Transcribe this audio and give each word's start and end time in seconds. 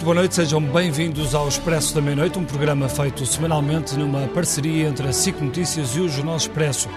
Muito 0.00 0.06
boa 0.06 0.14
noite, 0.14 0.34
sejam 0.34 0.62
bem-vindos 0.62 1.34
ao 1.34 1.46
Expresso 1.46 1.94
da 1.94 2.00
Meia-Noite, 2.00 2.38
um 2.38 2.44
programa 2.46 2.88
feito 2.88 3.26
semanalmente 3.26 3.98
numa 3.98 4.26
parceria 4.28 4.88
entre 4.88 5.06
a 5.06 5.12
SIC 5.12 5.38
Notícias 5.42 5.94
e 5.94 6.00
o 6.00 6.08
Jornal 6.08 6.38
Expresso. 6.38 6.88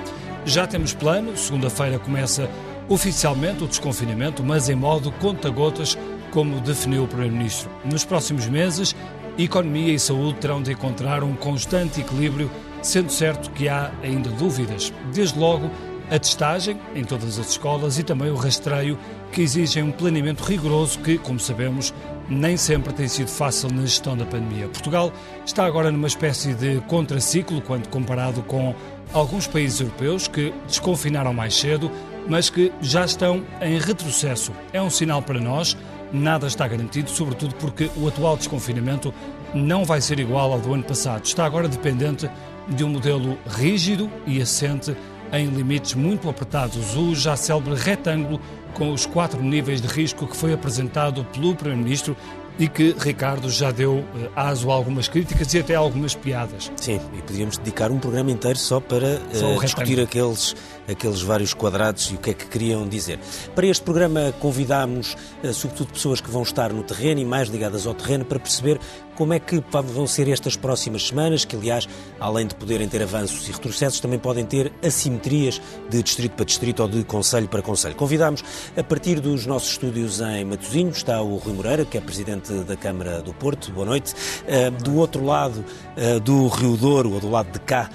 Já 0.45 0.65
temos 0.65 0.93
plano, 0.93 1.35
segunda-feira 1.35 1.99
começa 1.99 2.49
oficialmente 2.87 3.61
o 3.61 3.67
desconfinamento, 3.67 4.41
mas 4.41 4.69
em 4.69 4.75
modo 4.75 5.11
conta-gotas, 5.19 5.97
como 6.31 6.61
definiu 6.61 7.03
o 7.03 7.07
Primeiro-Ministro. 7.07 7.69
Nos 7.83 8.05
próximos 8.05 8.47
meses, 8.47 8.95
economia 9.37 9.93
e 9.93 9.99
saúde 9.99 10.39
terão 10.39 10.63
de 10.63 10.71
encontrar 10.71 11.25
um 11.25 11.35
constante 11.35 11.99
equilíbrio, 11.99 12.49
sendo 12.81 13.11
certo 13.11 13.51
que 13.51 13.67
há 13.67 13.91
ainda 14.01 14.29
dúvidas. 14.29 14.93
Desde 15.13 15.37
logo, 15.37 15.69
a 16.09 16.19
testagem 16.19 16.79
em 16.95 17.03
todas 17.03 17.39
as 17.39 17.49
escolas 17.49 17.97
e 17.97 18.03
também 18.03 18.29
o 18.29 18.35
rastreio 18.35 18.97
que 19.31 19.41
exigem 19.41 19.83
um 19.83 19.91
planeamento 19.91 20.43
rigoroso 20.43 20.99
que, 20.99 21.17
como 21.17 21.39
sabemos, 21.39 21.93
nem 22.29 22.57
sempre 22.57 22.93
tem 22.93 23.07
sido 23.07 23.29
fácil 23.29 23.69
na 23.71 23.81
gestão 23.81 24.15
da 24.15 24.25
pandemia. 24.25 24.67
Portugal 24.67 25.11
está 25.45 25.65
agora 25.65 25.91
numa 25.91 26.07
espécie 26.07 26.53
de 26.53 26.79
contraciclo 26.87 27.61
quando 27.61 27.87
comparado 27.89 28.41
com 28.43 28.73
alguns 29.13 29.47
países 29.47 29.79
europeus 29.79 30.27
que 30.27 30.53
desconfinaram 30.67 31.33
mais 31.33 31.55
cedo, 31.55 31.91
mas 32.27 32.49
que 32.49 32.71
já 32.81 33.05
estão 33.05 33.43
em 33.61 33.79
retrocesso. 33.79 34.51
É 34.71 34.81
um 34.81 34.89
sinal 34.89 35.21
para 35.21 35.39
nós, 35.39 35.77
nada 36.11 36.47
está 36.47 36.67
garantido, 36.67 37.09
sobretudo 37.09 37.55
porque 37.55 37.89
o 37.97 38.07
atual 38.07 38.37
desconfinamento 38.37 39.13
não 39.53 39.85
vai 39.85 40.01
ser 40.01 40.19
igual 40.19 40.53
ao 40.53 40.59
do 40.59 40.73
ano 40.73 40.83
passado. 40.83 41.25
Está 41.25 41.45
agora 41.45 41.67
dependente 41.67 42.29
de 42.67 42.83
um 42.83 42.89
modelo 42.89 43.37
rígido 43.45 44.09
e 44.25 44.41
assente 44.41 44.95
em 45.31 45.47
limites 45.47 45.95
muito 45.95 46.29
apertados. 46.29 46.95
O 46.95 47.15
já 47.15 47.35
célebre 47.35 47.75
retângulo 47.75 48.39
com 48.73 48.91
os 48.91 49.05
quatro 49.05 49.41
níveis 49.41 49.81
de 49.81 49.87
risco 49.87 50.27
que 50.27 50.35
foi 50.35 50.53
apresentado 50.53 51.25
pelo 51.25 51.55
Primeiro-Ministro 51.55 52.15
e 52.57 52.67
que 52.67 52.95
Ricardo 52.99 53.49
já 53.49 53.71
deu 53.71 54.05
eh, 54.15 54.29
aso 54.35 54.69
a 54.69 54.75
algumas 54.75 55.07
críticas 55.07 55.53
e 55.53 55.59
até 55.59 55.75
algumas 55.75 56.13
piadas. 56.13 56.71
Sim, 56.75 56.99
e 57.17 57.21
podíamos 57.21 57.57
dedicar 57.57 57.91
um 57.91 57.97
programa 57.97 58.31
inteiro 58.31 58.59
só 58.59 58.79
para 58.79 59.19
só 59.31 59.55
uh, 59.55 59.59
discutir 59.59 59.99
aqueles, 59.99 60.55
aqueles 60.87 61.21
vários 61.21 61.53
quadrados 61.53 62.11
e 62.11 62.15
o 62.15 62.17
que 62.17 62.31
é 62.31 62.33
que 62.33 62.45
queriam 62.47 62.87
dizer. 62.87 63.19
Para 63.55 63.67
este 63.67 63.83
programa 63.83 64.33
convidámos, 64.39 65.15
uh, 65.43 65.53
sobretudo, 65.53 65.93
pessoas 65.93 66.21
que 66.21 66.29
vão 66.29 66.43
estar 66.43 66.71
no 66.73 66.83
terreno 66.83 67.21
e 67.21 67.25
mais 67.25 67.49
ligadas 67.49 67.87
ao 67.87 67.93
terreno 67.93 68.25
para 68.25 68.39
perceber 68.39 68.79
como 69.15 69.31
é 69.31 69.39
que 69.39 69.63
vão 69.71 70.07
ser 70.07 70.27
estas 70.27 70.55
próximas 70.55 71.07
semanas, 71.07 71.45
que 71.45 71.55
aliás, 71.55 71.87
além 72.19 72.47
de 72.47 72.55
poderem 72.55 72.87
ter 72.87 73.03
avanços 73.03 73.47
e 73.47 73.51
retrocessos, 73.51 73.99
também 73.99 74.17
podem 74.17 74.43
ter 74.43 74.73
assimetrias 74.83 75.61
de 75.87 76.01
distrito 76.01 76.31
para 76.31 76.45
distrito 76.45 76.81
ou 76.81 76.89
de 76.89 77.03
conselho 77.03 77.47
para 77.47 77.61
conselho. 77.61 77.95
Convidámos, 77.95 78.43
a 78.75 78.83
partir 78.83 79.19
dos 79.19 79.45
nossos 79.45 79.69
estúdios 79.69 80.19
em 80.19 80.45
Matosinhos, 80.45 80.97
está 80.97 81.21
o 81.21 81.35
Rui 81.35 81.53
Moreira, 81.53 81.85
que 81.85 81.95
é 81.95 82.01
presidente 82.01 82.51
da 82.51 82.75
Câmara 82.75 83.21
do 83.21 83.33
Porto, 83.35 83.71
boa 83.71 83.85
noite. 83.85 84.13
Uh, 84.13 84.71
do 84.83 84.95
outro 84.95 85.23
lado 85.23 85.63
uh, 85.95 86.19
do 86.19 86.47
Rio 86.47 86.75
Douro, 86.75 87.13
ou 87.13 87.19
do 87.19 87.29
lado 87.29 87.51
de 87.51 87.59
cá 87.59 87.89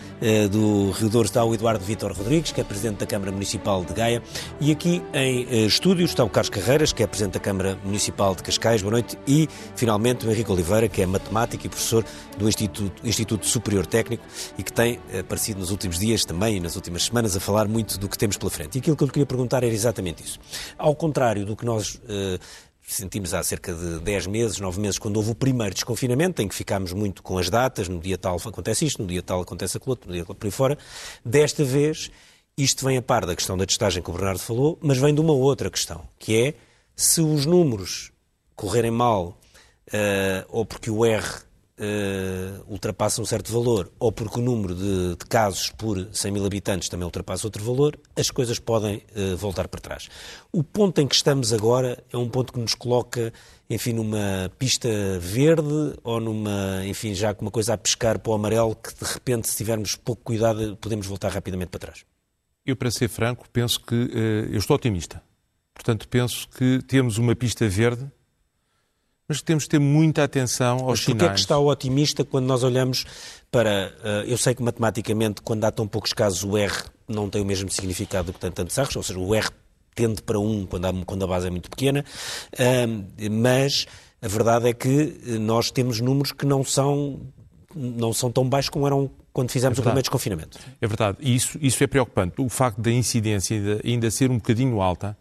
do 0.51 0.91
Rio 0.91 1.09
Douro, 1.09 1.27
está 1.27 1.45
o 1.45 1.55
Eduardo 1.55 1.85
Vítor 1.85 2.13
Rodrigues, 2.13 2.51
que 2.51 2.61
é 2.61 2.65
presidente 2.65 2.78
da 2.83 3.07
Câmara 3.07 3.33
Municipal 3.33 3.85
de 3.85 3.93
Gaia. 3.93 4.23
E 4.61 4.71
aqui 4.71 5.03
em 5.13 5.67
estúdios 5.67 6.11
está 6.11 6.23
o 6.23 6.31
Carlos 6.31 6.49
Carreiras, 6.49 6.93
que 6.93 7.03
é 7.03 7.07
presidente 7.07 7.35
da 7.35 7.41
Câmara 7.41 7.79
Municipal 7.85 8.35
de 8.35 8.43
Cascais, 8.43 8.83
boa 8.83 8.93
noite. 8.93 9.19
E, 9.27 9.49
finalmente, 9.75 10.27
o 10.27 10.31
Henrique 10.31 10.51
Oliveira, 10.51 10.89
que 10.89 11.03
é 11.03 11.07
matemático 11.07 11.67
e 11.67 11.69
professor 11.69 12.05
do 12.37 12.49
Instituto, 12.49 13.07
Instituto 13.07 13.47
Superior 13.47 13.85
Técnico 13.85 14.25
e 14.57 14.63
que 14.63 14.73
tem 14.73 15.01
aparecido 15.19 15.61
nos 15.61 15.71
últimos 15.71 15.99
dias 15.99 16.25
também 16.25 16.57
e 16.57 16.61
nas 16.61 16.77
últimas 16.77 17.05
semanas 17.05 17.37
a 17.37 17.41
falar 17.41 17.67
muito 17.67 17.99
do 17.99 18.09
que 18.09 18.17
temos 18.17 18.37
pela 18.37 18.51
frente. 18.51 18.77
E 18.77 18.79
aquilo 18.79 18.97
que 18.97 19.03
eu 19.03 19.07
lhe 19.07 19.13
queria 19.13 19.27
perguntar 19.27 19.65
era 19.65 19.75
exatamente 19.75 20.23
isso. 20.23 20.39
Ao 20.79 20.95
contrário 20.95 21.45
do 21.45 21.57
que 21.57 21.65
nós 21.65 22.01
sentimos 22.91 23.35
há 23.35 23.43
cerca 23.43 23.75
de 23.75 24.01
10 24.01 24.27
meses, 24.29 24.59
9 24.59 24.81
meses, 24.81 24.99
quando 24.99 25.19
houve 25.19 25.33
o 25.33 25.35
primeiro 25.35 25.75
desconfinamento, 25.75 26.41
em 26.41 26.49
que 26.49 26.55
ficámos 26.55 26.95
muito 26.95 27.23
com 27.23 27.37
as 27.37 27.51
datas, 27.51 27.87
no 27.87 28.01
dia 28.01 28.17
tal 28.17 28.37
acontece 28.37 28.87
isto, 28.87 29.03
no 29.03 29.07
dia 29.07 29.23
tal 29.23 29.43
acontece 29.43 29.77
aquilo 29.77 29.91
outro, 29.91 30.09
no 30.09 30.15
dia 30.15 30.25
por 30.25 30.37
aí 30.43 30.51
fora. 30.51 30.79
Desta 31.23 31.63
vez, 31.65 32.11
isto 32.59 32.85
vem 32.85 32.97
a 32.97 33.03
par 33.03 33.25
da 33.25 33.37
questão 33.37 33.57
da 33.57 33.65
testagem 33.65 34.03
que 34.03 34.11
o 34.11 34.13
Bernardo 34.13 34.41
falou, 34.41 34.77
mas 34.83 34.99
vem 34.99 35.15
de 35.15 35.21
uma 35.21 35.33
outra 35.33 35.71
questão, 35.71 36.03
que 36.19 36.37
é 36.37 36.55
se 36.97 37.21
os 37.21 37.47
números 37.47 38.11
correrem 38.57 38.91
mal, 38.91 39.39
uh, 39.89 40.45
ou 40.49 40.67
porque 40.67 40.91
o 40.91 41.05
R 41.05 41.25
uh, 41.25 42.65
ultrapassa 42.67 43.23
um 43.23 43.25
certo 43.25 43.53
valor, 43.53 43.93
ou 43.97 44.11
porque 44.11 44.41
o 44.41 44.43
número 44.43 44.75
de, 44.75 45.11
de, 45.11 45.27
casos 45.27 45.71
por 45.71 46.09
100 46.13 46.33
mil 46.33 46.45
habitantes 46.45 46.89
também 46.89 47.05
ultrapassa 47.05 47.47
outro 47.47 47.63
valor, 47.63 47.97
as 48.17 48.29
coisas 48.29 48.59
podem 48.59 49.05
uh, 49.15 49.37
voltar 49.37 49.69
para 49.69 49.81
trás. 49.81 50.09
O 50.53 50.65
ponto 50.65 51.01
em 51.01 51.07
que 51.07 51.15
estamos 51.15 51.53
agora 51.53 52.03
é 52.13 52.17
um 52.17 52.29
ponto 52.29 52.53
que 52.53 52.59
nos 52.59 52.75
coloca, 52.75 53.33
enfim, 53.71 53.93
numa 53.93 54.51
pista 54.59 54.89
verde 55.21 55.95
ou 56.03 56.19
numa, 56.19 56.85
enfim, 56.85 57.15
já 57.15 57.33
com 57.33 57.43
uma 57.43 57.53
coisa 57.53 57.75
a 57.75 57.79
pescar 57.79 58.19
para 58.19 58.33
o 58.33 58.35
amarelo 58.35 58.75
que 58.75 58.93
de 58.93 59.13
repente, 59.13 59.49
se 59.49 59.57
tivermos 59.57 59.95
pouco 59.95 60.23
cuidado, 60.25 60.77
podemos 60.81 61.07
voltar 61.07 61.31
rapidamente 61.31 61.71
para 61.71 61.79
trás. 61.79 62.18
Eu, 62.69 62.77
para 62.77 62.91
ser 62.91 63.09
franco, 63.09 63.47
penso 63.51 63.81
que 63.81 63.95
uh, 63.95 64.53
eu 64.53 64.59
estou 64.59 64.77
otimista. 64.77 65.23
Portanto, 65.73 66.07
penso 66.07 66.47
que 66.51 66.83
temos 66.87 67.17
uma 67.17 67.35
pista 67.35 67.67
verde 67.67 68.07
mas 69.29 69.43
temos 69.43 69.65
de 69.65 69.69
ter 69.69 69.79
muita 69.79 70.25
atenção 70.25 70.79
aos 70.79 70.87
mas 70.87 71.01
sinais. 71.01 71.23
Mas 71.23 71.31
é 71.31 71.35
que 71.35 71.41
está 71.41 71.59
o 71.59 71.69
otimista 71.69 72.25
quando 72.25 72.47
nós 72.47 72.63
olhamos 72.65 73.05
para... 73.51 73.93
Uh, 74.03 74.27
eu 74.27 74.39
sei 74.39 74.55
que 74.55 74.63
matematicamente, 74.63 75.43
quando 75.43 75.65
há 75.65 75.71
tão 75.71 75.87
poucos 75.87 76.15
casos, 76.15 76.43
o 76.45 76.57
R 76.57 76.73
não 77.07 77.29
tem 77.29 77.43
o 77.43 77.45
mesmo 77.45 77.71
significado 77.71 78.29
do 78.29 78.33
que 78.33 78.41
tem 78.41 78.51
tantos 78.51 78.79
erros, 78.79 78.97
ou 78.97 79.03
seja, 79.03 79.19
o 79.19 79.35
R 79.35 79.51
tende 79.95 80.23
para 80.23 80.39
um 80.39 80.65
quando 80.65 80.87
a, 80.87 81.05
quando 81.05 81.25
a 81.25 81.27
base 81.27 81.47
é 81.47 81.51
muito 81.51 81.69
pequena, 81.69 82.03
uh, 82.55 83.31
mas 83.31 83.87
a 84.23 84.29
verdade 84.29 84.69
é 84.69 84.73
que 84.73 85.39
nós 85.39 85.71
temos 85.71 86.01
números 86.01 86.33
que 86.33 86.47
não 86.47 86.65
são, 86.65 87.21
não 87.77 88.15
são 88.15 88.33
tão 88.33 88.49
baixos 88.49 88.71
como 88.71 88.87
eram 88.87 89.11
quando 89.33 89.51
fizemos 89.51 89.79
é 89.79 89.81
o 89.81 89.85
primeiro 89.85 90.03
desconfinamento. 90.03 90.59
É 90.81 90.87
verdade, 90.87 91.19
e 91.21 91.35
isso, 91.35 91.59
isso 91.61 91.83
é 91.83 91.87
preocupante. 91.87 92.41
O 92.41 92.49
facto 92.49 92.81
da 92.81 92.91
incidência 92.91 93.57
ainda, 93.57 93.81
ainda 93.85 94.11
ser 94.11 94.31
um 94.31 94.37
bocadinho 94.37 94.81
alta, 94.81 95.17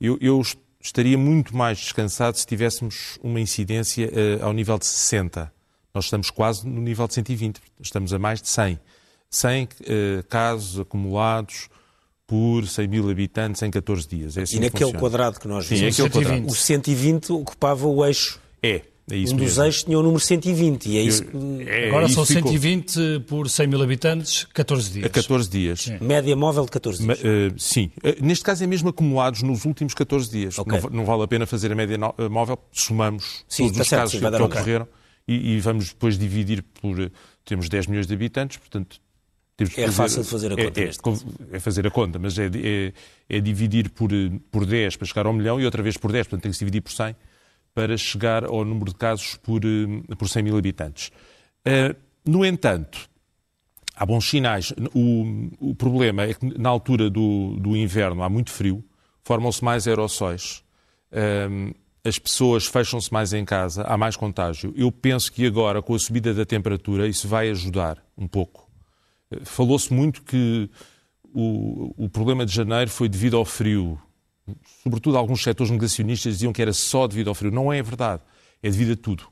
eu, 0.00 0.16
eu 0.20 0.40
estaria 0.80 1.18
muito 1.18 1.56
mais 1.56 1.78
descansado 1.78 2.38
se 2.38 2.46
tivéssemos 2.46 3.18
uma 3.22 3.40
incidência 3.40 4.08
uh, 4.08 4.44
ao 4.44 4.52
nível 4.52 4.78
de 4.78 4.86
60. 4.86 5.52
Nós 5.94 6.04
estamos 6.04 6.30
quase 6.30 6.66
no 6.66 6.80
nível 6.80 7.06
de 7.08 7.14
120, 7.14 7.60
estamos 7.80 8.12
a 8.12 8.18
mais 8.18 8.40
de 8.40 8.48
100. 8.48 8.78
100 9.30 9.64
uh, 9.64 9.68
casos 10.28 10.80
acumulados 10.80 11.68
por 12.26 12.66
100 12.66 12.88
mil 12.88 13.10
habitantes 13.10 13.62
em 13.62 13.70
14 13.70 14.06
dias. 14.06 14.36
É 14.36 14.42
assim 14.42 14.56
e 14.56 14.60
naquele 14.60 14.84
funciona. 14.84 14.98
quadrado 14.98 15.40
que 15.40 15.48
nós 15.48 15.66
vimos, 15.66 15.96
Sim, 15.96 16.02
120. 16.10 16.50
o 16.50 16.54
120 16.54 17.32
ocupava 17.32 17.86
o 17.86 18.04
eixo. 18.04 18.40
É, 18.62 18.82
é 19.10 19.16
isso 19.16 19.34
um 19.34 19.36
mesmo. 19.36 19.48
dos 19.48 19.58
eixos 19.58 19.82
tinha 19.84 19.98
o 19.98 20.02
número 20.02 20.20
120 20.20 20.86
e 20.86 20.98
é 20.98 21.00
isso 21.00 21.24
que... 21.24 21.36
É, 21.66 21.88
Agora 21.88 22.08
são 22.08 22.24
120 22.24 22.92
ficou... 22.92 23.20
por 23.22 23.48
100 23.48 23.66
mil 23.66 23.82
habitantes, 23.82 24.44
14 24.52 24.92
dias. 24.92 25.06
A 25.06 25.08
14 25.08 25.50
dias. 25.50 25.80
Sim. 25.82 25.98
Média 26.00 26.36
móvel 26.36 26.64
de 26.64 26.70
14 26.70 27.02
dias. 27.02 27.18
uh, 27.20 27.24
sim. 27.58 27.90
Uh, 27.98 28.24
neste 28.24 28.44
caso 28.44 28.62
é 28.62 28.66
mesmo 28.66 28.90
acumulados 28.90 29.42
nos 29.42 29.64
últimos 29.64 29.94
14 29.94 30.30
dias. 30.30 30.58
Okay. 30.58 30.80
Não, 30.80 30.90
não, 30.90 31.04
vale 31.04 31.22
a 31.22 31.28
pena 31.28 31.46
fazer 31.46 31.72
a 31.72 31.74
média 31.74 31.96
no, 31.96 32.14
uh, 32.18 32.30
móvel, 32.30 32.58
somamos 32.70 33.44
sim, 33.48 33.64
todos 33.64 33.78
tá 33.78 33.82
os 33.82 33.88
certo, 33.88 34.00
casos 34.02 34.20
sim, 34.20 34.30
que 34.30 34.42
ocorreram 34.42 34.88
e, 35.26 35.54
e, 35.54 35.60
vamos 35.60 35.88
depois 35.88 36.18
dividir 36.18 36.62
por... 36.62 37.10
Temos 37.44 37.68
10 37.68 37.86
milhões 37.86 38.06
de 38.06 38.14
habitantes, 38.14 38.58
portanto... 38.58 39.00
Temos 39.56 39.76
é 39.76 39.86
fazer, 39.86 39.96
fácil 39.96 40.22
de 40.22 40.28
fazer 40.28 40.52
a 40.52 40.56
conta. 40.56 40.80
É, 40.80 40.84
é, 40.84 41.56
é 41.56 41.60
fazer 41.60 41.86
a 41.86 41.90
conta, 41.90 42.18
mas 42.18 42.38
é, 42.38 42.46
é, 42.46 42.92
é 43.28 43.40
dividir 43.40 43.90
por, 43.90 44.10
por 44.52 44.64
10 44.64 44.96
para 44.96 45.06
chegar 45.06 45.26
ao 45.26 45.32
milhão 45.32 45.60
e 45.60 45.64
outra 45.64 45.82
vez 45.82 45.96
por 45.96 46.12
10, 46.12 46.28
portanto 46.28 46.42
tem 46.42 46.52
que 46.52 46.56
se 46.56 46.64
dividir 46.64 46.80
por 46.80 46.92
100 46.92 47.16
para 47.78 47.96
chegar 47.96 48.44
ao 48.44 48.64
número 48.64 48.90
de 48.90 48.96
casos 48.96 49.36
por, 49.36 49.64
eh, 49.64 50.16
por 50.18 50.28
100 50.28 50.42
mil 50.42 50.58
habitantes. 50.58 51.12
Eh, 51.64 51.94
no 52.26 52.44
entanto, 52.44 53.08
há 53.94 54.04
bons 54.04 54.28
sinais. 54.28 54.74
O, 54.92 55.48
o 55.60 55.74
problema 55.76 56.24
é 56.24 56.34
que 56.34 56.58
na 56.58 56.68
altura 56.68 57.08
do, 57.08 57.54
do 57.56 57.76
inverno 57.76 58.24
há 58.24 58.28
muito 58.28 58.50
frio, 58.50 58.84
formam-se 59.22 59.64
mais 59.64 59.86
aerossóis, 59.86 60.64
eh, 61.12 61.72
as 62.04 62.18
pessoas 62.18 62.66
fecham-se 62.66 63.12
mais 63.12 63.32
em 63.32 63.44
casa, 63.44 63.84
há 63.84 63.96
mais 63.96 64.16
contágio. 64.16 64.74
Eu 64.76 64.90
penso 64.90 65.32
que 65.32 65.46
agora, 65.46 65.80
com 65.80 65.94
a 65.94 65.98
subida 66.00 66.34
da 66.34 66.44
temperatura, 66.44 67.06
isso 67.06 67.28
vai 67.28 67.48
ajudar 67.48 68.04
um 68.16 68.26
pouco. 68.26 68.68
Falou-se 69.44 69.94
muito 69.94 70.24
que 70.24 70.68
o, 71.32 71.94
o 71.96 72.08
problema 72.08 72.44
de 72.44 72.52
janeiro 72.52 72.90
foi 72.90 73.08
devido 73.08 73.36
ao 73.36 73.44
frio 73.44 73.96
sobretudo 74.82 75.16
alguns 75.16 75.42
setores 75.42 75.70
negacionistas 75.70 76.34
diziam 76.34 76.52
que 76.52 76.62
era 76.62 76.72
só 76.72 77.06
devido 77.06 77.28
ao 77.28 77.34
frio. 77.34 77.50
Não 77.50 77.72
é 77.72 77.82
verdade. 77.82 78.22
É 78.62 78.70
devido 78.70 78.92
a 78.92 78.96
tudo. 78.96 79.24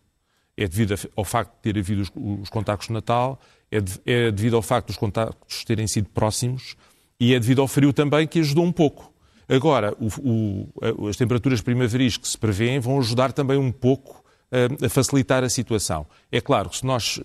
É 0.57 0.67
devido 0.67 0.95
ao 1.15 1.25
facto 1.25 1.55
de 1.57 1.73
ter 1.73 1.79
havido 1.79 2.03
os, 2.03 2.13
os 2.43 2.49
contactos 2.49 2.89
de 2.89 2.95
Natal, 2.95 3.39
é, 3.71 3.81
de, 3.81 4.01
é 4.07 4.31
devido 4.31 4.57
ao 4.57 4.63
facto 4.63 4.89
dos 4.89 4.97
contactos 4.97 5.65
terem 5.65 5.87
sido 5.87 6.09
próximos 6.09 6.77
e 7.21 7.35
é 7.35 7.41
devido 7.41 7.61
ao 7.61 7.69
frio 7.69 7.93
também 7.93 8.27
que 8.27 8.41
ajudou 8.41 8.65
um 8.65 8.73
pouco. 8.73 9.13
Agora, 9.49 9.95
o, 10.01 10.71
o, 10.99 11.09
as 11.09 11.17
temperaturas 11.17 11.61
primaveris 11.61 12.17
que 12.17 12.27
se 12.27 12.37
prevêem 12.37 12.81
vão 12.81 12.99
ajudar 12.99 13.33
também 13.33 13.57
um 13.57 13.71
pouco 13.71 14.25
a, 14.51 14.87
a 14.87 14.89
facilitar 14.89 15.45
a 15.45 15.49
situação. 15.49 16.07
É 16.33 16.41
claro 16.41 16.71
que 16.71 16.79
se 16.79 16.87
nós 16.87 17.21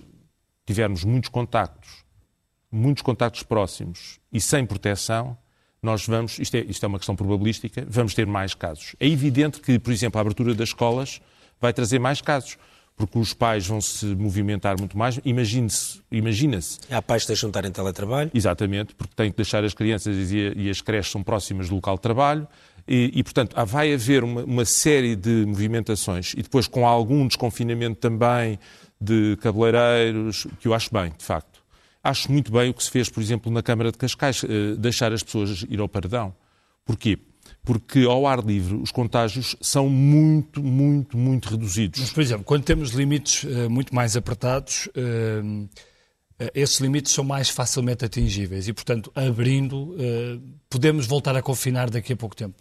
tivermos 0.65 1.03
muitos 1.03 1.29
contactos, 1.29 2.03
muitos 2.71 3.01
contactos 3.01 3.43
próximos 3.43 4.19
e 4.31 4.39
sem 4.39 4.65
proteção, 4.65 5.37
nós 5.81 6.05
vamos, 6.05 6.37
isto 6.37 6.55
é, 6.55 6.59
isto 6.61 6.83
é 6.85 6.87
uma 6.87 6.99
questão 6.99 7.15
probabilística, 7.15 7.83
vamos 7.89 8.13
ter 8.13 8.27
mais 8.27 8.53
casos. 8.53 8.95
É 8.99 9.07
evidente 9.07 9.59
que, 9.59 9.79
por 9.79 9.91
exemplo, 9.91 10.19
a 10.19 10.21
abertura 10.21 10.53
das 10.53 10.69
escolas 10.69 11.19
vai 11.59 11.73
trazer 11.73 11.99
mais 11.99 12.21
casos. 12.21 12.57
porque 12.93 13.17
os 13.17 13.33
pais 13.33 13.65
vão 13.65 13.81
se 13.81 14.05
movimentar 14.05 14.77
muito 14.77 14.95
mais. 14.95 15.19
Imagine-se. 15.25 16.01
Imagina-se. 16.11 16.77
Há 16.91 17.01
pais 17.01 17.23
que 17.23 17.29
deixam 17.29 17.49
de 17.49 17.57
estar 17.57 17.67
em 17.67 17.71
teletrabalho. 17.71 18.29
Exatamente, 18.31 18.93
porque 18.93 19.13
têm 19.15 19.31
que 19.31 19.37
deixar 19.37 19.63
as 19.63 19.73
crianças 19.73 20.31
e, 20.31 20.53
e 20.55 20.69
as 20.69 20.81
creches 20.81 21.11
são 21.11 21.23
próximas 21.23 21.67
do 21.69 21.75
local 21.75 21.95
de 21.95 22.01
trabalho. 22.01 22.47
E, 22.87 23.11
e 23.15 23.23
portanto, 23.23 23.55
vai 23.65 23.91
haver 23.91 24.23
uma, 24.23 24.43
uma, 24.43 24.65
série 24.65 25.15
de 25.15 25.45
movimentações 25.47 26.33
e 26.33 26.43
depois 26.43 26.67
com 26.67 26.85
algum 26.85 27.25
desconfinamento 27.25 27.95
também 27.95 28.59
de 28.99 29.35
cabeleireiros, 29.41 30.45
que 30.59 30.67
eu 30.67 30.73
acho 30.73 30.93
bem, 30.93 31.11
de 31.17 31.25
facto. 31.25 31.50
Acho 32.03 32.31
muito 32.31 32.51
bem 32.51 32.69
o 32.69 32.73
que 32.73 32.83
se 32.83 32.89
fez, 32.89 33.09
por 33.09 33.21
exemplo, 33.21 33.51
na 33.51 33.61
Câmara 33.61 33.91
de 33.91 33.97
Cascais, 33.97 34.43
eh, 34.43 34.75
deixar 34.77 35.13
as 35.13 35.21
pessoas 35.21 35.65
ir 35.69 35.79
ao 35.79 35.87
paredão. 35.87 36.33
Porquê? 36.83 37.19
porque 37.63 38.03
ao 38.05 38.25
ar 38.25 38.43
livre 38.43 38.75
os 38.75 38.91
contágios 38.91 39.55
são 39.61 39.87
muito, 39.87 40.63
muito, 40.63 41.17
muito 41.17 41.49
reduzidos. 41.49 41.99
Mas, 41.99 42.11
por 42.11 42.21
exemplo, 42.21 42.43
quando 42.43 42.63
temos 42.63 42.91
limites 42.91 43.43
uh, 43.43 43.69
muito 43.69 43.93
mais 43.93 44.15
apertados, 44.17 44.87
uh, 44.87 45.69
esses 46.55 46.79
limites 46.79 47.13
são 47.13 47.23
mais 47.23 47.49
facilmente 47.49 48.03
atingíveis 48.03 48.67
e, 48.67 48.73
portanto, 48.73 49.11
abrindo, 49.13 49.95
podemos 50.67 51.05
voltar 51.05 51.35
a 51.35 51.41
confinar 51.41 51.87
daqui 51.87 52.13
a 52.13 52.15
pouco 52.15 52.35
tempo. 52.35 52.55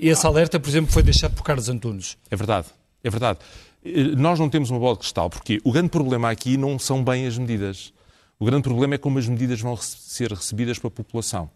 esse 0.00 0.26
alerta, 0.26 0.58
por 0.58 0.66
exemplo, 0.70 0.90
foi 0.90 1.02
deixado 1.02 1.34
por 1.34 1.42
Carlos 1.42 1.68
Antunes. 1.68 2.16
É 2.30 2.34
verdade, 2.34 2.68
é 3.04 3.10
verdade. 3.10 3.40
Nós 4.16 4.38
não 4.38 4.48
temos 4.48 4.70
uma 4.70 4.80
bola 4.80 4.94
de 4.94 5.00
cristal, 5.00 5.28
porque 5.28 5.60
o 5.64 5.70
grande 5.70 5.90
problema 5.90 6.30
aqui 6.30 6.56
não 6.56 6.78
são 6.78 7.04
bem 7.04 7.26
as 7.26 7.36
medidas. 7.36 7.92
O 8.38 8.44
grande 8.44 8.62
problema 8.62 8.94
é 8.94 8.98
como 8.98 9.18
as 9.18 9.28
medidas 9.28 9.60
vão 9.60 9.76
ser 9.76 10.32
recebidas 10.32 10.78
pela 10.78 10.90
população 10.90 11.50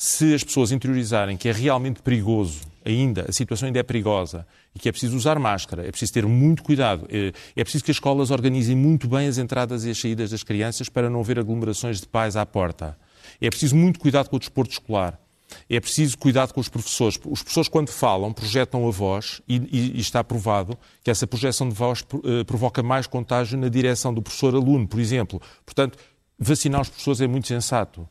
se 0.00 0.32
as 0.32 0.44
pessoas 0.44 0.70
interiorizarem 0.70 1.36
que 1.36 1.48
é 1.48 1.52
realmente 1.52 2.00
perigoso, 2.00 2.60
ainda, 2.84 3.26
a 3.28 3.32
situação 3.32 3.66
ainda 3.66 3.80
é 3.80 3.82
perigosa, 3.82 4.46
e 4.72 4.78
que 4.78 4.88
é 4.88 4.92
preciso 4.92 5.16
usar 5.16 5.40
máscara, 5.40 5.84
é 5.84 5.90
preciso 5.90 6.12
ter 6.12 6.24
muito 6.24 6.62
cuidado, 6.62 7.08
é, 7.10 7.32
é 7.56 7.64
preciso 7.64 7.82
que 7.82 7.90
as 7.90 7.96
escolas 7.96 8.30
organizem 8.30 8.76
muito 8.76 9.08
bem 9.08 9.26
as 9.26 9.38
entradas 9.38 9.84
e 9.84 9.90
as 9.90 9.98
saídas 9.98 10.30
das 10.30 10.44
crianças 10.44 10.88
para 10.88 11.10
não 11.10 11.18
haver 11.18 11.40
aglomerações 11.40 12.00
de 12.00 12.06
pais 12.06 12.36
à 12.36 12.46
porta. 12.46 12.96
É 13.40 13.50
preciso 13.50 13.74
muito 13.74 13.98
cuidado 13.98 14.30
com 14.30 14.36
o 14.36 14.38
desporto 14.38 14.70
escolar. 14.70 15.20
É 15.68 15.80
preciso 15.80 16.18
cuidado 16.18 16.52
com 16.52 16.60
os 16.60 16.68
professores. 16.68 17.18
Os 17.24 17.42
professores, 17.42 17.68
quando 17.68 17.90
falam, 17.90 18.32
projetam 18.32 18.86
a 18.86 18.90
voz 18.90 19.40
e, 19.48 19.56
e, 19.56 19.96
e 19.96 20.00
está 20.00 20.22
provado 20.22 20.78
que 21.02 21.10
essa 21.10 21.26
projeção 21.26 21.68
de 21.68 21.74
voz 21.74 22.04
uh, 22.12 22.44
provoca 22.44 22.82
mais 22.82 23.06
contágio 23.06 23.58
na 23.58 23.68
direção 23.68 24.12
do 24.12 24.22
professor-aluno, 24.22 24.86
por 24.86 25.00
exemplo. 25.00 25.40
Portanto, 25.64 25.98
vacinar 26.38 26.82
os 26.82 26.88
professores 26.88 27.20
é 27.20 27.26
muito 27.26 27.48
sensato. 27.48 28.08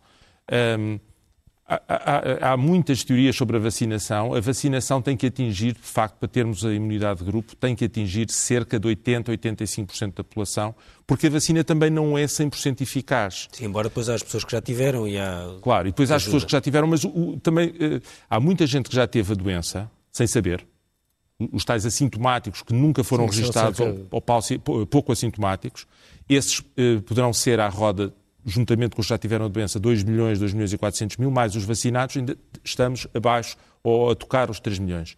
Um, 0.80 1.00
Há, 1.70 1.82
há, 1.86 2.54
há, 2.54 2.58
muitas 2.58 3.04
teorias 3.04 3.36
sobre 3.36 3.58
a 3.58 3.60
vacinação. 3.60 4.34
A 4.34 4.40
vacinação 4.40 5.02
tem 5.02 5.18
que 5.18 5.26
atingir, 5.26 5.74
de 5.74 5.82
facto, 5.82 6.16
para 6.16 6.30
termos 6.30 6.66
a 6.66 6.74
imunidade 6.74 7.20
de 7.20 7.26
grupo, 7.26 7.58
tem 7.58 7.76
que 7.76 7.84
atingir 7.84 8.32
cerca 8.32 8.80
de 8.80 8.88
80, 8.88 9.34
85% 9.34 10.14
da 10.14 10.24
população, 10.24 10.74
porque 11.06 11.28
a 11.28 11.30
vacina 11.30 11.66
também 11.66 11.90
não 11.90 12.18
é 12.18 12.24
100% 12.24 12.80
eficaz. 12.80 13.50
Sim, 13.52 13.66
embora 13.66 13.90
depois 13.90 14.08
há 14.08 14.16
as 14.16 14.24
pessoas 14.24 14.46
que 14.46 14.52
já 14.54 14.62
tiveram 14.62 15.06
e 15.06 15.18
há. 15.18 15.58
Claro, 15.62 15.90
e 15.90 15.92
depois 15.92 16.10
há 16.10 16.16
as 16.16 16.24
pessoas 16.24 16.46
que 16.46 16.52
já 16.54 16.62
tiveram, 16.62 16.88
mas 16.88 17.04
o, 17.04 17.38
também 17.44 17.68
uh, 17.68 18.02
há 18.30 18.40
muita 18.40 18.66
gente 18.66 18.90
que 18.90 18.96
já 18.96 19.06
teve 19.06 19.34
a 19.34 19.36
doença, 19.36 19.92
sem 20.10 20.26
saber. 20.26 20.66
Os 21.52 21.66
tais 21.66 21.86
assintomáticos 21.86 22.62
que 22.62 22.74
nunca 22.74 23.04
foram 23.04 23.28
Sim, 23.28 23.40
registados 23.40 23.80
ou, 23.82 24.08
ou, 24.10 24.86
pouco 24.86 25.12
assintomáticos, 25.12 25.86
esses 26.30 26.60
uh, 26.60 27.02
poderão 27.06 27.34
ser 27.34 27.60
à 27.60 27.68
roda 27.68 28.14
juntamente 28.48 28.96
com 28.96 29.02
os 29.02 29.08
que 29.08 29.10
já 29.10 29.18
tiveram 29.18 29.46
a 29.46 29.48
doença, 29.50 29.80
2 29.80 30.04
milhões, 30.04 30.40
2 30.40 30.54
milhões 30.54 30.72
e 30.72 30.78
400 30.78 31.18
mil, 31.18 31.30
mais 31.30 31.56
os 31.56 31.66
vacinados, 31.66 32.16
ainda 32.16 32.38
estamos 32.64 33.06
abaixo 33.14 33.58
ou 33.84 34.10
a 34.10 34.16
tocar 34.16 34.50
os 34.50 34.60
3 34.60 34.80
milhões. 34.80 35.18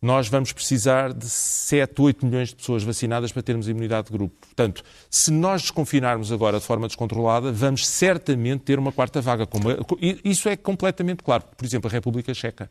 Nós 0.00 0.28
vamos 0.28 0.52
precisar 0.52 1.12
de 1.12 1.28
7, 1.28 2.00
8 2.00 2.24
milhões 2.24 2.50
de 2.50 2.56
pessoas 2.56 2.84
vacinadas 2.84 3.32
para 3.32 3.42
termos 3.42 3.68
imunidade 3.68 4.06
de 4.06 4.12
grupo. 4.12 4.34
Portanto, 4.46 4.84
se 5.10 5.32
nós 5.32 5.62
desconfinarmos 5.62 6.30
agora 6.30 6.60
de 6.60 6.64
forma 6.64 6.86
descontrolada, 6.86 7.50
vamos 7.50 7.84
certamente 7.88 8.60
ter 8.60 8.78
uma 8.78 8.92
quarta 8.92 9.20
vaga. 9.20 9.48
Isso 10.24 10.48
é 10.48 10.56
completamente 10.56 11.24
claro. 11.24 11.42
Por 11.56 11.64
exemplo, 11.64 11.88
a 11.88 11.92
República 11.92 12.32
Checa. 12.32 12.70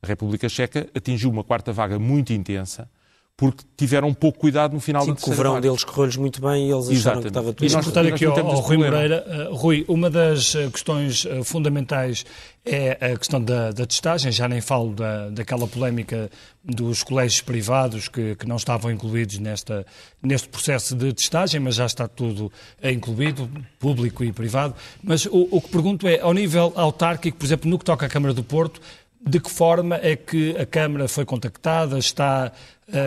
A 0.00 0.06
República 0.06 0.48
Checa 0.48 0.88
atingiu 0.94 1.28
uma 1.30 1.44
quarta 1.44 1.72
vaga 1.72 1.98
muito 1.98 2.32
intensa, 2.32 2.88
porque 3.36 3.64
tiveram 3.76 4.08
um 4.08 4.14
pouco 4.14 4.38
cuidado 4.38 4.74
no 4.74 4.80
final 4.80 5.02
Sim, 5.02 5.10
da 5.10 5.14
terceira 5.16 5.34
o 5.34 5.42
verão 5.42 5.60
deles 5.60 5.84
correu-lhes 5.84 6.16
muito 6.16 6.40
bem 6.40 6.68
e 6.68 6.70
eles 6.70 6.84
acharam 6.84 6.92
Exatamente. 6.92 7.22
que 7.22 7.28
estava 7.28 7.52
tudo... 7.52 7.66
E 7.66 7.72
nós, 7.72 7.86
perguntar 7.86 8.14
aqui 8.14 8.24
ao, 8.24 8.38
ao 8.38 8.60
Rui 8.60 8.76
Moreira. 8.76 9.48
Uh, 9.50 9.54
Rui, 9.54 9.84
uma 9.88 10.10
das 10.10 10.54
uh, 10.54 10.70
questões 10.70 11.24
uh, 11.24 11.42
fundamentais 11.42 12.24
é 12.64 13.12
a 13.12 13.18
questão 13.18 13.42
da, 13.42 13.72
da, 13.72 13.84
testagem, 13.84 14.30
já 14.30 14.46
nem 14.46 14.60
falo 14.60 14.94
da, 14.94 15.30
daquela 15.30 15.66
polémica 15.66 16.30
dos 16.62 17.02
colégios 17.02 17.40
privados 17.40 18.06
que, 18.06 18.36
que 18.36 18.46
não 18.46 18.54
estavam 18.54 18.88
incluídos 18.92 19.38
nesta, 19.38 19.84
neste 20.22 20.48
processo 20.48 20.94
de 20.94 21.12
testagem, 21.12 21.58
mas 21.58 21.74
já 21.74 21.86
está 21.86 22.06
tudo 22.06 22.52
incluído, 22.80 23.50
público 23.80 24.22
e 24.22 24.32
privado. 24.32 24.76
Mas 25.02 25.26
o, 25.26 25.48
o 25.50 25.60
que 25.60 25.68
pergunto 25.70 26.06
é, 26.06 26.20
ao 26.20 26.32
nível 26.32 26.72
autárquico, 26.76 27.36
por 27.36 27.44
exemplo, 27.44 27.68
no 27.68 27.76
que 27.76 27.84
toca 27.84 28.06
à 28.06 28.08
Câmara 28.08 28.32
do 28.32 28.44
Porto, 28.44 28.80
de 29.24 29.40
que 29.40 29.50
forma 29.50 29.96
é 29.96 30.16
que 30.16 30.56
a 30.56 30.66
Câmara 30.66 31.06
foi 31.06 31.24
contactada, 31.24 31.98
está, 31.98 32.52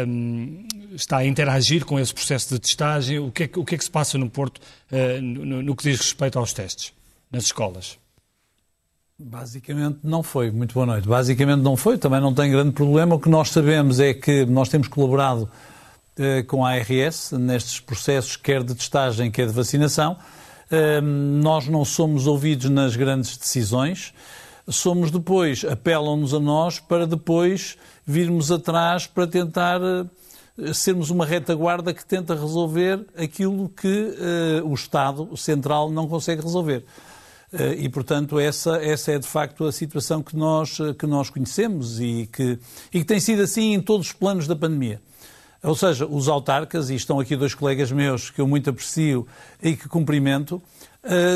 um, 0.07 0.65
está 0.93 1.17
a 1.17 1.25
interagir 1.25 1.85
com 1.85 1.99
esse 1.99 2.13
processo 2.13 2.53
de 2.53 2.59
testagem? 2.59 3.19
O 3.19 3.31
que 3.31 3.43
é, 3.43 3.49
o 3.55 3.65
que, 3.65 3.75
é 3.75 3.77
que 3.77 3.83
se 3.83 3.91
passa 3.91 4.17
no 4.17 4.29
Porto 4.29 4.59
uh, 4.91 5.21
no, 5.21 5.61
no, 5.61 5.75
que 5.75 5.83
diz 5.83 5.99
respeito 5.99 6.39
aos 6.39 6.53
testes 6.53 6.93
nas 7.29 7.45
escolas? 7.45 7.97
Basicamente 9.19 9.99
não 10.03 10.23
foi. 10.23 10.51
Muito 10.51 10.73
boa 10.73 10.85
noite. 10.85 11.07
Basicamente 11.07 11.61
não 11.61 11.75
foi, 11.75 11.97
também 11.97 12.21
não 12.21 12.33
tem 12.33 12.49
grande 12.49 12.71
problema. 12.71 13.15
O 13.15 13.19
que 13.19 13.29
nós 13.29 13.49
sabemos 13.49 13.99
é 13.99 14.13
que 14.13 14.45
nós 14.45 14.69
temos 14.69 14.87
colaborado 14.87 15.49
uh, 16.17 16.43
com 16.47 16.65
a 16.65 16.71
ARS 16.71 17.31
nestes 17.33 17.79
processos, 17.79 18.37
quer 18.37 18.63
de 18.63 18.73
testagem, 18.73 19.29
quer 19.29 19.47
de 19.47 19.53
vacinação. 19.53 20.17
Uh, 20.71 21.01
nós 21.01 21.67
não 21.67 21.83
somos 21.83 22.25
ouvidos 22.25 22.69
nas 22.69 22.95
grandes 22.95 23.37
decisões 23.37 24.13
somos 24.67 25.11
depois, 25.11 25.63
apelam-nos 25.63 26.33
a 26.33 26.39
nós 26.39 26.79
para 26.79 27.05
depois 27.05 27.77
virmos 28.05 28.51
atrás 28.51 29.05
para 29.07 29.27
tentar 29.27 29.79
eh, 29.81 30.73
sermos 30.73 31.09
uma 31.09 31.25
retaguarda 31.25 31.93
que 31.93 32.05
tenta 32.05 32.33
resolver 32.33 33.05
aquilo 33.15 33.69
que 33.69 33.87
uh, 33.87 34.67
o 34.67 34.73
Estado 34.73 35.35
Central 35.35 35.91
não 35.91 36.07
consegue 36.07 36.41
resolver. 36.41 36.85
Uh, 37.53 37.73
e, 37.77 37.89
portanto, 37.89 38.39
essa, 38.39 38.77
essa 38.77 39.11
é 39.11 39.19
de 39.19 39.27
facto 39.27 39.65
a 39.65 39.71
situação 39.71 40.23
que 40.23 40.35
nós, 40.35 40.77
que 40.97 41.05
nós 41.05 41.29
conhecemos 41.29 41.99
e 41.99 42.27
que, 42.31 42.57
e 42.93 42.99
que 42.99 43.05
tem 43.05 43.19
sido 43.19 43.41
assim 43.41 43.73
em 43.73 43.81
todos 43.81 44.07
os 44.07 44.13
planos 44.13 44.47
da 44.47 44.55
pandemia. 44.55 45.01
Ou 45.61 45.75
seja, 45.75 46.05
os 46.05 46.27
autarcas, 46.27 46.89
e 46.89 46.95
estão 46.95 47.19
aqui 47.19 47.35
dois 47.35 47.55
colegas 47.55 47.91
meus 47.91 48.29
que 48.29 48.39
eu 48.39 48.47
muito 48.47 48.69
aprecio 48.69 49.27
e 49.63 49.75
que 49.75 49.89
cumprimento, 49.89 50.61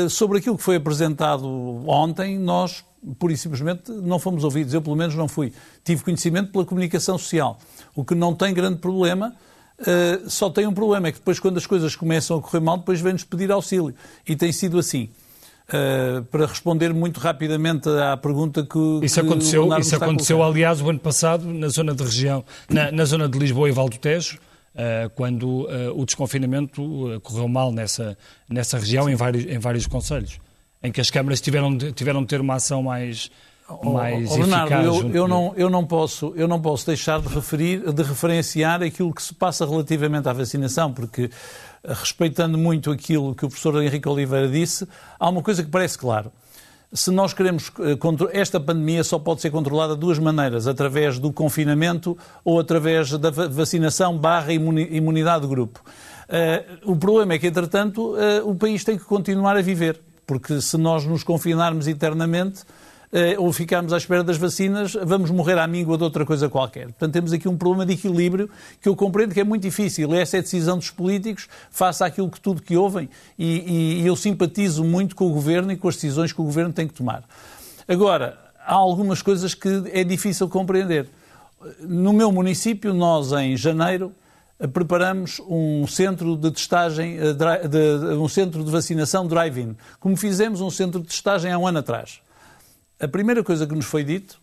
sobre 0.08 0.38
aquilo 0.38 0.56
que 0.56 0.62
foi 0.62 0.76
apresentado 0.76 1.48
ontem, 1.88 2.38
nós 2.38 2.84
pura 3.18 3.32
e 3.32 3.36
simplesmente 3.36 3.90
não 3.90 4.18
fomos 4.18 4.44
ouvidos. 4.44 4.74
Eu, 4.74 4.82
pelo 4.82 4.96
menos, 4.96 5.14
não 5.14 5.28
fui. 5.28 5.52
Tive 5.84 6.02
conhecimento 6.02 6.52
pela 6.52 6.64
comunicação 6.64 7.16
social, 7.18 7.58
o 7.94 8.04
que 8.04 8.14
não 8.14 8.34
tem 8.34 8.52
grande 8.52 8.78
problema. 8.78 9.34
Uh, 9.80 10.28
só 10.28 10.50
tem 10.50 10.66
um 10.66 10.74
problema, 10.74 11.08
é 11.08 11.12
que 11.12 11.18
depois, 11.18 11.40
quando 11.40 11.56
as 11.56 11.66
coisas 11.66 11.96
começam 11.96 12.36
a 12.36 12.42
correr 12.42 12.60
mal, 12.60 12.76
depois 12.76 13.00
vem-nos 13.00 13.24
pedir 13.24 13.50
auxílio. 13.50 13.94
E 14.28 14.36
tem 14.36 14.52
sido 14.52 14.78
assim. 14.78 15.08
Uh, 15.68 16.22
para 16.24 16.46
responder 16.46 16.92
muito 16.92 17.20
rapidamente 17.20 17.88
à 17.88 18.16
pergunta 18.16 18.66
que 18.66 18.78
isso 19.04 19.14
que 19.14 19.20
aconteceu 19.20 19.78
isso 19.78 19.94
aconteceu 19.94 20.42
aliás 20.42 20.80
o 20.80 20.90
ano 20.90 20.98
passado 20.98 21.46
na 21.46 21.68
zona 21.68 21.94
de 21.94 22.02
região 22.02 22.44
na, 22.68 22.90
na 22.90 23.04
zona 23.04 23.28
de 23.28 23.38
Lisboa 23.38 23.68
e 23.68 23.72
Val 23.72 23.88
do 23.88 23.96
Tejo 23.96 24.40
uh, 24.74 25.08
quando 25.14 25.68
o 25.94 26.04
desconfinamento 26.04 27.20
correu 27.22 27.46
mal 27.46 27.70
nessa 27.70 28.18
nessa 28.48 28.80
região 28.80 29.08
em 29.08 29.14
vários 29.14 29.44
em 29.44 29.60
vários 29.60 29.86
conselhos 29.86 30.40
em 30.82 30.90
que 30.90 31.00
as 31.00 31.10
câmaras 31.10 31.40
tiveram 31.40 31.76
de, 31.76 31.92
tiveram 31.92 32.22
de 32.22 32.28
ter 32.28 32.40
uma 32.40 32.54
ação 32.54 32.82
mais, 32.82 33.30
mais 33.84 34.30
oh, 34.30 34.38
Bernardo, 34.38 34.72
eficaz. 34.72 34.86
Eu, 34.86 35.10
eu, 35.14 35.28
não, 35.28 35.52
eu, 35.56 35.70
não 35.70 35.84
posso, 35.84 36.32
eu 36.36 36.48
não 36.48 36.60
posso 36.60 36.86
deixar 36.86 37.20
de, 37.20 37.28
referir, 37.28 37.92
de 37.92 38.02
referenciar 38.02 38.82
aquilo 38.82 39.12
que 39.12 39.22
se 39.22 39.34
passa 39.34 39.66
relativamente 39.66 40.28
à 40.28 40.32
vacinação, 40.32 40.92
porque, 40.92 41.30
respeitando 41.84 42.56
muito 42.56 42.90
aquilo 42.90 43.34
que 43.34 43.44
o 43.44 43.48
professor 43.48 43.82
Henrique 43.82 44.08
Oliveira 44.08 44.48
disse, 44.48 44.88
há 45.18 45.28
uma 45.28 45.42
coisa 45.42 45.62
que 45.62 45.70
parece 45.70 45.98
claro. 45.98 46.32
Se 46.92 47.12
nós 47.12 47.32
queremos. 47.32 47.70
Eh, 47.78 48.40
esta 48.40 48.58
pandemia 48.58 49.04
só 49.04 49.16
pode 49.16 49.40
ser 49.40 49.50
controlada 49.50 49.94
de 49.94 50.00
duas 50.00 50.18
maneiras: 50.18 50.66
através 50.66 51.20
do 51.20 51.32
confinamento 51.32 52.18
ou 52.44 52.58
através 52.58 53.12
da 53.12 53.30
vacinação 53.30 54.18
barra 54.18 54.52
imunidade 54.52 55.42
de 55.42 55.48
grupo. 55.48 55.80
Uh, 56.28 56.90
o 56.90 56.96
problema 56.96 57.34
é 57.34 57.38
que, 57.38 57.46
entretanto, 57.46 58.16
o 58.44 58.56
país 58.56 58.82
tem 58.82 58.98
que 58.98 59.04
continuar 59.04 59.56
a 59.56 59.62
viver 59.62 60.00
porque 60.30 60.60
se 60.60 60.76
nós 60.76 61.04
nos 61.04 61.24
confinarmos 61.24 61.88
eternamente 61.88 62.62
eh, 63.12 63.34
ou 63.36 63.52
ficarmos 63.52 63.92
à 63.92 63.96
espera 63.96 64.22
das 64.22 64.36
vacinas, 64.36 64.96
vamos 65.04 65.28
morrer 65.28 65.58
à 65.58 65.66
míngua 65.66 65.98
de 65.98 66.04
outra 66.04 66.24
coisa 66.24 66.48
qualquer. 66.48 66.84
Portanto, 66.84 67.12
temos 67.12 67.32
aqui 67.32 67.48
um 67.48 67.56
problema 67.56 67.84
de 67.84 67.94
equilíbrio 67.94 68.48
que 68.80 68.88
eu 68.88 68.94
compreendo 68.94 69.34
que 69.34 69.40
é 69.40 69.44
muito 69.44 69.62
difícil. 69.62 70.14
Essa 70.14 70.36
é 70.36 70.38
a 70.38 70.42
decisão 70.42 70.78
dos 70.78 70.88
políticos 70.88 71.48
face 71.68 72.04
àquilo 72.04 72.30
que 72.30 72.40
tudo 72.40 72.62
que 72.62 72.76
ouvem 72.76 73.10
e, 73.36 74.02
e 74.02 74.06
eu 74.06 74.14
simpatizo 74.14 74.84
muito 74.84 75.16
com 75.16 75.26
o 75.26 75.32
Governo 75.32 75.72
e 75.72 75.76
com 75.76 75.88
as 75.88 75.96
decisões 75.96 76.32
que 76.32 76.40
o 76.40 76.44
Governo 76.44 76.72
tem 76.72 76.86
que 76.86 76.94
tomar. 76.94 77.24
Agora, 77.88 78.38
há 78.64 78.74
algumas 78.74 79.20
coisas 79.22 79.52
que 79.52 79.82
é 79.92 80.04
difícil 80.04 80.48
compreender. 80.48 81.08
No 81.80 82.12
meu 82.12 82.30
município, 82.30 82.94
nós 82.94 83.32
em 83.32 83.56
janeiro 83.56 84.12
preparamos 84.68 85.40
um 85.48 85.86
centro 85.86 86.36
de 86.36 86.50
testagem, 86.50 87.16
de, 87.16 88.14
um 88.16 88.28
centro 88.28 88.62
de 88.62 88.70
vacinação 88.70 89.26
drive-in, 89.26 89.76
como 89.98 90.16
fizemos 90.16 90.60
um 90.60 90.70
centro 90.70 91.00
de 91.00 91.06
testagem 91.06 91.52
há 91.52 91.58
um 91.58 91.66
ano 91.66 91.78
atrás. 91.78 92.20
A 92.98 93.08
primeira 93.08 93.42
coisa 93.42 93.66
que 93.66 93.74
nos 93.74 93.86
foi 93.86 94.04
dito 94.04 94.38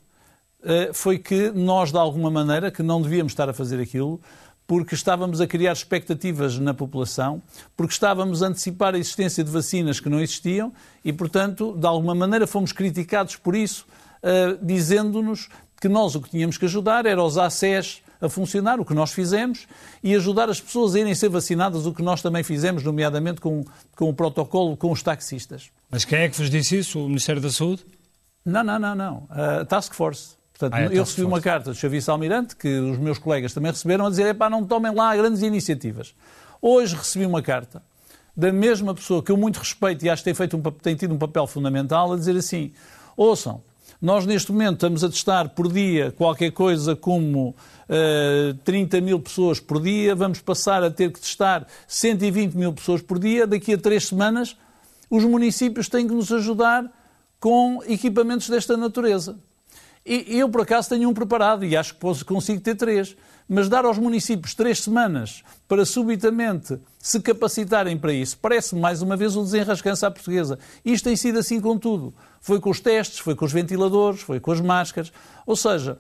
foi 0.94 1.20
que 1.20 1.52
nós, 1.52 1.92
de 1.92 1.98
alguma 1.98 2.32
maneira, 2.32 2.72
que 2.72 2.82
não 2.82 3.02
devíamos 3.02 3.32
estar 3.32 3.48
a 3.48 3.54
fazer 3.54 3.80
aquilo, 3.80 4.20
porque 4.68 4.94
estávamos 4.94 5.40
a 5.40 5.48
criar 5.48 5.72
expectativas 5.72 6.60
na 6.60 6.74
população, 6.74 7.42
porque 7.76 7.94
estávamos 7.94 8.44
a 8.44 8.48
antecipar 8.48 8.94
a 8.94 8.98
existência 8.98 9.44
de 9.44 9.50
vacinas 9.50 10.02
que 10.02 10.10
não 10.10 10.20
existiam 10.20 10.74
e, 11.06 11.14
portanto, 11.14 11.74
de 11.78 11.88
alguma 11.88 12.14
maneira 12.14 12.46
fomos 12.46 12.74
criticados 12.74 13.38
por 13.38 13.56
isso, 13.56 13.88
uh, 14.22 14.64
dizendo-nos 14.64 15.48
que 15.80 15.88
nós 15.88 16.16
o 16.16 16.22
que 16.22 16.30
tínhamos 16.30 16.58
que 16.58 16.66
ajudar 16.66 17.06
era 17.06 17.24
os 17.24 17.38
ACES 17.38 18.02
a 18.22 18.30
funcionar, 18.30 18.80
o 18.80 18.86
que 18.86 18.94
nós 18.94 19.12
fizemos, 19.12 19.68
e 20.04 20.16
ajudar 20.16 20.50
as 20.50 20.60
pessoas 20.60 20.96
a 20.96 21.00
irem 21.00 21.14
ser 21.16 21.30
vacinadas, 21.30 21.86
o 21.86 21.94
que 21.94 22.02
nós 22.02 22.22
também 22.22 22.44
fizemos, 22.44 22.84
nomeadamente 22.84 23.42
com, 23.42 23.64
com 23.96 24.10
o 24.10 24.14
protocolo 24.14 24.76
com 24.76 24.92
os 24.92 25.02
taxistas. 25.04 25.70
Mas 25.90 26.06
quem 26.06 26.20
é 26.20 26.30
que 26.30 26.38
vos 26.38 26.50
disse 26.50 26.78
isso? 26.78 27.00
O 27.00 27.08
Ministério 27.08 27.42
da 27.42 27.50
Saúde? 27.50 27.86
Não, 28.46 28.64
não, 28.64 28.80
não, 28.80 28.96
não. 28.96 29.28
A 29.30 29.66
Task 29.66 29.94
Force. 29.94 30.38
Portanto, 30.58 30.74
ah, 30.74 30.82
é 30.82 30.98
eu 30.98 31.04
recebi 31.04 31.24
uma 31.24 31.40
carta 31.40 31.72
de 31.72 31.78
Xavier 31.78 32.04
Almirante, 32.08 32.56
que 32.56 32.68
os 32.68 32.98
meus 32.98 33.20
colegas 33.20 33.54
também 33.54 33.72
receberam, 33.72 34.08
a 34.08 34.10
dizer, 34.10 34.26
epá, 34.28 34.50
não 34.50 34.66
tomem 34.66 34.94
lá 34.94 35.16
grandes 35.16 35.42
iniciativas. 35.44 36.16
Hoje 36.62 36.96
recebi 36.96 37.26
uma 37.26 37.42
carta 37.42 37.84
da 38.36 38.52
mesma 38.52 38.94
pessoa 38.94 39.22
que 39.22 39.32
eu 39.32 39.38
muito 39.38 39.58
respeito 39.58 40.06
e 40.06 40.10
acho 40.10 40.22
que 40.22 40.26
tem, 40.26 40.34
feito 40.34 40.58
um, 40.58 40.62
tem 40.62 40.96
tido 40.96 41.14
um 41.14 41.18
papel 41.18 41.46
fundamental, 41.48 42.14
a 42.14 42.16
dizer 42.16 42.36
assim, 42.36 42.72
ouçam, 43.16 43.62
nós 44.02 44.26
neste 44.26 44.52
momento 44.52 44.76
estamos 44.76 45.04
a 45.04 45.10
testar 45.10 45.50
por 45.50 45.72
dia 45.72 46.12
qualquer 46.12 46.52
coisa 46.52 46.96
como 46.96 47.50
uh, 47.50 47.56
eh, 47.90 48.56
30 48.64 49.02
mil 49.02 49.20
pessoas 49.20 49.60
por 49.60 49.82
dia, 49.82 50.16
vamos 50.16 50.40
passar 50.40 50.84
a 50.84 50.92
ter 50.92 51.12
que 51.12 51.20
testar 51.20 51.66
120 51.88 52.54
mil 52.54 52.74
pessoas 52.74 53.02
por 53.02 53.18
dia, 53.18 53.48
daqui 53.48 53.74
a 53.74 53.78
três 53.78 54.08
semanas 54.08 54.56
os 55.10 55.24
municípios 55.24 55.90
têm 55.90 56.08
que 56.08 56.14
nos 56.14 56.32
ajudar 56.32 56.92
com 57.40 57.82
equipamentos 57.88 58.50
desta 58.50 58.76
natureza. 58.76 59.38
E 60.06 60.40
eu, 60.40 60.48
por 60.48 60.62
acaso, 60.62 60.88
tenho 60.88 61.10
um 61.10 61.14
preparado 61.14 61.66
e 61.66 61.76
acho 61.76 61.94
que 61.94 62.26
consigo 62.26 62.62
ter 62.62 62.76
três. 62.76 63.16
Mas 63.50 63.68
dar 63.70 63.86
aos 63.86 63.98
municípios 63.98 64.54
três 64.54 64.80
semanas 64.80 65.44
para 65.68 65.86
subitamente 65.86 66.78
se 67.00 67.20
capacitarem 67.22 67.98
para 67.98 68.12
isso, 68.12 68.38
parece 68.42 68.76
mais 68.76 69.02
uma 69.02 69.16
vez 69.16 69.38
o 69.38 69.44
desenrascanço 69.44 70.06
à 70.06 70.12
portuguesa. 70.12 70.60
Isto 70.84 71.06
tem 71.06 71.16
sido 71.16 71.40
assim 71.40 71.60
com 71.62 71.78
tudo. 71.78 72.14
Foi 72.48 72.62
com 72.62 72.70
os 72.70 72.80
testes, 72.80 73.20
foi 73.20 73.36
com 73.36 73.44
os 73.44 73.52
ventiladores, 73.52 74.22
foi 74.22 74.40
com 74.40 74.54
as 74.54 74.62
máscaras. 74.62 75.12
Ou 75.46 75.54
seja, 75.54 76.00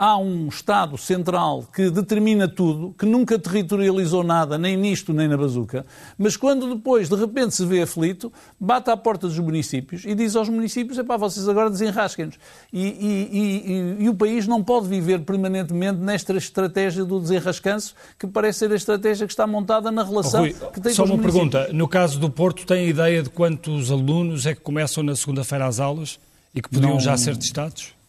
há 0.00 0.16
um 0.16 0.48
Estado 0.48 0.96
central 0.96 1.68
que 1.74 1.90
determina 1.90 2.48
tudo, 2.48 2.94
que 2.98 3.04
nunca 3.04 3.38
territorializou 3.38 4.24
nada, 4.24 4.56
nem 4.56 4.74
nisto 4.74 5.12
nem 5.12 5.28
na 5.28 5.36
bazuca, 5.36 5.84
mas 6.16 6.38
quando 6.38 6.74
depois 6.74 7.10
de 7.10 7.16
repente 7.16 7.54
se 7.54 7.66
vê 7.66 7.82
aflito, 7.82 8.32
bate 8.58 8.90
à 8.90 8.96
porta 8.96 9.28
dos 9.28 9.38
municípios 9.38 10.06
e 10.06 10.14
diz 10.14 10.34
aos 10.34 10.48
municípios: 10.48 10.98
é 10.98 11.04
pá, 11.04 11.18
vocês 11.18 11.46
agora 11.46 11.68
desenrasquem-nos. 11.68 12.36
E, 12.72 12.82
e, 12.82 13.98
e, 14.00 14.04
e, 14.04 14.08
o 14.08 14.14
país 14.14 14.46
não 14.46 14.64
pode 14.64 14.88
viver 14.88 15.20
permanentemente 15.20 15.98
nesta 15.98 16.34
estratégia 16.34 17.04
do 17.04 17.20
desenrascanço, 17.20 17.94
que 18.18 18.26
parece 18.26 18.60
ser 18.60 18.72
a 18.72 18.76
estratégia 18.76 19.26
que 19.26 19.32
está 19.34 19.46
montada 19.46 19.90
na 19.90 20.02
relação 20.02 20.40
Rui, 20.40 20.56
que 20.72 20.80
tem 20.80 20.94
Só 20.94 21.06
com 21.06 21.12
uma 21.12 21.22
pergunta: 21.22 21.68
no 21.74 21.86
caso 21.86 22.18
do 22.18 22.30
Porto, 22.30 22.64
tem 22.64 22.88
ideia 22.88 23.22
de 23.22 23.28
quantos 23.28 23.90
alunos 23.90 24.46
é 24.46 24.54
que 24.54 24.62
começam 24.62 25.02
na 25.02 25.14
segunda-feira 25.14 25.66
às 25.66 25.78
aulas 25.78 26.18
e 26.54 26.62
que 26.62 26.70
podiam 26.70 26.92
não... 26.92 27.00
já 27.00 27.18
ser 27.18 27.36
testados? 27.36 27.99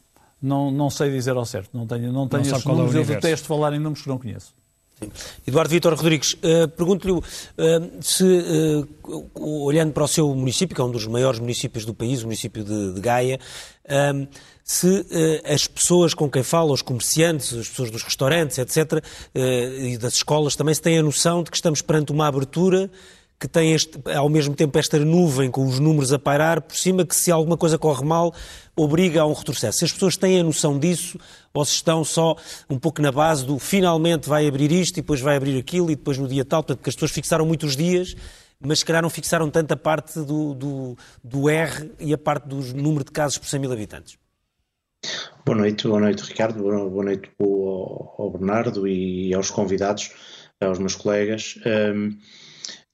Não, 0.42 0.72
não 0.72 0.90
sei 0.90 1.12
dizer 1.12 1.36
ao 1.36 1.46
certo, 1.46 1.70
não 1.74 1.86
tenho, 1.86 2.12
não 2.12 2.28
tenho 2.28 2.44
não 2.44 2.52
esses 2.52 2.66
números, 2.66 2.96
é 2.96 3.00
eu 3.00 3.06
detesto 3.06 3.48
falar 3.48 3.74
em 3.74 3.80
números 3.80 4.02
que 4.02 4.10
não 4.10 4.18
conheço. 4.18 4.54
Eduardo 5.48 5.70
Vitor 5.70 5.94
Rodrigues, 5.96 6.34
uh, 6.34 6.68
pergunto-lhe 6.70 7.14
uh, 7.14 7.24
se, 8.02 8.24
uh, 8.24 9.32
olhando 9.36 9.92
para 9.94 10.04
o 10.04 10.08
seu 10.08 10.34
município, 10.36 10.76
que 10.76 10.82
é 10.82 10.84
um 10.84 10.92
dos 10.92 11.08
maiores 11.08 11.40
municípios 11.40 11.86
do 11.86 11.94
país, 11.94 12.22
o 12.22 12.26
município 12.26 12.64
de, 12.64 12.94
de 12.94 13.02
Gaia, 13.02 13.40
se 14.64 15.06
as 15.44 15.68
pessoas 15.68 16.14
com 16.14 16.30
quem 16.30 16.44
fala, 16.44 16.72
os 16.72 16.82
comerciantes, 16.82 17.54
as 17.54 17.68
pessoas 17.68 17.92
dos 17.92 18.04
restaurantes, 18.04 18.58
etc., 18.58 19.04
e 19.36 19.98
das 19.98 20.14
escolas, 20.14 20.56
também 20.56 20.74
se 20.74 20.82
têm 20.82 20.98
a 20.98 21.04
noção 21.04 21.44
de 21.44 21.52
que 21.52 21.58
estamos 21.58 21.82
perante 21.82 22.12
uma 22.12 22.26
abertura 22.28 22.90
que 23.42 23.48
tem 23.48 23.74
este, 23.74 24.00
ao 24.16 24.30
mesmo 24.30 24.54
tempo 24.54 24.78
esta 24.78 25.00
nuvem 25.00 25.50
com 25.50 25.66
os 25.66 25.80
números 25.80 26.14
a 26.14 26.20
pairar 26.20 26.62
por 26.62 26.78
cima, 26.78 27.04
que 27.04 27.16
se 27.16 27.32
alguma 27.32 27.58
coisa 27.58 27.76
corre 27.76 28.06
mal, 28.06 28.32
obriga 28.76 29.22
a 29.22 29.26
um 29.26 29.34
retrocesso. 29.34 29.80
Se 29.80 29.86
as 29.86 29.92
pessoas 29.92 30.18
têm 30.18 30.40
a 30.40 30.44
noção 30.44 30.80
disso, 30.80 31.20
ou 31.54 31.66
se 31.66 31.74
estão 31.74 32.04
só 32.04 32.36
um 32.70 32.78
pouco 32.80 33.02
na 33.02 33.12
base 33.12 33.46
do 33.46 33.60
finalmente 33.60 34.28
vai 34.30 34.48
abrir 34.48 34.72
isto 34.72 34.98
e 34.98 35.02
depois 35.02 35.20
vai 35.22 35.36
abrir 35.36 35.58
aquilo 35.58 35.92
e 35.92 35.96
depois 35.96 36.18
no 36.18 36.28
dia 36.28 36.46
tal, 36.46 36.64
portanto, 36.64 36.78
porque 36.78 36.90
as 36.90 36.96
pessoas 36.96 37.12
fixaram 37.12 37.46
muitos 37.46 37.76
dias, 37.76 38.16
mas 38.60 38.80
se 38.80 38.86
calhar 38.86 39.02
não 39.02 39.10
fixaram 39.10 39.50
tanto 39.50 39.72
a 39.74 39.78
parte 39.78 40.20
do, 40.20 40.54
do, 40.54 40.98
do 41.24 41.50
R 41.50 41.92
e 42.00 42.14
a 42.14 42.18
parte 42.18 42.48
do 42.48 42.58
número 42.76 43.04
de 43.04 43.12
casos 43.12 43.38
por 43.38 43.48
100 43.48 43.60
mil 43.60 43.72
habitantes. 43.72 44.18
Boa 45.44 45.58
noite, 45.58 45.88
boa 45.88 46.00
noite 46.00 46.24
Ricardo, 46.24 46.62
boa 46.62 47.04
noite 47.04 47.32
ao 47.40 48.30
Bernardo 48.30 48.88
e 48.88 49.34
aos 49.34 49.50
convidados, 49.50 50.12
aos 50.60 50.78
meus 50.78 50.96
colegas. 50.96 51.60
Um, 51.66 52.16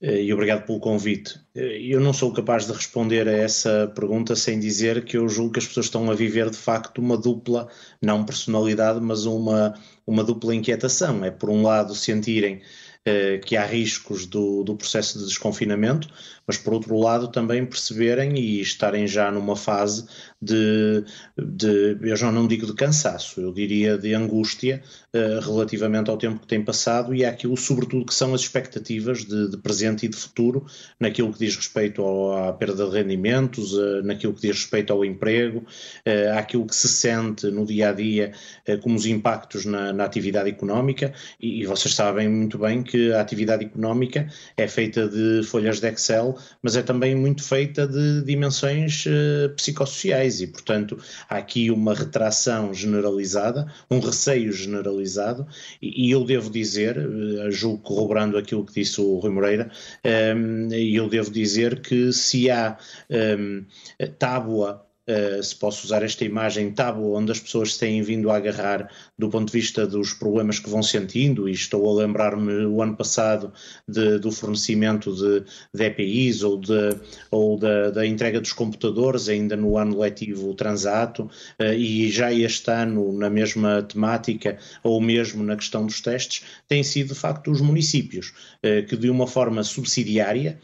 e 0.01 0.31
obrigado 0.31 0.65
pelo 0.65 0.79
convite. 0.79 1.39
Eh, 1.55 1.81
eu 1.81 1.99
não 1.99 2.13
sou 2.13 2.31
capaz 2.31 2.67
de 2.67 2.73
responder 2.73 3.27
a 3.27 3.31
essa 3.31 3.91
pergunta 3.95 4.35
sem 4.35 4.59
dizer 4.59 5.03
que 5.03 5.17
eu 5.17 5.27
julgo 5.27 5.53
que 5.53 5.59
as 5.59 5.67
pessoas 5.67 5.87
estão 5.87 6.09
a 6.11 6.15
viver 6.15 6.49
de 6.49 6.57
facto 6.57 6.99
uma 6.99 7.17
dupla, 7.17 7.67
não 8.01 8.23
personalidade, 8.23 8.99
mas 9.01 9.25
uma, 9.25 9.73
uma 10.05 10.23
dupla 10.23 10.53
inquietação. 10.53 11.25
É 11.25 11.31
por 11.31 11.49
um 11.49 11.63
lado 11.63 11.95
sentirem 11.95 12.61
eh, 13.05 13.37
que 13.37 13.55
há 13.55 13.65
riscos 13.65 14.25
do, 14.25 14.65
do 14.65 14.75
processo 14.75 15.17
de 15.17 15.25
desconfinamento, 15.25 16.09
mas 16.45 16.57
por 16.57 16.73
outro 16.73 16.97
lado 16.99 17.29
também 17.29 17.65
perceberem 17.65 18.37
e 18.37 18.59
estarem 18.59 19.07
já 19.07 19.31
numa 19.31 19.55
fase 19.55 20.05
de, 20.41 21.05
de 21.37 21.97
eu 22.01 22.15
já 22.15 22.31
não 22.31 22.45
digo 22.45 22.65
de 22.65 22.73
cansaço, 22.73 23.39
eu 23.39 23.53
diria 23.53 23.97
de 23.97 24.13
angústia 24.13 24.83
uh, 25.13 25.39
relativamente 25.39 26.09
ao 26.09 26.17
tempo 26.17 26.41
que 26.41 26.47
tem 26.47 26.63
passado 26.63 27.15
e 27.15 27.23
àquilo 27.23 27.55
sobretudo 27.55 28.05
que 28.05 28.13
são 28.13 28.33
as 28.33 28.41
expectativas 28.41 29.23
de, 29.23 29.49
de 29.49 29.57
presente 29.57 30.05
e 30.05 30.09
de 30.09 30.17
futuro 30.17 30.65
naquilo 30.99 31.31
que 31.31 31.39
diz 31.39 31.55
respeito 31.55 32.01
ao, 32.01 32.49
à 32.49 32.53
perda 32.53 32.85
de 32.85 32.91
rendimentos, 32.91 33.73
uh, 33.73 34.03
naquilo 34.03 34.33
que 34.33 34.41
diz 34.41 34.57
respeito 34.57 34.91
ao 34.91 35.05
emprego, 35.05 35.59
uh, 35.59 36.37
àquilo 36.37 36.67
que 36.67 36.75
se 36.75 36.89
sente 36.89 37.47
no 37.47 37.65
dia 37.65 37.89
a 37.89 37.93
dia 37.93 38.33
como 38.81 38.95
os 38.95 39.05
impactos 39.05 39.65
na, 39.65 39.93
na 39.93 40.03
atividade 40.03 40.49
económica. 40.49 41.13
E, 41.39 41.61
e 41.61 41.65
vocês 41.65 41.95
sabem 41.95 42.27
muito 42.27 42.57
bem 42.57 42.83
que 42.83 42.97
que 42.97 43.13
a 43.13 43.21
atividade 43.21 43.63
económica 43.63 44.27
é 44.57 44.67
feita 44.67 45.07
de 45.07 45.43
folhas 45.43 45.79
de 45.79 45.87
Excel, 45.87 46.35
mas 46.63 46.75
é 46.75 46.81
também 46.81 47.15
muito 47.15 47.43
feita 47.43 47.87
de 47.87 48.23
dimensões 48.23 49.05
uh, 49.05 49.53
psicossociais 49.55 50.26
e, 50.41 50.47
portanto, 50.47 50.97
há 51.29 51.37
aqui 51.37 51.71
uma 51.71 51.93
retração 51.93 52.73
generalizada, 52.73 53.71
um 53.89 53.99
receio 53.99 54.51
generalizado, 54.51 55.47
e, 55.81 56.07
e 56.07 56.11
eu 56.11 56.23
devo 56.23 56.49
dizer, 56.49 56.97
uh, 56.97 57.51
julgo 57.51 57.79
corroborando 57.79 58.37
aquilo 58.37 58.65
que 58.65 58.73
disse 58.73 58.99
o 59.01 59.19
Rui 59.19 59.31
Moreira, 59.31 59.71
um, 60.03 60.09
ehm, 60.09 60.73
eu 60.73 61.09
devo 61.09 61.31
dizer 61.31 61.81
que 61.81 62.11
se 62.11 62.49
há 62.49 62.77
um, 63.09 63.65
ehm, 63.99 64.11
tábua 64.17 64.86
Uh, 65.07 65.41
se 65.41 65.55
posso 65.55 65.85
usar 65.85 66.03
esta 66.03 66.25
imagem, 66.25 66.69
tábua 66.69 67.17
onde 67.17 67.31
as 67.31 67.39
pessoas 67.39 67.73
se 67.73 67.79
têm 67.79 68.01
vindo 68.01 68.29
a 68.29 68.35
agarrar 68.35 68.91
do 69.17 69.29
ponto 69.29 69.49
de 69.49 69.57
vista 69.57 69.87
dos 69.87 70.11
problemas 70.11 70.59
que 70.59 70.69
vão 70.69 70.83
sentindo, 70.83 71.47
e 71.47 71.53
estou 71.53 71.89
a 71.89 72.03
lembrar-me 72.03 72.65
o 72.65 72.81
ano 72.81 72.93
passado 72.93 73.53
de, 73.87 74.19
do 74.19 74.29
fornecimento 74.33 75.15
de, 75.15 75.45
de 75.73 75.83
EPIs 75.85 76.43
ou, 76.43 76.59
de, 76.59 76.97
ou 77.31 77.57
da, 77.57 77.89
da, 77.89 78.05
entrega 78.05 78.41
dos 78.41 78.51
computadores, 78.51 79.29
ainda 79.29 79.55
no 79.55 79.77
ano 79.77 79.97
letivo 79.97 80.53
transato, 80.53 81.23
uh, 81.23 81.73
e 81.73 82.11
já 82.11 82.33
este 82.33 82.69
ano 82.69 83.13
na 83.13 83.29
mesma 83.29 83.81
temática, 83.83 84.57
ou 84.83 84.99
mesmo 84.99 85.41
na 85.41 85.55
questão 85.55 85.85
dos 85.85 86.01
testes, 86.01 86.43
têm 86.67 86.83
sido 86.83 87.13
de 87.13 87.15
facto 87.15 87.49
os 87.49 87.61
municípios, 87.61 88.33
uh, 88.61 88.85
que 88.85 88.97
de 88.97 89.09
uma 89.09 89.25
forma 89.25 89.63
subsidiária, 89.63 90.59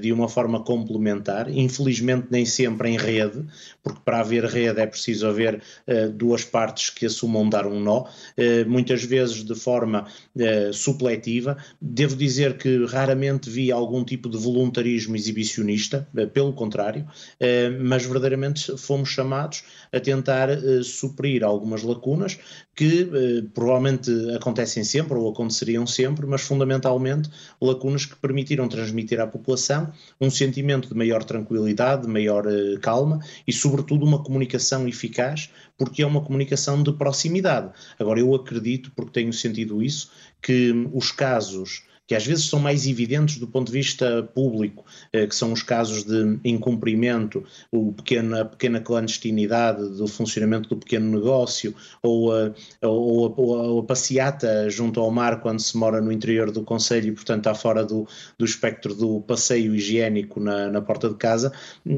de 0.00 0.14
uma 0.14 0.30
forma 0.30 0.64
complementar, 0.64 1.50
infelizmente 1.50 2.28
nem 2.30 2.46
sempre 2.46 2.88
em 2.88 2.96
rede, 2.96 3.44
porque 3.82 4.00
para 4.04 4.20
haver 4.20 4.44
rede 4.44 4.80
é 4.80 4.86
preciso 4.86 5.26
haver 5.26 5.62
uh, 5.86 6.10
duas 6.12 6.44
partes 6.44 6.90
que 6.90 7.06
assumam 7.06 7.48
dar 7.48 7.66
um 7.66 7.80
nó, 7.80 8.00
uh, 8.02 8.68
muitas 8.68 9.04
vezes 9.04 9.44
de 9.44 9.54
forma 9.54 10.06
uh, 10.36 10.72
supletiva. 10.72 11.56
Devo 11.80 12.16
dizer 12.16 12.58
que 12.58 12.84
raramente 12.86 13.48
vi 13.48 13.70
algum 13.70 14.04
tipo 14.04 14.28
de 14.28 14.36
voluntarismo 14.36 15.16
exibicionista, 15.16 16.08
pelo 16.32 16.52
contrário, 16.52 17.06
mas 17.80 18.04
verdadeiramente 18.04 18.76
fomos 18.76 19.08
chamados 19.10 19.64
a 19.92 20.00
tentar 20.00 20.48
suprir 20.82 21.44
algumas 21.44 21.82
lacunas 21.82 22.38
que 22.74 23.08
provavelmente 23.54 24.10
acontecem 24.34 24.84
sempre 24.84 25.14
ou 25.16 25.30
aconteceriam 25.30 25.86
sempre, 25.86 26.26
mas 26.26 26.42
fundamentalmente 26.42 27.30
lacunas 27.60 28.06
que 28.06 28.16
permitiram 28.16 28.68
transmitir 28.68 29.20
à 29.20 29.26
população 29.26 29.92
um 30.20 30.30
sentimento 30.30 30.88
de 30.88 30.94
maior 30.94 31.24
tranquilidade, 31.24 32.02
de 32.02 32.08
maior 32.08 32.44
calma 32.80 33.20
e, 33.46 33.52
sobretudo, 33.68 34.06
uma 34.06 34.22
comunicação 34.22 34.88
eficaz, 34.88 35.50
porque 35.76 36.02
é 36.02 36.06
uma 36.06 36.22
comunicação 36.22 36.82
de 36.82 36.92
proximidade. 36.92 37.70
Agora, 37.98 38.18
eu 38.18 38.34
acredito, 38.34 38.90
porque 38.96 39.12
tenho 39.12 39.32
sentido 39.32 39.82
isso, 39.82 40.10
que 40.40 40.72
os 40.92 41.12
casos 41.12 41.82
que 42.08 42.14
às 42.14 42.26
vezes 42.26 42.46
são 42.46 42.58
mais 42.58 42.86
evidentes 42.86 43.36
do 43.36 43.46
ponto 43.46 43.66
de 43.66 43.72
vista 43.72 44.22
público, 44.34 44.82
eh, 45.12 45.26
que 45.26 45.34
são 45.34 45.52
os 45.52 45.62
casos 45.62 46.04
de 46.04 46.40
incumprimento, 46.42 47.44
o 47.70 47.92
pequeno, 47.92 48.40
a 48.40 48.44
pequena 48.46 48.80
clandestinidade 48.80 49.86
do 49.90 50.08
funcionamento 50.08 50.70
do 50.70 50.76
pequeno 50.78 51.18
negócio, 51.18 51.74
ou 52.02 52.32
a, 52.32 52.54
ou, 52.80 53.26
a, 53.26 53.40
ou 53.40 53.80
a 53.80 53.82
passeata 53.84 54.70
junto 54.70 54.98
ao 55.00 55.10
mar 55.10 55.42
quando 55.42 55.60
se 55.60 55.76
mora 55.76 56.00
no 56.00 56.10
interior 56.10 56.50
do 56.50 56.62
Conselho 56.62 57.08
e, 57.08 57.12
portanto, 57.12 57.40
está 57.40 57.54
fora 57.54 57.84
do, 57.84 58.08
do 58.38 58.44
espectro 58.44 58.94
do 58.94 59.20
passeio 59.20 59.74
higiênico 59.74 60.40
na, 60.40 60.70
na 60.70 60.80
porta 60.80 61.10
de 61.10 61.16
casa, 61.16 61.52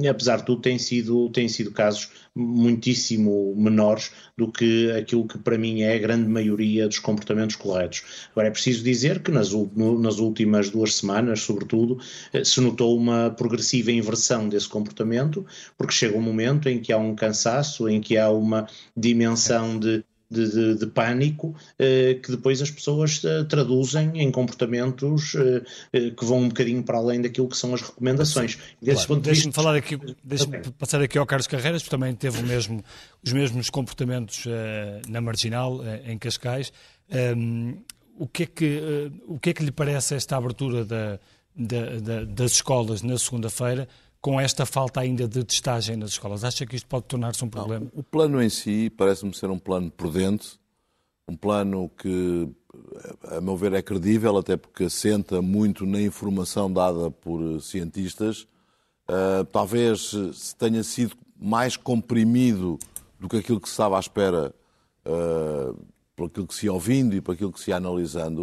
apesar 0.09 0.39
de 0.39 0.47
tudo, 0.47 0.61
têm 0.61 0.77
sido, 0.77 1.31
têm 1.31 1.49
sido 1.49 1.71
casos 1.71 2.11
muitíssimo 2.41 3.55
menores 3.57 4.11
do 4.37 4.51
que 4.51 4.91
aquilo 4.93 5.27
que 5.27 5.39
para 5.39 5.59
mim 5.59 5.83
é 5.83 5.95
a 5.95 5.99
grande 5.99 6.29
maioria 6.29 6.89
dos 6.89 6.99
comportamentos 6.99 7.57
corretos. 7.57 8.03
Agora 8.33 8.49
é 8.49 8.51
preciso 8.51 8.83
dizer 8.83 9.23
que 9.23 9.31
nas, 9.31 9.53
nas 9.53 10.19
últimas 10.19 10.71
duas 10.71 10.95
semanas, 10.95 11.41
sobretudo, 11.41 11.99
eh, 12.33 12.45
se 12.45 12.61
notou 12.61 12.97
uma 12.97 13.31
progressiva 13.31 13.93
inversão 13.93 14.49
desse 14.49 14.69
comportamento, 14.69 15.45
porque 15.77 15.93
chega 15.93 16.17
um 16.17 16.23
momento 16.23 16.69
em 16.69 16.81
que 16.81 16.93
há 16.93 16.99
um 16.99 17.15
cansaço, 17.15 17.89
em 17.89 18.01
que 18.01 18.17
há 18.17 18.31
uma 18.31 18.67
dimensão 18.97 19.79
de 19.79 20.05
de, 20.31 20.49
de, 20.49 20.75
de 20.77 20.87
pânico 20.87 21.55
eh, 21.79 22.19
que 22.23 22.31
depois 22.31 22.63
as 22.63 22.71
pessoas 22.71 23.23
eh, 23.25 23.43
traduzem 23.45 24.13
em 24.15 24.31
comportamentos 24.31 25.35
eh, 25.35 26.11
que 26.11 26.25
vão 26.25 26.39
um 26.39 26.49
bocadinho 26.49 26.83
para 26.83 26.99
além 26.99 27.21
daquilo 27.21 27.49
que 27.49 27.57
são 27.57 27.75
as 27.75 27.83
recomendações. 27.83 28.55
Claro. 28.55 29.21
Deixe-me 29.21 29.53
falar 29.53 29.75
aqui, 29.75 29.99
deixe-me 30.23 30.59
okay. 30.59 30.73
passar 30.79 31.03
aqui 31.03 31.19
ao 31.19 31.27
Carlos 31.27 31.49
Carreiras, 31.49 31.83
que 31.83 31.91
também 31.91 32.15
teve 32.15 32.43
mesmo, 32.43 32.83
os 33.23 33.33
mesmos 33.33 33.69
comportamentos 33.69 34.45
na 35.09 35.21
Marginal, 35.21 35.81
em 36.07 36.17
Cascais. 36.17 36.73
Um, 37.37 37.79
o, 38.19 38.27
que 38.27 38.45
é 38.45 38.47
que, 38.47 39.13
o 39.27 39.39
que 39.39 39.51
é 39.51 39.53
que 39.53 39.65
lhe 39.65 39.73
parece 39.73 40.15
esta 40.15 40.37
abertura 40.37 40.85
da, 40.85 41.19
da, 41.57 41.99
da, 41.99 42.25
das 42.25 42.53
escolas 42.53 43.03
na 43.03 43.19
segunda-feira? 43.19 43.89
Com 44.21 44.39
esta 44.39 44.67
falta 44.67 45.01
ainda 45.01 45.27
de 45.27 45.43
testagem 45.45 45.97
nas 45.97 46.11
escolas? 46.11 46.45
Acha 46.45 46.67
que 46.67 46.77
isto 46.77 46.87
pode 46.87 47.07
tornar-se 47.07 47.45
um 47.45 47.49
problema? 47.49 47.87
Não, 47.93 48.01
o 48.01 48.03
plano 48.03 48.43
em 48.43 48.49
si 48.49 48.91
parece-me 48.91 49.35
ser 49.35 49.51
um 49.51 49.59
plano 49.59 49.91
prudente, 49.91 50.61
um 51.27 51.37
plano 51.37 51.89
que, 51.97 52.49
a 53.25 53.41
meu 53.41 53.57
ver, 53.57 53.73
é 53.73 53.83
credível, 53.83 54.37
até 54.37 54.57
porque 54.57 54.85
assenta 54.85 55.41
muito 55.41 55.87
na 55.87 56.01
informação 56.01 56.71
dada 56.73 57.11
por 57.11 57.61
cientistas. 57.63 58.47
Uh, 59.09 59.45
talvez 59.51 60.13
se 60.35 60.55
tenha 60.57 60.83
sido 60.83 61.17
mais 61.37 61.77
comprimido 61.77 62.79
do 63.19 63.29
que 63.29 63.39
aquilo 63.39 63.61
que 63.61 63.69
se 63.69 63.73
estava 63.73 63.97
à 63.97 64.01
espera, 64.01 64.55
uh, 65.07 65.87
por 66.15 66.27
aquilo 66.27 66.47
que 66.47 66.55
se 66.55 66.67
ia 66.67 66.73
ouvindo 66.73 67.15
e 67.15 67.21
por 67.21 67.33
aquilo 67.33 67.53
que 67.53 67.61
se 67.61 67.71
ia 67.71 67.77
analisando. 67.77 68.43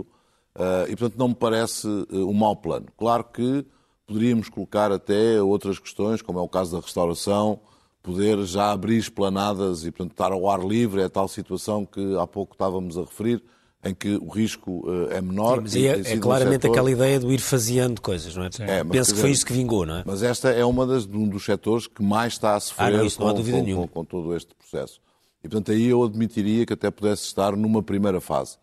Uh, 0.55 0.89
e, 0.89 0.95
portanto, 0.95 1.17
não 1.17 1.27
me 1.29 1.35
parece 1.35 1.87
um 2.11 2.33
mau 2.33 2.55
plano. 2.55 2.87
Claro 2.97 3.25
que 3.25 3.65
Poderíamos 4.07 4.47
colocar 4.47 4.89
até 4.89 5.41
outras 5.41 5.77
questões, 5.77 6.21
como 6.21 6.39
é 6.39 6.41
o 6.41 6.47
caso 6.47 6.71
da 6.71 6.81
restauração, 6.81 7.59
poder 8.01 8.41
já 8.45 8.71
abrir 8.71 8.97
esplanadas 8.97 9.83
e, 9.83 9.91
portanto, 9.91 10.11
estar 10.11 10.31
ao 10.31 10.49
ar 10.49 10.65
livre, 10.65 11.01
é 11.01 11.05
a 11.05 11.09
tal 11.09 11.27
situação 11.27 11.85
que 11.85 12.15
há 12.17 12.25
pouco 12.25 12.53
estávamos 12.53 12.97
a 12.97 13.01
referir, 13.01 13.43
em 13.83 13.93
que 13.93 14.15
o 14.15 14.29
risco 14.29 14.89
uh, 14.89 15.11
é 15.11 15.19
menor. 15.19 15.61
Sim, 15.67 15.87
é, 15.87 15.99
é 15.99 16.17
claramente 16.17 16.61
setor... 16.61 16.71
aquela 16.71 16.89
ideia 16.89 17.19
de 17.19 17.27
ir 17.27 17.39
faseando 17.39 18.01
coisas, 18.01 18.33
não 18.33 18.45
é? 18.45 18.49
é 18.59 18.81
mas, 18.81 18.97
Penso 18.97 19.13
que 19.13 19.19
foi 19.19 19.31
isso 19.31 19.45
que 19.45 19.51
vingou, 19.51 19.85
não 19.85 19.97
é? 19.97 20.03
Mas 20.05 20.23
esta 20.23 20.51
é 20.51 20.63
uma 20.63 20.87
das, 20.87 21.05
um 21.05 21.27
dos 21.27 21.43
setores 21.43 21.85
que 21.85 22.01
mais 22.01 22.31
está 22.31 22.55
a 22.55 22.59
sofrer 22.61 22.95
ah, 22.95 23.03
não, 23.03 23.09
com, 23.09 23.43
com, 23.43 23.75
com, 23.75 23.87
com, 23.89 24.05
todo 24.05 24.33
este 24.33 24.55
processo. 24.55 25.01
E, 25.43 25.49
portanto, 25.49 25.73
aí 25.73 25.87
eu 25.87 26.01
admitiria 26.01 26.65
que 26.65 26.71
até 26.71 26.89
pudesse 26.89 27.23
estar 27.23 27.57
numa 27.57 27.83
primeira 27.83 28.21
fase. 28.21 28.57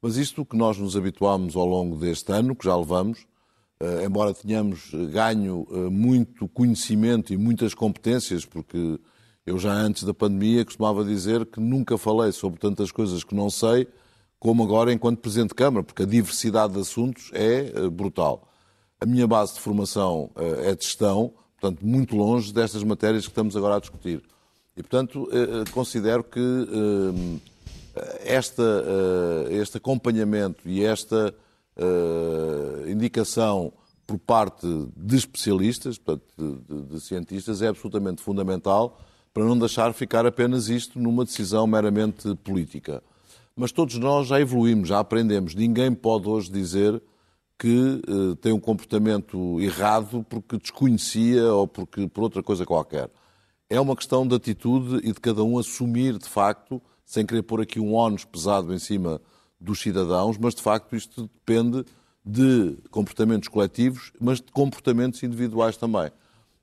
Mas 0.00 0.16
isto 0.16 0.42
que 0.42 0.56
nós 0.56 0.78
nos 0.78 0.96
habituámos 0.96 1.54
ao 1.54 1.66
longo 1.66 1.96
deste 1.96 2.32
ano, 2.32 2.56
que 2.56 2.64
já 2.64 2.74
levamos, 2.74 3.26
embora 4.04 4.32
tenhamos 4.32 4.90
ganho 5.12 5.66
uh, 5.70 5.90
muito 5.90 6.48
conhecimento 6.48 7.32
e 7.32 7.36
muitas 7.36 7.74
competências, 7.74 8.44
porque 8.44 8.98
eu 9.44 9.58
já 9.58 9.72
antes 9.72 10.02
da 10.02 10.14
pandemia 10.14 10.64
costumava 10.64 11.04
dizer 11.04 11.44
que 11.46 11.60
nunca 11.60 11.98
falei 11.98 12.32
sobre 12.32 12.58
tantas 12.58 12.90
coisas 12.90 13.22
que 13.22 13.34
não 13.34 13.50
sei 13.50 13.86
como 14.40 14.62
agora 14.62 14.92
enquanto 14.92 15.20
Presidente 15.20 15.50
de 15.50 15.54
Câmara, 15.56 15.82
porque 15.84 16.02
a 16.02 16.06
diversidade 16.06 16.72
de 16.72 16.80
assuntos 16.80 17.30
é 17.32 17.88
brutal. 17.88 18.48
A 19.00 19.06
minha 19.06 19.26
base 19.26 19.54
de 19.54 19.60
formação 19.60 20.30
é 20.62 20.74
de 20.74 20.84
gestão, 20.84 21.32
portanto, 21.58 21.84
muito 21.84 22.16
longe 22.16 22.52
destas 22.52 22.82
matérias 22.82 23.24
que 23.24 23.30
estamos 23.30 23.56
agora 23.56 23.76
a 23.76 23.80
discutir. 23.80 24.22
E, 24.76 24.82
portanto, 24.82 25.28
considero 25.72 26.22
que 26.22 26.40
esta, 28.24 28.84
este 29.50 29.78
acompanhamento 29.78 30.68
e 30.68 30.84
esta 30.84 31.34
uh, 31.76 32.88
indicação 32.88 33.72
por 34.06 34.18
parte 34.18 34.66
de 34.96 35.16
especialistas, 35.16 35.98
portanto, 35.98 36.24
de, 36.38 36.74
de, 36.74 36.82
de, 36.94 37.00
cientistas, 37.00 37.60
é 37.60 37.68
absolutamente 37.68 38.22
fundamental 38.22 39.00
para 39.34 39.44
não 39.44 39.58
deixar 39.58 39.92
ficar 39.92 40.24
apenas 40.24 40.68
isto 40.68 40.98
numa 40.98 41.24
decisão 41.24 41.66
meramente 41.66 42.34
política. 42.36 43.02
Mas 43.54 43.72
todos 43.72 43.96
nós 43.98 44.28
já 44.28 44.40
evoluímos, 44.40 44.88
já 44.88 45.00
aprendemos. 45.00 45.54
Ninguém 45.54 45.92
pode 45.92 46.28
hoje 46.28 46.50
dizer 46.50 47.02
que 47.58 48.02
uh, 48.08 48.36
tem 48.36 48.52
um 48.52 48.60
comportamento 48.60 49.60
errado 49.60 50.24
porque 50.28 50.58
desconhecia 50.58 51.52
ou 51.52 51.66
porque 51.66 52.06
por 52.06 52.22
outra 52.22 52.42
coisa 52.42 52.64
qualquer. 52.64 53.10
É 53.68 53.80
uma 53.80 53.96
questão 53.96 54.26
de 54.26 54.34
atitude 54.34 54.98
e 54.98 55.12
de 55.12 55.20
cada 55.20 55.42
um 55.42 55.58
assumir, 55.58 56.18
de 56.18 56.28
facto, 56.28 56.80
sem 57.04 57.26
querer 57.26 57.42
pôr 57.42 57.60
aqui 57.60 57.80
um 57.80 57.94
ónus 57.94 58.24
pesado 58.24 58.72
em 58.72 58.78
cima 58.78 59.20
dos 59.60 59.80
cidadãos, 59.80 60.36
mas 60.38 60.54
de 60.54 60.62
facto 60.62 60.94
isto 60.94 61.30
depende 61.32 61.84
de 62.24 62.76
comportamentos 62.90 63.48
coletivos, 63.48 64.12
mas 64.20 64.40
de 64.40 64.50
comportamentos 64.50 65.22
individuais 65.22 65.76
também. 65.76 66.10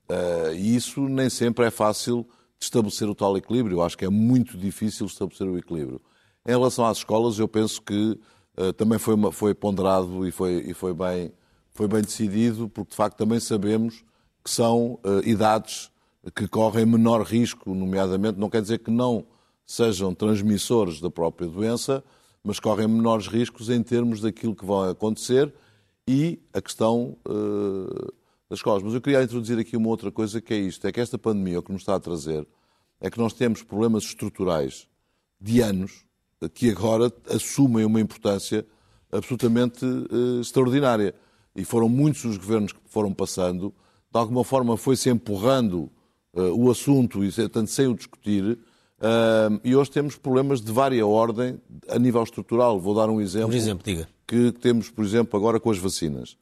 Uh, 0.08 0.52
e 0.54 0.76
isso 0.76 1.08
nem 1.08 1.30
sempre 1.30 1.64
é 1.64 1.70
fácil 1.70 2.26
de 2.58 2.66
estabelecer 2.66 3.08
o 3.08 3.14
tal 3.14 3.36
equilíbrio. 3.36 3.78
Eu 3.78 3.82
acho 3.82 3.96
que 3.96 4.04
é 4.04 4.10
muito 4.10 4.58
difícil 4.58 5.06
estabelecer 5.06 5.48
o 5.48 5.56
equilíbrio. 5.56 6.00
Em 6.46 6.50
relação 6.50 6.84
às 6.84 6.98
escolas, 6.98 7.38
eu 7.38 7.48
penso 7.48 7.80
que 7.80 8.18
uh, 8.58 8.72
também 8.74 8.98
foi, 8.98 9.14
uma, 9.14 9.32
foi 9.32 9.54
ponderado 9.54 10.26
e, 10.26 10.30
foi, 10.30 10.64
e 10.68 10.74
foi, 10.74 10.92
bem, 10.92 11.32
foi 11.72 11.88
bem 11.88 12.02
decidido, 12.02 12.68
porque 12.68 12.90
de 12.90 12.96
facto 12.96 13.16
também 13.16 13.40
sabemos 13.40 14.04
que 14.44 14.50
são 14.50 15.00
uh, 15.02 15.26
idades 15.26 15.90
que 16.34 16.46
correm 16.46 16.84
menor 16.84 17.22
risco, 17.22 17.74
nomeadamente, 17.74 18.38
não 18.38 18.50
quer 18.50 18.62
dizer 18.62 18.78
que 18.78 18.90
não 18.90 19.26
sejam 19.66 20.14
transmissores 20.14 21.00
da 21.00 21.10
própria 21.10 21.48
doença, 21.48 22.04
mas 22.44 22.60
correm 22.60 22.86
menores 22.86 23.26
riscos 23.26 23.70
em 23.70 23.82
termos 23.82 24.20
daquilo 24.20 24.54
que 24.54 24.66
vai 24.66 24.90
acontecer 24.90 25.52
e 26.06 26.38
a 26.52 26.60
questão 26.60 27.16
uh, 27.26 28.12
das 28.50 28.58
escolas. 28.58 28.82
Mas 28.82 28.92
eu 28.92 29.00
queria 29.00 29.22
introduzir 29.22 29.58
aqui 29.58 29.74
uma 29.76 29.88
outra 29.88 30.12
coisa 30.12 30.42
que 30.42 30.52
é 30.52 30.58
isto: 30.58 30.86
é 30.86 30.92
que 30.92 31.00
esta 31.00 31.16
pandemia 31.16 31.58
o 31.58 31.62
que 31.62 31.72
nos 31.72 31.80
está 31.80 31.94
a 31.94 32.00
trazer 32.00 32.46
é 33.00 33.10
que 33.10 33.18
nós 33.18 33.32
temos 33.32 33.62
problemas 33.62 34.04
estruturais 34.04 34.86
de 35.40 35.60
anos 35.60 36.04
que 36.52 36.70
agora 36.70 37.10
assumem 37.30 37.84
uma 37.84 38.00
importância 38.00 38.66
absolutamente 39.10 39.84
uh, 39.84 40.40
extraordinária. 40.40 41.14
E 41.56 41.64
foram 41.64 41.88
muitos 41.88 42.24
os 42.24 42.36
governos 42.36 42.72
que 42.72 42.80
foram 42.86 43.12
passando, 43.14 43.72
de 44.12 44.18
alguma 44.18 44.42
forma 44.44 44.76
foi-se 44.76 45.08
empurrando 45.08 45.90
o 46.36 46.68
assunto, 46.68 47.24
e, 47.24 47.30
portanto, 47.30 47.68
sem 47.68 47.86
o 47.86 47.94
discutir, 47.94 48.58
Uh, 49.04 49.60
e 49.62 49.76
hoje 49.76 49.90
temos 49.90 50.16
problemas 50.16 50.62
de 50.62 50.72
vária 50.72 51.06
ordem 51.06 51.60
a 51.90 51.98
nível 51.98 52.22
estrutural. 52.22 52.80
Vou 52.80 52.94
dar 52.94 53.10
um 53.10 53.20
exemplo. 53.20 53.48
Por 53.48 53.56
exemplo, 53.56 53.84
diga. 53.84 54.08
Que 54.26 54.50
temos, 54.50 54.88
por 54.88 55.04
exemplo, 55.04 55.38
agora 55.38 55.60
com 55.60 55.70
as 55.70 55.76
vacinas. 55.76 56.38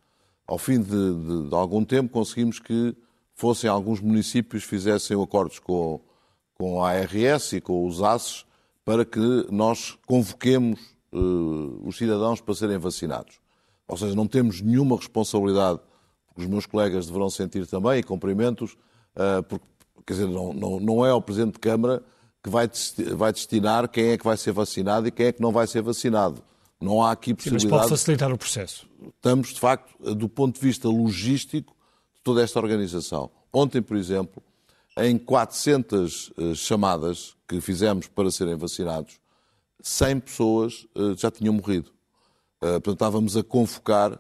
Ao 0.47 0.57
fim 0.59 0.81
de, 0.81 0.87
de, 0.87 1.49
de 1.49 1.55
algum 1.57 1.85
tempo 1.85 2.13
conseguimos 2.13 2.61
que 2.61 2.95
fossem 3.35 3.69
alguns 3.69 4.01
municípios 4.01 4.63
fizessem 4.63 5.21
acordos 5.21 5.59
com, 5.59 6.01
com 6.55 6.85
a 6.85 6.91
ARS 6.91 7.53
e 7.55 7.61
com 7.61 7.85
os 7.85 8.01
ACES 8.01 8.45
para 8.85 9.05
que 9.05 9.47
nós 9.51 9.99
convoquemos 10.07 10.79
uh, 11.13 11.81
os 11.85 11.97
cidadãos 11.97 12.41
para 12.41 12.55
serem 12.55 12.79
vacinados. 12.79 13.41
Ou 13.89 13.97
seja, 13.97 14.15
não 14.15 14.29
temos 14.29 14.61
nenhuma 14.61 14.97
responsabilidade, 14.97 15.81
porque 16.29 16.43
os 16.43 16.47
meus 16.47 16.67
colegas 16.67 17.07
deverão 17.07 17.29
sentir 17.29 17.67
também, 17.67 17.99
e 17.99 18.03
cumprimentos, 18.05 18.77
uh, 19.17 19.43
porque, 19.49 19.67
quer 20.07 20.13
dizer, 20.15 20.29
não, 20.29 20.53
não, 20.53 20.79
não 20.79 21.07
é 21.07 21.11
ao 21.11 21.21
Presidente 21.21 21.55
de 21.55 21.59
Câmara 21.61 22.03
que 22.43 22.51
vai, 22.51 22.69
vai 23.15 23.33
destinar 23.33 23.89
quem 23.89 24.09
é 24.09 24.19
que 24.19 24.25
vai 24.25 24.37
ser 24.37 24.53
vacinado 24.53 25.07
e 25.07 25.11
quem 25.11 25.27
é 25.27 25.33
que 25.33 25.41
não 25.41 25.53
vai 25.53 25.67
ser 25.67 25.81
vacinado. 25.83 26.43
Não 26.81 27.03
há 27.03 27.13
aqui 27.13 27.33
possibilidade... 27.33 27.63
Sim, 27.63 27.77
mas 27.77 27.81
pode 27.89 28.01
facilitar 28.01 28.33
o 28.33 28.39
processo. 28.39 28.87
Estamos, 29.15 29.49
de 29.51 29.61
facto, 29.61 30.15
do 30.15 30.29
ponto 30.29 30.61
de 30.61 30.67
vista 30.67 30.89
logístico 30.89 31.73
de 32.17 32.21
toda 32.23 32.43
esta 32.43 32.59
organização. 32.59 33.31
Ontem, 33.53 33.81
por 33.81 33.97
exemplo, 33.97 34.43
em 34.97 35.17
400 35.17 36.33
eh, 36.37 36.55
chamadas 36.55 37.37
que 37.47 37.61
fizemos 37.61 38.09
para 38.09 38.31
serem 38.31 38.57
vacinados, 38.57 39.21
100 39.81 40.21
pessoas 40.21 40.87
eh, 40.97 41.15
já 41.17 41.31
tinham 41.31 41.55
morrido. 41.55 41.91
Eh, 42.61 42.73
portanto, 42.81 42.95
estávamos 42.95 43.37
a 43.37 43.45
convocar 43.45 44.19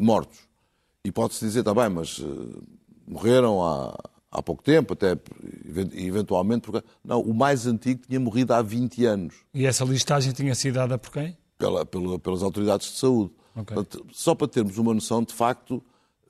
mortos. 0.00 0.38
E 1.04 1.10
pode-se 1.10 1.44
dizer, 1.44 1.60
está 1.60 1.74
bem, 1.74 1.88
mas 1.88 2.20
morreram 3.06 3.62
há, 3.62 3.94
há 4.34 4.42
pouco 4.42 4.62
tempo, 4.62 4.92
até 4.94 5.16
eventualmente. 5.94 6.62
Porque, 6.62 6.86
não, 7.04 7.20
o 7.20 7.32
mais 7.32 7.66
antigo 7.66 8.02
tinha 8.06 8.18
morrido 8.18 8.52
há 8.52 8.60
20 8.60 9.04
anos. 9.06 9.34
E 9.54 9.64
essa 9.64 9.84
listagem 9.84 10.32
tinha 10.32 10.54
sido 10.54 10.74
dada 10.74 10.98
por 10.98 11.12
quem? 11.12 11.36
Pela, 11.56 11.86
pela, 11.86 12.18
pelas 12.18 12.42
autoridades 12.42 12.92
de 12.92 12.98
saúde. 12.98 13.32
Okay. 13.54 13.74
Portanto, 13.74 14.06
só 14.12 14.34
para 14.34 14.48
termos 14.48 14.76
uma 14.76 14.92
noção, 14.92 15.22
de 15.22 15.32
facto, 15.32 15.82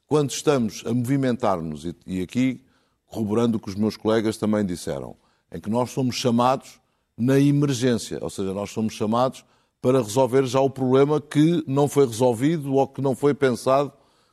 quando 0.06 0.30
estamos 0.30 0.84
a 0.86 0.92
movimentar-nos, 0.92 1.86
e, 1.86 1.96
e 2.06 2.20
aqui 2.20 2.62
corroborando 3.06 3.56
o 3.56 3.60
que 3.60 3.70
os 3.70 3.74
meus 3.74 3.96
colegas 3.96 4.36
também 4.36 4.64
disseram, 4.64 5.16
em 5.50 5.58
que 5.58 5.70
nós 5.70 5.90
somos 5.90 6.16
chamados 6.16 6.80
na 7.16 7.38
emergência, 7.38 8.18
ou 8.20 8.28
seja, 8.28 8.52
nós 8.52 8.70
somos 8.70 8.92
chamados 8.92 9.44
para 9.80 10.02
resolver 10.02 10.46
já 10.46 10.60
o 10.60 10.68
problema 10.68 11.20
que 11.20 11.62
não 11.66 11.86
foi 11.86 12.06
resolvido 12.06 12.74
ou 12.74 12.88
que 12.88 13.00
não 13.00 13.14
foi 13.14 13.34
pensado 13.34 13.92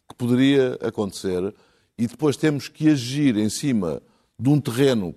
que 0.10 0.16
poderia 0.16 0.78
acontecer 0.82 1.54
e 2.02 2.08
depois 2.08 2.36
temos 2.36 2.68
que 2.68 2.90
agir 2.90 3.38
em 3.38 3.48
cima 3.48 4.02
de 4.40 4.50
um 4.50 4.60
terreno 4.60 5.14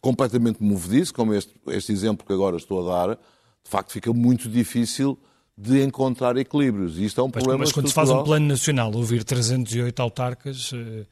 completamente 0.00 0.62
movediço, 0.62 1.12
como 1.12 1.34
este, 1.34 1.52
este 1.66 1.90
exemplo 1.90 2.24
que 2.24 2.32
agora 2.32 2.56
estou 2.56 2.88
a 2.88 3.06
dar, 3.06 3.16
de 3.16 3.68
facto 3.68 3.90
fica 3.90 4.12
muito 4.12 4.48
difícil 4.48 5.18
de 5.58 5.82
encontrar 5.82 6.36
equilíbrios. 6.36 6.96
E 6.96 7.06
isto 7.06 7.20
é 7.20 7.24
um 7.24 7.30
problema 7.30 7.58
Mas 7.58 7.72
quando 7.72 7.88
se 7.88 7.92
faz 7.94 8.08
um 8.08 8.22
plano 8.22 8.46
nacional, 8.46 8.94
ouvir 8.94 9.24
308 9.24 10.00
autarcas 10.00 10.70
eh, 10.72 11.06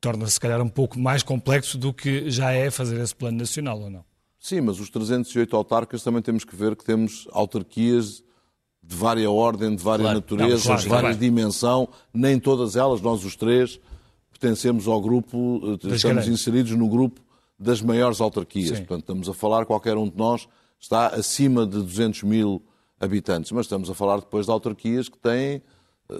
torna-se, 0.00 0.32
se 0.32 0.40
calhar, 0.40 0.60
um 0.60 0.68
pouco 0.68 0.98
mais 0.98 1.22
complexo 1.22 1.78
do 1.78 1.92
que 1.92 2.28
já 2.28 2.50
é 2.50 2.68
fazer 2.68 3.00
esse 3.00 3.14
plano 3.14 3.38
nacional, 3.38 3.80
ou 3.80 3.90
não? 3.90 4.04
Sim, 4.40 4.60
mas 4.62 4.80
os 4.80 4.90
308 4.90 5.54
autarcas 5.54 6.02
também 6.02 6.20
temos 6.20 6.42
que 6.42 6.56
ver 6.56 6.74
que 6.74 6.84
temos 6.84 7.28
autarquias 7.30 8.24
de 8.82 8.96
vária 8.96 9.30
ordem, 9.30 9.76
de 9.76 9.82
vária 9.84 10.02
claro, 10.02 10.18
natureza, 10.18 10.56
não, 10.56 10.62
claro, 10.62 10.82
de 10.82 10.88
vária 10.88 11.08
claro. 11.10 11.18
dimensão, 11.18 11.88
nem 12.12 12.40
todas 12.40 12.74
elas, 12.74 13.00
nós 13.00 13.24
os 13.24 13.36
três, 13.36 13.78
pertencemos 14.36 14.86
ao 14.86 15.00
grupo, 15.00 15.60
eh, 15.64 15.74
estamos 15.74 16.02
grandes. 16.02 16.28
inseridos 16.28 16.72
no 16.72 16.88
grupo 16.88 17.20
das 17.58 17.80
maiores 17.80 18.20
autarquias. 18.20 18.68
Sim. 18.68 18.84
Portanto, 18.84 19.00
estamos 19.00 19.28
a 19.28 19.34
falar, 19.34 19.64
qualquer 19.64 19.96
um 19.96 20.08
de 20.08 20.16
nós 20.16 20.48
está 20.78 21.08
acima 21.08 21.66
de 21.66 21.78
200 21.78 22.22
mil 22.22 22.62
habitantes, 23.00 23.50
mas 23.52 23.66
estamos 23.66 23.90
a 23.90 23.94
falar 23.94 24.18
depois 24.18 24.46
de 24.46 24.52
autarquias 24.52 25.08
que 25.08 25.18
têm 25.18 25.62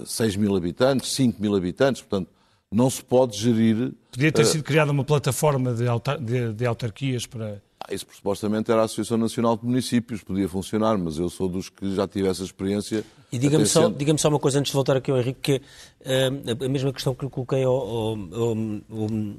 6 0.04 0.34
eh, 0.34 0.38
mil 0.38 0.56
habitantes, 0.56 1.12
5 1.12 1.40
mil 1.40 1.54
habitantes, 1.54 2.02
portanto, 2.02 2.30
não 2.70 2.90
se 2.90 3.02
pode 3.02 3.36
gerir. 3.36 3.92
Podia 4.10 4.32
ter 4.32 4.42
uh, 4.42 4.46
sido 4.46 4.64
criada 4.64 4.90
uma 4.90 5.04
plataforma 5.04 5.72
de, 5.72 5.86
autar 5.86 6.18
de, 6.18 6.52
de 6.52 6.66
autarquias 6.66 7.26
para 7.26 7.62
isso 7.90 8.06
supostamente 8.12 8.70
era 8.70 8.82
a 8.82 8.84
Associação 8.84 9.16
Nacional 9.16 9.56
de 9.56 9.64
Municípios, 9.64 10.22
podia 10.22 10.48
funcionar, 10.48 10.98
mas 10.98 11.18
eu 11.18 11.28
sou 11.28 11.48
dos 11.48 11.68
que 11.68 11.94
já 11.94 12.06
tive 12.06 12.28
essa 12.28 12.42
experiência. 12.42 13.04
E 13.30 13.38
diga-me 13.38 13.66
só, 13.66 13.88
diga 13.88 14.16
só 14.18 14.28
uma 14.28 14.38
coisa 14.38 14.58
antes 14.58 14.70
de 14.70 14.74
voltar 14.74 14.96
aqui 14.96 15.10
ao 15.10 15.18
Henrique, 15.18 15.40
que 15.40 15.56
uh, 15.56 16.64
a 16.64 16.68
mesma 16.68 16.92
questão 16.92 17.14
que 17.14 17.24
eu 17.24 17.30
coloquei 17.30 17.64
ao, 17.64 17.74
ao, 17.74 18.16
ao, 18.16 18.56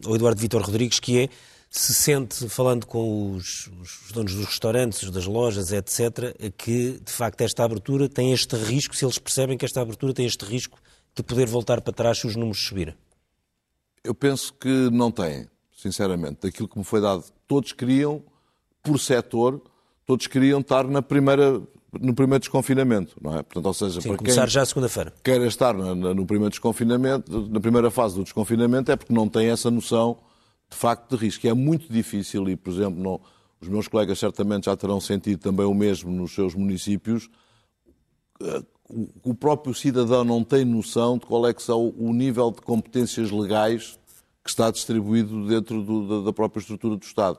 ao 0.06 0.16
Eduardo 0.16 0.40
Vitor 0.40 0.62
Rodrigues, 0.62 1.00
que 1.00 1.24
é 1.24 1.30
se 1.70 1.94
sente, 1.94 2.48
falando 2.48 2.86
com 2.86 3.34
os, 3.34 3.70
os, 3.82 4.12
donos 4.12 4.34
dos 4.34 4.46
restaurantes, 4.46 5.10
das 5.12 5.26
lojas, 5.26 5.72
etc., 5.72 6.34
que 6.58 7.00
de 7.04 7.12
facto 7.12 7.42
esta 7.42 7.64
abertura 7.64 8.08
tem 8.08 8.32
este 8.32 8.56
risco, 8.56 8.96
se 8.96 9.06
eles 9.06 9.20
percebem 9.20 9.58
que 9.58 9.66
esta 9.66 9.82
abertura 9.82 10.14
tem 10.14 10.26
este 10.26 10.46
risco 10.46 10.80
de 11.16 11.24
poder 11.24 11.48
voltar 11.48 11.82
para 11.82 11.94
trás 11.94 12.20
se 12.20 12.28
os 12.28 12.36
números 12.36 12.66
subirem? 12.66 12.96
Eu 14.04 14.16
penso 14.16 14.54
que 14.54 14.90
não 14.90 15.12
tem, 15.12 15.48
sinceramente. 15.76 16.42
Daquilo 16.44 16.68
que 16.68 16.78
me 16.78 16.84
foi 16.84 17.02
dado, 17.02 17.26
todos 17.48 17.74
queriam 17.74 18.24
por 18.88 19.00
setor, 19.00 19.62
todos 20.06 20.26
queriam 20.28 20.62
estar 20.62 20.88
na 20.88 21.02
primeira, 21.02 21.62
no 22.00 22.14
primeiro 22.14 22.40
desconfinamento, 22.40 23.16
não 23.22 23.38
é? 23.38 23.44
Portanto, 23.44 23.66
ou 23.66 23.74
seja, 23.74 24.02
Sim, 24.02 24.10
para 24.10 24.18
começar 24.18 24.42
quem 24.42 24.50
já 24.50 24.66
segunda-feira. 24.66 25.14
Quer 25.22 25.42
estar 25.42 25.74
na, 25.74 25.94
na, 25.94 26.14
no 26.14 26.26
primeiro 26.26 26.50
desconfinamento, 26.50 27.48
na 27.50 27.60
primeira 27.60 27.92
fase 27.92 28.16
do 28.16 28.24
desconfinamento, 28.24 28.92
é 28.92 28.96
porque 28.96 29.14
não 29.14 29.28
tem 29.28 29.50
essa 29.50 29.70
noção 29.70 30.18
de 30.70 30.78
facto 30.78 31.16
de 31.16 31.24
risco. 31.26 31.46
E 31.46 31.50
é 31.50 31.54
muito 31.54 31.92
difícil, 31.92 32.50
e 32.50 32.56
por 32.56 32.72
exemplo, 32.72 33.02
não, 33.02 33.20
os 33.60 33.68
meus 33.68 33.88
colegas 33.88 34.18
certamente 34.18 34.66
já 34.66 34.78
terão 34.78 35.02
sentido 35.02 35.40
também 35.40 35.66
o 35.66 35.74
mesmo 35.74 36.10
nos 36.12 36.34
seus 36.34 36.56
municípios, 36.56 37.30
eh, 38.42 38.64
o 39.22 39.34
próprio 39.34 39.74
cidadão 39.74 40.24
não 40.24 40.44
tem 40.46 40.64
noção 40.64 41.18
de 41.18 41.26
qual 41.26 41.46
é 41.46 41.54
que 41.54 41.62
são 41.62 41.94
o 41.98 42.14
nível 42.14 42.50
de 42.52 42.62
competências 42.62 43.30
legais 43.30 44.00
que 44.42 44.50
está 44.50 44.72
distribuído 44.72 45.46
dentro 45.46 45.84
do, 45.84 46.24
da 46.24 46.32
própria 46.32 46.62
estrutura 46.62 46.96
do 46.96 47.04
Estado 47.04 47.38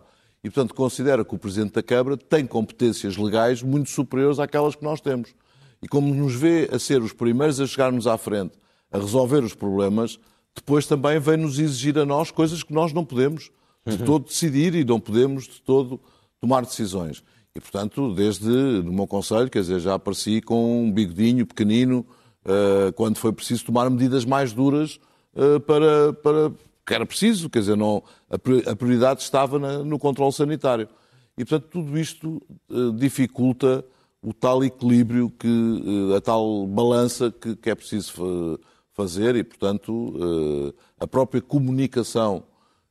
e, 0.49 0.51
portanto, 0.51 0.75
considera 0.75 1.23
que 1.27 1.35
o 1.35 1.39
Presidente 1.39 1.75
da 1.75 1.83
Câmara 1.83 2.17
tem 2.17 2.47
competências 2.47 3.19
legais 3.19 3.63
muito 3.63 3.91
superiores 3.91 4.39
àquelas 4.39 4.75
que 4.75 4.83
nós 4.83 4.99
temos. 4.99 5.35
E 5.83 5.87
como 5.87 6.13
nos 6.15 6.35
vê 6.35 6.71
a 6.73 6.79
ser 6.79 7.03
os 7.03 7.13
primeiros 7.13 7.61
a 7.61 7.67
chegarmos 7.67 8.07
à 8.07 8.17
frente, 8.17 8.55
a 8.91 8.97
resolver 8.97 9.45
os 9.45 9.53
problemas, 9.53 10.19
depois 10.57 10.87
também 10.87 11.21
vem-nos 11.21 11.59
exigir 11.59 11.99
a 11.99 12.07
nós 12.07 12.31
coisas 12.31 12.63
que 12.63 12.73
nós 12.73 12.95
não 12.95 13.05
podemos 13.05 13.51
de 13.87 13.97
uhum. 13.97 14.07
todo 14.07 14.25
decidir 14.25 14.75
e 14.75 14.85
não 14.85 14.99
podemos 14.99 15.45
de 15.45 15.61
todo 15.61 16.01
tomar 16.41 16.63
decisões. 16.63 17.23
E, 17.55 17.61
portanto, 17.61 18.15
desde 18.15 18.49
no 18.49 18.91
meu 18.91 19.07
conselho, 19.07 19.51
quer 19.51 19.61
dizer, 19.61 19.81
já 19.81 19.97
apareci 19.97 20.41
com 20.41 20.83
um 20.83 20.91
bigodinho 20.91 21.45
pequenino 21.45 22.07
uh, 22.47 22.91
quando 22.95 23.19
foi 23.19 23.35
preciso 23.35 23.67
tomar 23.67 23.91
medidas 23.91 24.25
mais 24.25 24.55
duras 24.55 24.99
uh, 25.35 25.61
para, 25.61 26.15
para, 26.15 26.53
que 26.89 26.95
era 26.95 27.05
preciso, 27.05 27.51
quer 27.51 27.59
dizer, 27.59 27.77
não, 27.77 28.03
a 28.31 28.75
prioridade 28.75 29.21
estava 29.21 29.59
na, 29.59 29.85
no 29.85 29.99
controle 29.99 30.33
sanitário. 30.33 30.89
E, 31.37 31.45
portanto, 31.45 31.69
tudo 31.71 31.99
isto 31.99 32.43
uh, 32.71 32.93
dificulta 32.95 33.85
o 34.23 34.33
tal 34.33 34.65
equilíbrio, 34.65 35.29
que, 35.29 35.47
uh, 35.47 36.15
a 36.17 36.21
tal 36.23 36.67
balança 36.67 37.31
que, 37.31 37.55
que 37.55 37.69
é 37.69 37.75
preciso 37.75 38.59
fazer 38.95 39.37
e, 39.37 39.45
portanto, 39.45 39.93
uh, 39.93 40.75
a 40.99 41.07
própria 41.07 41.43
comunicação, 41.43 42.43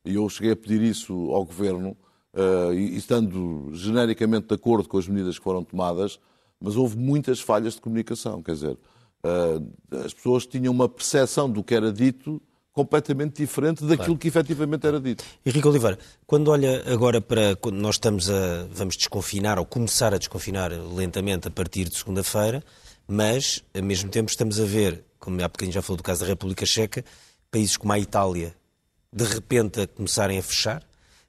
e 0.04 0.14
eu 0.14 0.28
cheguei 0.28 0.52
a 0.52 0.56
pedir 0.56 0.80
isso 0.80 1.12
ao 1.32 1.44
Governo, 1.44 1.96
e 2.72 2.96
estando 2.96 3.70
genericamente 3.72 4.46
de 4.46 4.54
acordo 4.54 4.88
com 4.88 4.96
as 4.96 5.08
medidas 5.08 5.38
que 5.38 5.42
foram 5.42 5.64
tomadas, 5.64 6.20
mas 6.60 6.76
houve 6.76 6.96
muitas 6.96 7.40
falhas 7.40 7.74
de 7.74 7.80
comunicação, 7.80 8.40
quer 8.40 8.52
dizer, 8.52 8.78
as 10.04 10.14
pessoas 10.14 10.46
tinham 10.46 10.72
uma 10.72 10.88
percepção 10.88 11.50
do 11.50 11.64
que 11.64 11.74
era 11.74 11.92
dito 11.92 12.40
completamente 12.78 13.42
diferente 13.42 13.80
daquilo 13.82 13.96
claro. 13.96 14.18
que 14.18 14.28
efetivamente 14.28 14.86
era 14.86 15.00
dito. 15.00 15.24
Henrique 15.44 15.66
Oliveira, 15.66 15.98
quando 16.24 16.46
olha 16.46 16.84
agora 16.86 17.20
para 17.20 17.56
quando 17.56 17.74
nós 17.74 17.96
estamos 17.96 18.30
a 18.30 18.68
vamos 18.70 18.96
desconfinar 18.96 19.58
ou 19.58 19.66
começar 19.66 20.14
a 20.14 20.18
desconfinar 20.18 20.70
lentamente 20.70 21.48
a 21.48 21.50
partir 21.50 21.88
de 21.88 21.96
segunda-feira, 21.96 22.62
mas 23.08 23.64
ao 23.74 23.82
mesmo 23.82 24.08
tempo 24.10 24.30
estamos 24.30 24.60
a 24.60 24.64
ver, 24.64 25.04
como 25.18 25.42
há 25.42 25.48
bocadinho 25.48 25.72
já 25.72 25.82
falou 25.82 25.96
do 25.96 26.04
caso 26.04 26.20
da 26.20 26.26
República 26.28 26.64
Checa, 26.64 27.04
países 27.50 27.76
como 27.76 27.92
a 27.92 27.98
Itália 27.98 28.54
de 29.12 29.24
repente 29.24 29.80
a 29.80 29.86
começarem 29.88 30.38
a 30.38 30.42
fechar, 30.42 30.84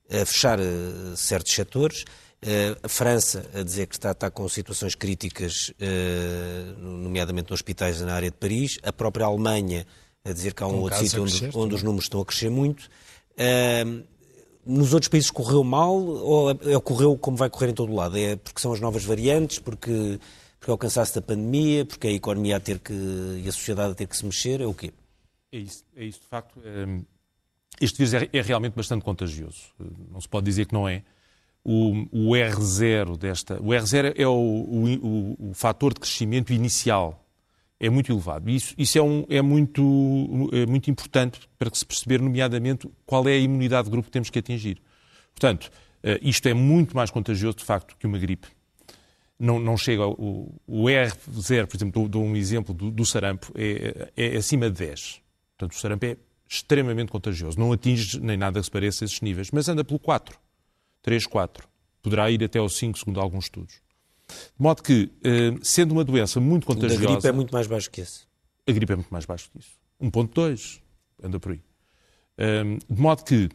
a 0.07 0.25
fechar 0.25 0.59
uh, 0.59 1.17
certos 1.17 1.51
setores, 1.51 2.03
uh, 2.43 2.77
a 2.83 2.87
França 2.87 3.43
a 3.55 3.63
dizer 3.63 3.87
que 3.87 3.95
está, 3.95 4.11
está 4.11 4.29
com 4.29 4.47
situações 4.47 4.93
críticas, 4.93 5.69
uh, 5.81 6.79
nomeadamente 6.79 7.49
nos 7.49 7.61
hospitais 7.61 7.99
na 8.01 8.13
área 8.13 8.29
de 8.29 8.37
Paris, 8.37 8.77
a 8.83 8.93
própria 8.93 9.25
Alemanha 9.25 9.87
a 10.29 10.33
dizer 10.33 10.53
que 10.53 10.63
há 10.63 10.67
um 10.67 10.79
outro 10.79 10.99
sítio 10.99 11.23
onde, 11.23 11.49
onde, 11.53 11.75
os 11.75 11.83
números 11.83 12.05
estão 12.05 12.21
a 12.21 12.25
crescer 12.25 12.49
muito. 12.49 12.89
Uh, 13.33 14.03
nos 14.65 14.93
outros 14.93 15.07
países 15.09 15.31
correu 15.31 15.63
mal 15.63 15.95
ou 15.95 16.51
é, 16.51 16.77
ocorreu 16.77 17.17
como 17.17 17.35
vai 17.37 17.49
correr 17.49 17.69
em 17.69 17.73
todo 17.73 17.91
o 17.91 17.95
lado? 17.95 18.17
É 18.17 18.35
porque 18.35 18.59
são 18.59 18.71
as 18.71 18.79
novas 18.79 19.03
variantes, 19.03 19.59
porque, 19.59 20.19
porque 20.59 20.71
é 20.71 20.73
o 20.73 20.77
cansaço 20.77 21.15
da 21.15 21.21
pandemia, 21.21 21.85
porque 21.85 22.07
é 22.07 22.11
a 22.11 22.13
economia 22.13 22.57
a 22.57 22.59
ter 22.59 22.79
que, 22.79 22.93
e 22.93 23.47
a 23.47 23.51
sociedade 23.51 23.91
a 23.91 23.95
ter 23.95 24.07
que 24.07 24.15
se 24.15 24.25
mexer, 24.25 24.61
é 24.61 24.65
o 24.65 24.73
quê? 24.73 24.93
É 25.51 25.57
isso, 25.57 25.83
é 25.95 26.05
isso 26.05 26.19
de 26.19 26.27
facto. 26.27 26.61
Este 27.81 27.97
vírus 27.97 28.13
é, 28.13 28.29
é, 28.31 28.41
realmente 28.41 28.73
bastante 28.73 29.03
contagioso. 29.03 29.73
Não 30.11 30.19
se 30.19 30.27
pode 30.27 30.45
dizer 30.45 30.65
que 30.65 30.73
não 30.73 30.87
é. 30.87 31.03
O, 31.63 31.91
o 32.11 32.31
R0 32.31 33.17
desta. 33.17 33.55
O 33.61 33.67
R0 33.67 34.13
é 34.15 34.27
o, 34.27 34.31
o, 34.31 35.49
o 35.49 35.53
fator 35.53 35.93
de 35.93 35.99
crescimento 35.99 36.51
inicial 36.51 37.25
é 37.79 37.89
muito 37.89 38.11
elevado. 38.11 38.49
Isso, 38.49 38.73
isso 38.77 38.97
é, 38.97 39.01
um, 39.01 39.25
é, 39.29 39.41
muito, 39.41 40.49
é 40.51 40.65
muito 40.65 40.91
importante 40.91 41.39
para 41.57 41.69
se 41.73 41.85
perceber, 41.85 42.21
nomeadamente, 42.21 42.89
qual 43.05 43.27
é 43.27 43.33
a 43.33 43.37
imunidade 43.37 43.85
de 43.85 43.91
grupo 43.91 44.07
que 44.07 44.11
temos 44.11 44.29
que 44.29 44.37
atingir. 44.37 44.81
Portanto, 45.33 45.71
eh, 46.03 46.19
isto 46.21 46.47
é 46.47 46.53
muito 46.53 46.95
mais 46.95 47.09
contagioso, 47.09 47.57
de 47.57 47.63
facto, 47.63 47.95
que 47.97 48.05
uma 48.05 48.17
gripe. 48.17 48.47
Não, 49.39 49.57
não 49.57 49.77
chega. 49.77 50.05
O, 50.05 50.53
o 50.67 50.83
R0, 50.85 51.67
por 51.67 51.77
exemplo, 51.77 52.01
dou, 52.01 52.09
dou 52.09 52.23
um 52.23 52.35
exemplo 52.35 52.73
do, 52.73 52.91
do 52.91 53.05
sarampo, 53.05 53.51
é, 53.55 54.11
é, 54.17 54.37
acima 54.37 54.69
de 54.69 54.77
10. 54.77 55.21
Portanto, 55.57 55.77
o 55.77 55.79
sarampo 55.79 56.05
é 56.05 56.17
extremamente 56.47 57.11
contagioso. 57.11 57.57
Não 57.57 57.71
atinge 57.71 58.19
nem 58.19 58.35
nada 58.35 58.59
que 58.59 58.65
se 58.65 58.71
pareça 58.71 59.05
esses 59.05 59.21
níveis, 59.21 59.51
mas 59.51 59.69
anda 59.69 59.83
pelo 59.83 59.99
4. 59.99 60.37
3, 61.01 61.25
4. 61.25 61.67
Poderá 62.01 62.29
ir 62.29 62.43
até 62.43 62.59
ao 62.59 62.67
5, 62.67 62.99
segundo 62.99 63.21
alguns 63.21 63.45
estudos. 63.45 63.81
De 64.29 64.63
modo 64.63 64.83
que, 64.83 65.11
eh, 65.23 65.55
sendo 65.61 65.91
uma 65.91 66.03
doença 66.03 66.39
muito 66.39 66.67
contagiosa... 66.67 67.03
A 67.03 67.11
gripe 67.13 67.27
é 67.27 67.31
muito 67.31 67.51
mais 67.51 67.67
baixo 67.67 67.89
que 67.89 68.01
esse. 68.01 68.21
A 68.67 68.71
gripe 68.71 68.93
é 68.93 68.95
muito 68.95 69.09
mais 69.09 69.25
baixo 69.25 69.49
que 69.51 69.59
isso. 69.59 69.71
1.2, 70.01 70.81
anda 71.23 71.39
por 71.39 71.51
aí. 71.51 71.61
Ehm, 72.37 72.77
de 72.89 73.01
modo 73.01 73.23
que, 73.23 73.49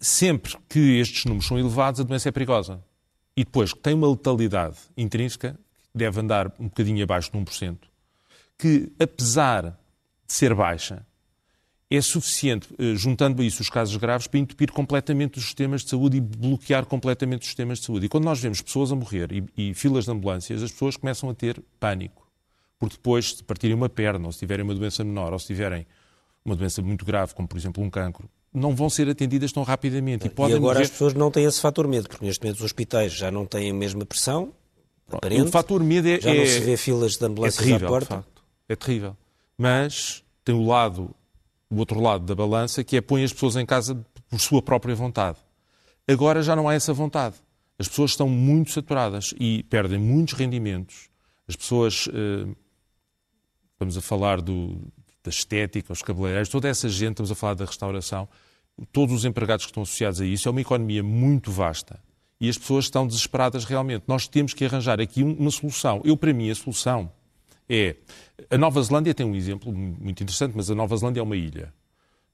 sempre 0.00 0.56
que 0.68 0.98
estes 0.98 1.24
números 1.24 1.46
são 1.46 1.58
elevados, 1.58 2.00
a 2.00 2.04
doença 2.04 2.28
é 2.28 2.32
perigosa. 2.32 2.82
E 3.36 3.44
depois, 3.44 3.72
tem 3.72 3.94
uma 3.94 4.10
letalidade 4.10 4.76
intrínseca, 4.96 5.58
deve 5.94 6.20
andar 6.20 6.52
um 6.58 6.64
bocadinho 6.64 7.02
abaixo 7.02 7.30
de 7.30 7.38
1%, 7.38 7.78
que, 8.58 8.92
apesar 8.98 9.78
de 10.26 10.32
ser 10.32 10.54
baixa, 10.54 11.06
é 11.96 12.00
suficiente, 12.00 12.68
eh, 12.78 12.94
juntando 12.94 13.42
a 13.42 13.44
isso 13.44 13.60
os 13.60 13.68
casos 13.68 13.94
graves, 13.96 14.26
para 14.26 14.40
entupir 14.40 14.72
completamente 14.72 15.38
os 15.38 15.44
sistemas 15.44 15.82
de 15.82 15.90
saúde 15.90 16.16
e 16.16 16.20
bloquear 16.20 16.86
completamente 16.86 17.42
os 17.42 17.48
sistemas 17.48 17.80
de 17.80 17.84
saúde. 17.84 18.06
E 18.06 18.08
quando 18.08 18.24
nós 18.24 18.40
vemos 18.40 18.62
pessoas 18.62 18.90
a 18.90 18.96
morrer 18.96 19.30
e, 19.30 19.70
e 19.70 19.74
filas 19.74 20.06
de 20.06 20.10
ambulâncias, 20.10 20.62
as 20.62 20.72
pessoas 20.72 20.96
começam 20.96 21.28
a 21.28 21.34
ter 21.34 21.62
pânico. 21.78 22.26
Porque 22.78 22.96
depois, 22.96 23.34
se 23.34 23.44
partirem 23.44 23.76
uma 23.76 23.90
perna, 23.90 24.24
ou 24.26 24.32
se 24.32 24.38
tiverem 24.38 24.64
uma 24.64 24.74
doença 24.74 25.04
menor, 25.04 25.34
ou 25.34 25.38
se 25.38 25.48
tiverem 25.48 25.86
uma 26.42 26.56
doença 26.56 26.80
muito 26.80 27.04
grave, 27.04 27.34
como 27.34 27.46
por 27.46 27.58
exemplo 27.58 27.82
um 27.82 27.90
cancro, 27.90 28.28
não 28.52 28.74
vão 28.74 28.88
ser 28.88 29.08
atendidas 29.08 29.52
tão 29.52 29.62
rapidamente. 29.62 30.26
E, 30.26 30.28
e 30.28 30.30
agora 30.30 30.58
morrer... 30.58 30.82
as 30.82 30.90
pessoas 30.90 31.12
não 31.12 31.30
têm 31.30 31.44
esse 31.44 31.60
fator 31.60 31.86
medo, 31.86 32.08
porque 32.08 32.24
neste 32.24 32.42
momento 32.42 32.56
os 32.56 32.64
hospitais 32.64 33.12
já 33.12 33.30
não 33.30 33.44
têm 33.44 33.70
a 33.70 33.74
mesma 33.74 34.06
pressão. 34.06 34.52
Aparente, 35.10 35.42
o 35.42 35.48
fator 35.48 35.84
medo 35.84 36.08
é. 36.08 36.18
Já 36.20 36.32
não 36.32 36.40
é, 36.40 36.46
se 36.46 36.60
vê 36.60 36.76
filas 36.76 37.16
de 37.16 37.24
ambulâncias 37.24 37.62
é 37.62 37.66
terrível, 37.66 37.88
à 37.88 37.90
porta. 37.90 38.06
De 38.06 38.22
facto. 38.22 38.42
É 38.68 38.76
terrível. 38.76 39.16
Mas 39.58 40.24
tem 40.42 40.54
o 40.54 40.64
lado 40.64 41.14
o 41.72 41.78
outro 41.78 42.00
lado 42.00 42.26
da 42.26 42.34
balança, 42.34 42.84
que 42.84 42.98
é 42.98 43.00
põe 43.00 43.24
as 43.24 43.32
pessoas 43.32 43.56
em 43.56 43.64
casa 43.64 44.04
por 44.28 44.38
sua 44.38 44.60
própria 44.60 44.94
vontade. 44.94 45.38
Agora 46.06 46.42
já 46.42 46.54
não 46.54 46.68
há 46.68 46.74
essa 46.74 46.92
vontade. 46.92 47.36
As 47.78 47.88
pessoas 47.88 48.10
estão 48.10 48.28
muito 48.28 48.70
saturadas 48.70 49.32
e 49.40 49.62
perdem 49.64 49.98
muitos 49.98 50.34
rendimentos. 50.34 51.08
As 51.48 51.56
pessoas, 51.56 52.08
eh, 52.12 52.54
estamos 53.72 53.96
a 53.96 54.02
falar 54.02 54.42
do, 54.42 54.82
da 55.24 55.30
estética, 55.30 55.94
os 55.94 56.02
cabeleireiros, 56.02 56.50
toda 56.50 56.68
essa 56.68 56.90
gente, 56.90 57.12
estamos 57.12 57.32
a 57.32 57.34
falar 57.34 57.54
da 57.54 57.64
restauração, 57.64 58.28
todos 58.92 59.14
os 59.14 59.24
empregados 59.24 59.64
que 59.64 59.70
estão 59.70 59.82
associados 59.82 60.20
a 60.20 60.26
isso, 60.26 60.48
é 60.48 60.50
uma 60.50 60.60
economia 60.60 61.02
muito 61.02 61.50
vasta. 61.50 61.98
E 62.38 62.50
as 62.50 62.58
pessoas 62.58 62.84
estão 62.84 63.06
desesperadas 63.06 63.64
realmente. 63.64 64.04
Nós 64.06 64.28
temos 64.28 64.52
que 64.52 64.64
arranjar 64.64 65.00
aqui 65.00 65.22
uma 65.22 65.50
solução. 65.50 66.02
Eu, 66.04 66.18
para 66.18 66.34
mim, 66.34 66.50
a 66.50 66.54
solução 66.54 67.10
é. 67.72 67.96
A 68.50 68.58
Nova 68.58 68.82
Zelândia 68.82 69.14
tem 69.14 69.24
um 69.24 69.34
exemplo 69.34 69.72
muito 69.72 70.22
interessante, 70.22 70.52
mas 70.54 70.70
a 70.70 70.74
Nova 70.74 70.96
Zelândia 70.96 71.20
é 71.20 71.22
uma 71.22 71.36
ilha. 71.36 71.72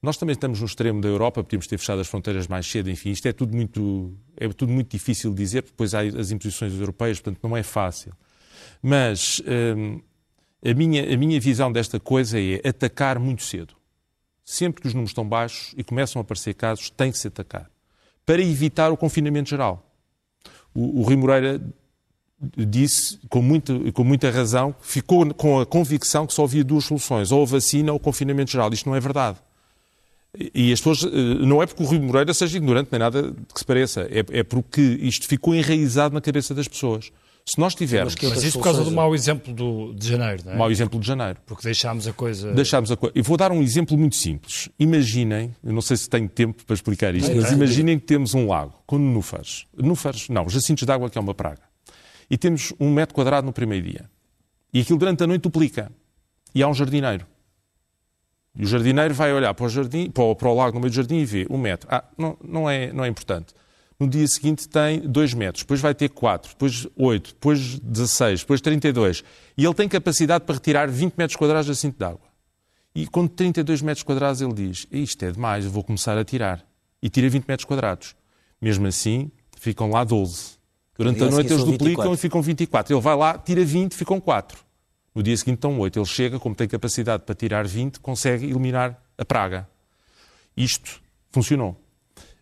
Nós 0.00 0.16
também 0.16 0.32
estamos 0.32 0.60
no 0.60 0.66
extremo 0.66 1.00
da 1.00 1.08
Europa, 1.08 1.42
podíamos 1.42 1.66
ter 1.66 1.76
fechado 1.76 2.00
as 2.00 2.06
fronteiras 2.06 2.46
mais 2.46 2.66
cedo, 2.66 2.88
enfim, 2.88 3.10
isto 3.10 3.26
é 3.26 3.32
tudo 3.32 3.56
muito, 3.56 4.16
é 4.36 4.48
tudo 4.48 4.72
muito 4.72 4.90
difícil 4.90 5.30
de 5.30 5.36
dizer, 5.36 5.62
depois 5.62 5.92
há 5.92 6.00
as 6.00 6.30
imposições 6.30 6.72
europeias, 6.72 7.20
portanto 7.20 7.42
não 7.42 7.56
é 7.56 7.64
fácil. 7.64 8.12
Mas 8.80 9.42
hum, 9.76 10.00
a, 10.64 10.74
minha, 10.74 11.14
a 11.14 11.16
minha 11.16 11.40
visão 11.40 11.72
desta 11.72 11.98
coisa 11.98 12.38
é 12.40 12.68
atacar 12.68 13.18
muito 13.18 13.42
cedo. 13.42 13.74
Sempre 14.44 14.82
que 14.82 14.88
os 14.88 14.94
números 14.94 15.10
estão 15.10 15.28
baixos 15.28 15.74
e 15.76 15.82
começam 15.82 16.20
a 16.20 16.22
aparecer 16.22 16.54
casos, 16.54 16.90
tem 16.90 17.10
que 17.10 17.18
se 17.18 17.26
atacar. 17.28 17.68
Para 18.24 18.40
evitar 18.40 18.90
o 18.90 18.96
confinamento 18.96 19.50
geral. 19.50 19.84
O, 20.72 21.00
o 21.00 21.02
Rui 21.02 21.16
Moreira 21.16 21.60
disse 22.40 23.18
com, 23.28 23.42
muito, 23.42 23.92
com 23.92 24.04
muita 24.04 24.30
razão, 24.30 24.74
ficou 24.80 25.32
com 25.34 25.60
a 25.60 25.66
convicção 25.66 26.26
que 26.26 26.32
só 26.32 26.44
havia 26.44 26.62
duas 26.62 26.84
soluções, 26.84 27.32
ou 27.32 27.42
a 27.42 27.46
vacina 27.46 27.92
ou 27.92 27.96
o 27.96 28.00
confinamento 28.00 28.50
geral. 28.50 28.72
Isto 28.72 28.88
não 28.88 28.96
é 28.96 29.00
verdade. 29.00 29.38
E 30.54 30.72
as 30.72 30.80
pessoas, 30.80 31.04
eh, 31.04 31.46
não 31.46 31.62
é 31.62 31.66
porque 31.66 31.82
o 31.82 31.86
Rui 31.86 31.98
Moreira 31.98 32.32
seja 32.34 32.58
ignorante, 32.58 32.90
nem 32.92 32.98
nada 32.98 33.34
que 33.52 33.58
se 33.58 33.64
pareça, 33.64 34.02
é, 34.02 34.24
é 34.40 34.42
porque 34.42 34.80
isto 34.80 35.26
ficou 35.26 35.54
enraizado 35.54 36.14
na 36.14 36.20
cabeça 36.20 36.54
das 36.54 36.68
pessoas. 36.68 37.10
Se 37.46 37.58
nós 37.58 37.74
tivermos. 37.74 38.14
Mas, 38.14 38.30
mas 38.30 38.44
isso 38.44 38.58
por 38.58 38.64
causa 38.64 38.84
do 38.84 38.90
mau 38.90 39.14
exemplo 39.14 39.54
do, 39.54 39.94
de 39.94 40.06
janeiro, 40.06 40.42
não 40.44 40.52
é? 40.52 40.56
Mau 40.56 40.70
exemplo 40.70 41.00
de 41.00 41.06
janeiro. 41.06 41.38
Porque 41.46 41.62
deixámos 41.64 42.06
a 42.06 42.12
coisa. 42.12 42.52
Deixámos 42.52 42.92
a 42.92 42.96
coisa. 42.96 43.12
Eu 43.16 43.24
vou 43.24 43.38
dar 43.38 43.50
um 43.50 43.62
exemplo 43.62 43.96
muito 43.96 44.16
simples. 44.16 44.68
Imaginem, 44.78 45.56
eu 45.64 45.72
não 45.72 45.80
sei 45.80 45.96
se 45.96 46.10
tenho 46.10 46.28
tempo 46.28 46.62
para 46.66 46.74
explicar 46.74 47.14
isto, 47.14 47.34
mas 47.34 47.50
imaginem 47.50 47.98
que 47.98 48.04
temos 48.04 48.34
um 48.34 48.48
lago 48.48 48.74
com 48.86 48.98
nenúfares. 48.98 49.64
Nenúfares, 49.74 50.28
não, 50.28 50.46
jacintos 50.46 50.84
de 50.84 50.92
água 50.92 51.08
que 51.08 51.16
é 51.16 51.20
uma 51.20 51.34
praga 51.34 51.67
e 52.30 52.36
temos 52.36 52.72
um 52.78 52.92
metro 52.92 53.14
quadrado 53.14 53.46
no 53.46 53.52
primeiro 53.52 53.86
dia. 53.86 54.10
E 54.72 54.80
aquilo 54.80 54.98
durante 54.98 55.22
a 55.22 55.26
noite 55.26 55.42
duplica. 55.42 55.90
E 56.54 56.62
há 56.62 56.68
um 56.68 56.74
jardineiro. 56.74 57.26
E 58.56 58.64
o 58.64 58.66
jardineiro 58.66 59.14
vai 59.14 59.32
olhar 59.32 59.54
para 59.54 59.66
o, 59.66 59.68
jardim, 59.68 60.10
para 60.10 60.24
o, 60.24 60.34
para 60.34 60.48
o 60.48 60.54
lago 60.54 60.74
no 60.74 60.80
meio 60.80 60.90
do 60.90 60.96
jardim 60.96 61.16
e 61.16 61.24
vê 61.24 61.46
um 61.48 61.56
metro. 61.56 61.88
Ah, 61.90 62.04
não, 62.18 62.36
não, 62.42 62.68
é, 62.68 62.92
não 62.92 63.04
é 63.04 63.08
importante. 63.08 63.54
No 63.98 64.08
dia 64.08 64.26
seguinte 64.26 64.68
tem 64.68 65.00
2 65.00 65.34
metros, 65.34 65.64
depois 65.64 65.80
vai 65.80 65.92
ter 65.92 66.08
4, 66.08 66.50
depois 66.50 66.86
8, 66.96 67.30
depois 67.34 67.78
16, 67.80 68.40
depois 68.40 68.60
32. 68.60 69.24
E 69.56 69.64
ele 69.64 69.74
tem 69.74 69.88
capacidade 69.88 70.44
para 70.44 70.54
retirar 70.54 70.88
20 70.88 71.14
metros 71.14 71.36
quadrados 71.36 71.66
de 71.66 71.74
cinto 71.74 71.98
de 71.98 72.04
água. 72.04 72.28
E 72.94 73.06
com 73.06 73.26
32 73.26 73.82
metros 73.82 74.02
quadrados 74.02 74.40
ele 74.40 74.52
diz, 74.52 74.86
isto 74.90 75.24
é 75.24 75.30
demais, 75.30 75.64
vou 75.64 75.84
começar 75.84 76.16
a 76.18 76.24
tirar. 76.24 76.64
E 77.02 77.08
tira 77.08 77.28
20 77.28 77.46
metros 77.46 77.64
quadrados. 77.64 78.14
Mesmo 78.60 78.86
assim, 78.86 79.30
ficam 79.56 79.90
lá 79.90 80.02
12. 80.02 80.57
Durante 80.98 81.22
a 81.22 81.30
noite 81.30 81.52
eles 81.52 81.64
duplicam 81.64 82.10
24. 82.10 82.14
e 82.14 82.16
ficam 82.16 82.42
24. 82.42 82.94
Ele 82.94 83.00
vai 83.00 83.16
lá, 83.16 83.38
tira 83.38 83.64
20, 83.64 83.94
ficam 83.94 84.20
4. 84.20 84.58
No 85.14 85.22
dia 85.22 85.36
seguinte 85.36 85.58
estão 85.58 85.78
8. 85.78 85.96
Ele 85.96 86.06
chega, 86.06 86.38
como 86.40 86.56
tem 86.56 86.66
capacidade 86.66 87.22
para 87.22 87.34
tirar 87.36 87.64
20, 87.64 88.00
consegue 88.00 88.46
eliminar 88.46 89.00
a 89.16 89.24
praga. 89.24 89.68
Isto 90.56 91.00
funcionou. 91.30 91.80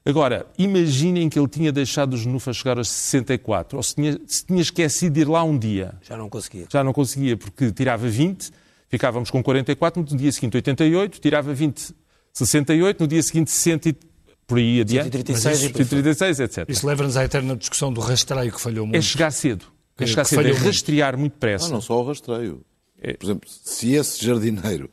Agora, 0.06 0.46
imaginem 0.56 1.28
que 1.28 1.38
ele 1.38 1.48
tinha 1.48 1.70
deixado 1.70 2.14
os 2.14 2.24
nufas 2.24 2.56
chegar 2.56 2.78
aos 2.78 2.88
64, 2.88 3.76
ou 3.76 3.82
se 3.82 3.94
tinha, 3.94 4.18
se 4.24 4.46
tinha 4.46 4.62
esquecido 4.62 5.12
de 5.12 5.20
ir 5.20 5.28
lá 5.28 5.42
um 5.42 5.58
dia. 5.58 5.94
Já 6.00 6.16
não 6.16 6.30
conseguia. 6.30 6.66
Já 6.72 6.82
não 6.82 6.92
conseguia, 6.92 7.36
porque 7.36 7.72
tirava 7.72 8.08
20, 8.08 8.52
ficávamos 8.88 9.30
com 9.30 9.42
44, 9.42 10.00
no 10.00 10.16
dia 10.16 10.30
seguinte 10.30 10.56
88, 10.56 11.20
tirava 11.20 11.52
20, 11.52 11.92
68, 12.32 13.00
no 13.00 13.08
dia 13.08 13.22
seguinte 13.22 13.50
60 13.50 13.96
por 14.46 14.58
aí 14.58 14.80
adiante. 14.80 15.04
136, 15.04 15.62
isso, 15.62 15.72
136 15.76 16.40
etc. 16.40 16.68
Isso 16.68 16.86
leva-nos 16.86 17.16
à 17.16 17.24
eterna 17.24 17.56
discussão 17.56 17.92
do 17.92 18.00
rastreio 18.00 18.52
que 18.52 18.60
falhou 18.60 18.86
muito. 18.86 18.96
É 18.96 19.00
chegar 19.00 19.30
cedo. 19.30 19.66
É 19.98 20.06
chegar 20.06 20.24
cedo, 20.24 20.46
é 20.46 20.52
rastrear 20.52 21.18
muito 21.18 21.32
depressa. 21.32 21.66
Não, 21.66 21.74
não 21.74 21.80
só 21.80 22.00
o 22.00 22.06
rastreio. 22.06 22.64
É. 23.00 23.14
Por 23.14 23.26
exemplo, 23.26 23.48
se 23.50 23.92
esse 23.94 24.24
jardineiro 24.24 24.90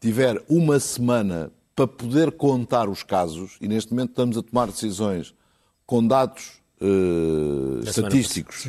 tiver 0.00 0.42
uma 0.48 0.78
semana 0.78 1.50
para 1.74 1.86
poder 1.86 2.30
contar 2.32 2.88
os 2.88 3.02
casos, 3.02 3.56
e 3.60 3.66
neste 3.66 3.92
momento 3.92 4.10
estamos 4.10 4.36
a 4.38 4.42
tomar 4.42 4.66
decisões 4.66 5.34
com 5.86 6.06
dados 6.06 6.60
uh, 6.80 7.80
estatísticos 7.82 8.68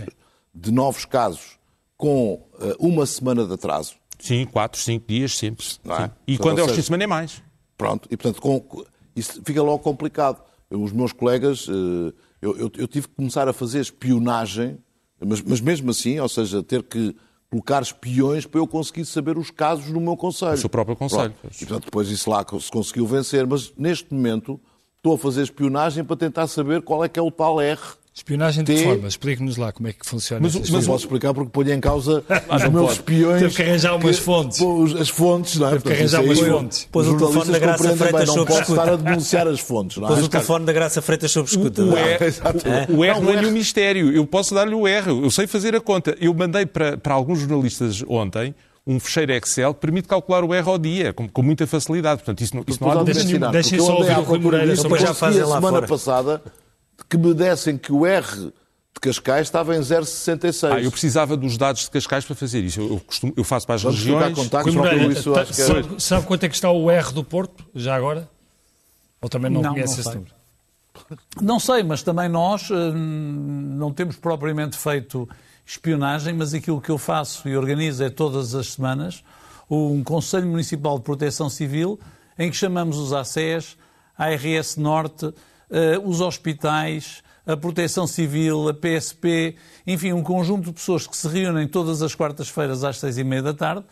de 0.53 0.71
novos 0.71 1.05
casos 1.05 1.59
com 1.97 2.33
uh, 2.33 2.75
uma 2.79 3.05
semana 3.05 3.45
de 3.45 3.53
atraso. 3.53 3.95
Sim, 4.19 4.45
quatro, 4.45 4.79
cinco 4.79 5.05
dias 5.07 5.37
sempre. 5.37 5.65
É? 5.85 6.09
E 6.25 6.37
quando 6.37 6.59
é 6.59 6.61
aos 6.61 6.71
fim 6.71 6.79
de 6.79 6.83
semana 6.83 7.03
é 7.03 7.07
mais. 7.07 7.43
Pronto, 7.77 8.07
e 8.09 8.17
portanto, 8.17 8.41
com, 8.41 8.85
isso 9.15 9.41
fica 9.43 9.61
logo 9.61 9.79
complicado. 9.79 10.41
Os 10.69 10.91
meus 10.91 11.13
colegas, 11.13 11.67
eh, 11.69 12.13
eu, 12.41 12.57
eu, 12.57 12.71
eu 12.77 12.87
tive 12.87 13.07
que 13.07 13.15
começar 13.15 13.47
a 13.47 13.53
fazer 13.53 13.79
espionagem, 13.79 14.77
mas, 15.19 15.41
mas, 15.41 15.61
mesmo 15.61 15.91
assim, 15.91 16.19
ou 16.19 16.27
seja, 16.27 16.61
ter 16.61 16.83
que 16.83 17.15
colocar 17.49 17.81
espiões 17.81 18.45
para 18.45 18.59
eu 18.59 18.67
conseguir 18.67 19.05
saber 19.05 19.37
os 19.37 19.49
casos 19.49 19.89
no 19.89 20.01
meu 20.01 20.17
conselho. 20.17 20.53
O 20.53 20.57
seu 20.57 20.69
próprio 20.69 20.95
conselho. 20.95 21.33
E 21.43 21.65
portanto, 21.65 21.85
depois 21.85 22.09
isso 22.09 22.29
lá 22.29 22.45
se 22.59 22.71
conseguiu 22.71 23.05
vencer, 23.05 23.45
mas 23.47 23.71
neste 23.77 24.13
momento 24.13 24.59
estou 24.97 25.13
a 25.13 25.17
fazer 25.17 25.43
espionagem 25.43 26.03
para 26.03 26.17
tentar 26.17 26.47
saber 26.47 26.81
qual 26.81 27.03
é 27.05 27.07
que 27.07 27.19
é 27.19 27.21
o 27.21 27.31
tal 27.31 27.61
R 27.61 27.79
Espionagem 28.15 28.63
de 28.63 28.73
que 28.73 28.81
forma? 28.81 29.09
Explique-nos 29.09 29.57
lá 29.57 29.73
como 29.73 29.89
é 29.89 29.93
que 29.93 30.05
funciona. 30.05 30.41
Mas, 30.41 30.55
mas 30.55 30.69
não 30.69 30.81
posso 30.83 31.03
explicar 31.03 31.33
porque 31.33 31.49
ponho 31.49 31.73
em 31.73 31.81
causa 31.81 32.23
ah, 32.47 32.55
os 32.55 32.69
meus 32.69 32.91
espiões. 32.93 33.41
Teve 33.41 33.55
que 33.55 33.61
arranjar 33.61 33.95
umas 33.97 34.17
fontes. 34.17 34.61
As 34.97 35.09
fontes, 35.09 35.57
não 35.57 35.67
é? 35.67 35.71
Teve 35.71 35.83
que 35.83 35.91
arranjar 35.91 36.21
umas 36.23 36.39
fontes. 36.39 36.87
Pôs 36.89 37.07
o 37.09 37.17
telefone 37.17 37.51
da 37.51 37.59
Graça 37.59 37.97
Freitas 37.97 38.29
sob 38.29 38.39
escuta. 38.39 38.39
Não 38.39 38.45
posso 38.45 38.71
estar 38.71 38.89
a 38.89 38.95
denunciar 38.95 39.47
as 39.49 39.59
fontes, 39.59 39.97
não 39.97 40.05
é? 40.05 40.11
Pôs 40.11 40.23
o 40.23 40.29
telefone 40.29 40.65
da 40.65 40.71
Graça 40.71 41.01
Freitas 41.01 41.29
sob 41.29 41.49
escuta. 41.49 41.81
O, 41.83 41.89
o, 42.95 43.03
R 43.03 43.19
não 43.19 43.33
é 43.33 43.35
nenhum 43.41 43.51
mistério. 43.51 44.09
Eu 44.09 44.25
posso 44.25 44.55
dar-lhe 44.55 44.73
o 44.73 44.87
R. 44.87 45.09
Eu 45.09 45.29
sei 45.29 45.45
fazer 45.45 45.75
a 45.75 45.81
conta. 45.81 46.15
Eu 46.17 46.33
mandei 46.33 46.65
para, 46.65 46.97
para 46.97 47.13
alguns 47.13 47.39
jornalistas 47.39 48.01
ontem 48.07 48.55
um 48.87 48.97
fecheiro 48.97 49.33
Excel 49.33 49.73
que 49.73 49.81
permite 49.81 50.07
calcular 50.07 50.43
o 50.45 50.53
R 50.53 50.69
ao 50.69 50.77
dia, 50.77 51.11
com, 51.11 51.27
com 51.27 51.41
muita 51.41 51.67
facilidade. 51.67 52.23
Portanto, 52.23 52.39
isso 52.39 52.55
não, 52.55 52.63
isso 52.65 52.81
não 52.81 52.91
há 52.91 52.95
dúvida. 52.95 53.51
Deixem 53.51 53.77
só 53.77 53.97
ouvir 53.97 54.17
o 54.17 54.21
Rui 54.21 54.39
Moreira. 54.39 54.73
Depois 54.73 55.01
já 55.01 55.13
fazem 55.13 55.43
lá 55.43 55.55
semana 55.55 55.81
passada 55.81 56.41
que 57.09 57.17
me 57.17 57.33
dessem 57.33 57.77
que 57.77 57.91
o 57.91 58.05
R 58.05 58.25
de 58.25 58.99
Cascais 59.01 59.47
estava 59.47 59.75
em 59.75 59.79
0,66. 59.79 60.71
Ah, 60.71 60.81
eu 60.81 60.91
precisava 60.91 61.35
dos 61.35 61.57
dados 61.57 61.83
de 61.83 61.91
Cascais 61.91 62.25
para 62.25 62.35
fazer 62.35 62.63
isso. 62.63 62.79
Eu, 62.79 62.93
eu, 62.93 62.99
costumo, 62.99 63.33
eu 63.35 63.43
faço 63.43 63.65
para 63.65 63.75
as 63.75 63.83
Vamos 63.83 63.99
regiões. 63.99 64.33
Contactos, 64.33 64.73
Moreira, 64.73 65.05
isso, 65.11 65.33
tá, 65.33 65.45
sabe, 65.45 66.01
sabe, 66.01 66.25
quanto 66.25 66.43
é 66.43 66.49
que 66.49 66.55
está 66.55 66.71
o 66.71 66.89
R 66.89 67.11
do 67.11 67.23
Porto, 67.23 67.65
já 67.75 67.95
agora? 67.95 68.29
Ou 69.21 69.29
também 69.29 69.51
não, 69.51 69.61
não 69.61 69.73
conhece 69.73 69.93
não 69.93 69.99
esse 69.99 70.15
número? 70.15 70.35
Não 71.41 71.59
sei, 71.59 71.83
mas 71.83 72.01
também 72.01 72.29
nós 72.29 72.69
hum, 72.71 73.75
não 73.77 73.91
temos 73.91 74.15
propriamente 74.15 74.77
feito 74.77 75.27
espionagem, 75.65 76.33
mas 76.33 76.53
aquilo 76.53 76.79
que 76.79 76.89
eu 76.89 76.97
faço 76.97 77.49
e 77.49 77.57
organizo 77.57 78.03
é 78.03 78.09
todas 78.09 78.55
as 78.55 78.73
semanas 78.73 79.23
um 79.69 80.03
Conselho 80.03 80.47
Municipal 80.47 80.97
de 80.97 81.03
Proteção 81.03 81.49
Civil 81.49 81.99
em 82.37 82.49
que 82.49 82.55
chamamos 82.55 82.97
os 82.97 83.13
ACES, 83.13 83.77
a 84.17 84.25
ARS 84.25 84.77
Norte, 84.77 85.33
os 86.03 86.21
hospitais, 86.21 87.23
a 87.45 87.55
Proteção 87.55 88.07
Civil, 88.07 88.69
a 88.69 88.73
PSP, 88.73 89.55
enfim, 89.85 90.13
um 90.13 90.23
conjunto 90.23 90.65
de 90.65 90.73
pessoas 90.73 91.05
que 91.05 91.15
se 91.15 91.27
reúnem 91.27 91.67
todas 91.67 92.01
as 92.01 92.15
quartas-feiras 92.15 92.83
às 92.83 92.97
seis 92.97 93.17
e 93.17 93.23
meia 93.23 93.43
da 93.43 93.53
tarde, 93.53 93.85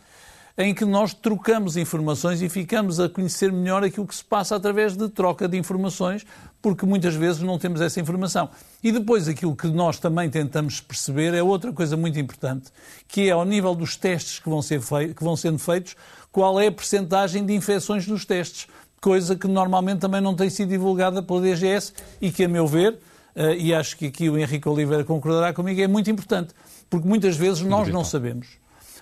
em 0.56 0.72
que 0.72 0.84
nós 0.84 1.12
trocamos 1.12 1.76
informações 1.76 2.40
e 2.40 2.48
ficamos 2.48 3.00
a 3.00 3.08
conhecer 3.08 3.52
melhor 3.52 3.82
aquilo 3.82 4.06
que 4.06 4.14
se 4.14 4.24
passa 4.24 4.54
através 4.54 4.96
de 4.96 5.08
troca 5.08 5.48
de 5.48 5.58
informações, 5.58 6.24
porque 6.62 6.86
muitas 6.86 7.14
vezes 7.14 7.42
não 7.42 7.58
temos 7.58 7.80
essa 7.80 8.00
informação. 8.00 8.48
E 8.82 8.92
depois 8.92 9.28
aquilo 9.28 9.56
que 9.56 9.66
nós 9.66 9.98
também 9.98 10.30
tentamos 10.30 10.80
perceber 10.80 11.34
é 11.34 11.42
outra 11.42 11.72
coisa 11.72 11.96
muito 11.96 12.18
importante, 12.20 12.70
que 13.08 13.28
é 13.28 13.32
ao 13.32 13.44
nível 13.44 13.74
dos 13.74 13.96
testes 13.96 14.38
que 14.38 14.48
vão, 14.48 14.62
ser 14.62 14.80
que 15.14 15.24
vão 15.24 15.36
sendo 15.36 15.58
feitos, 15.58 15.96
qual 16.30 16.58
é 16.60 16.68
a 16.68 16.72
percentagem 16.72 17.44
de 17.44 17.52
infecções 17.52 18.06
nos 18.06 18.24
testes 18.24 18.68
coisa 19.04 19.36
que 19.36 19.46
normalmente 19.46 19.98
também 19.98 20.22
não 20.22 20.34
tem 20.34 20.48
sido 20.48 20.70
divulgada 20.70 21.22
pela 21.22 21.38
DGS 21.42 21.92
e 22.22 22.32
que, 22.32 22.44
a 22.44 22.48
meu 22.48 22.66
ver, 22.66 22.94
uh, 23.36 23.50
e 23.50 23.74
acho 23.74 23.98
que 23.98 24.06
aqui 24.06 24.30
o 24.30 24.38
Henrique 24.38 24.66
Oliveira 24.66 25.04
concordará 25.04 25.52
comigo, 25.52 25.78
é 25.78 25.86
muito 25.86 26.10
importante, 26.10 26.54
porque 26.88 27.06
muitas 27.06 27.36
vezes 27.36 27.60
nós 27.60 27.88
não 27.88 28.02
sabemos. 28.02 28.48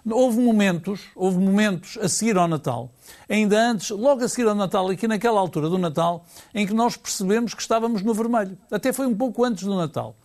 Houve 0.05 0.41
momentos, 0.41 1.03
houve 1.15 1.38
momentos 1.38 1.97
a 2.03 2.09
seguir 2.09 2.37
ao 2.37 2.49
Natal, 2.49 2.91
ainda 3.29 3.57
antes, 3.57 3.91
logo 3.91 4.25
a 4.25 4.29
seguir 4.29 4.49
ao 4.49 4.57
Natal, 4.57 4.88
aqui 4.88 5.07
naquela 5.07 5.38
altura 5.38 5.69
do 5.69 5.79
Natal, 5.79 6.27
em 6.53 6.67
que 6.67 6.75
nós 6.75 6.97
percebemos 6.97 7.55
que 7.55 7.62
estávamos 7.62 8.03
no 8.03 8.12
vermelho. 8.12 8.59
Até 8.73 8.93
foi 8.93 9.07
um 9.07 9.15
pouco 9.15 9.45
antes 9.45 9.62
do 9.62 9.77
Natal. 9.77 10.17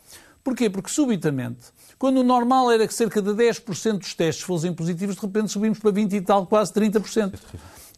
Porquê? 0.44 0.72
Porque 0.72 0.90
subitamente, 0.90 1.68
quando 2.00 2.18
o 2.18 2.24
normal 2.24 2.72
era 2.72 2.88
que 2.88 2.94
cerca 2.96 3.22
de 3.22 3.30
10% 3.30 4.00
dos 4.00 4.16
testes 4.16 4.44
fossem 4.44 4.74
positivos, 4.74 5.16
de 5.16 5.22
repente 5.22 5.52
subimos 5.52 5.78
para 5.78 5.92
20 5.92 6.14
e 6.16 6.22
tal, 6.22 6.48
quase 6.48 6.74
30%. 6.74 7.38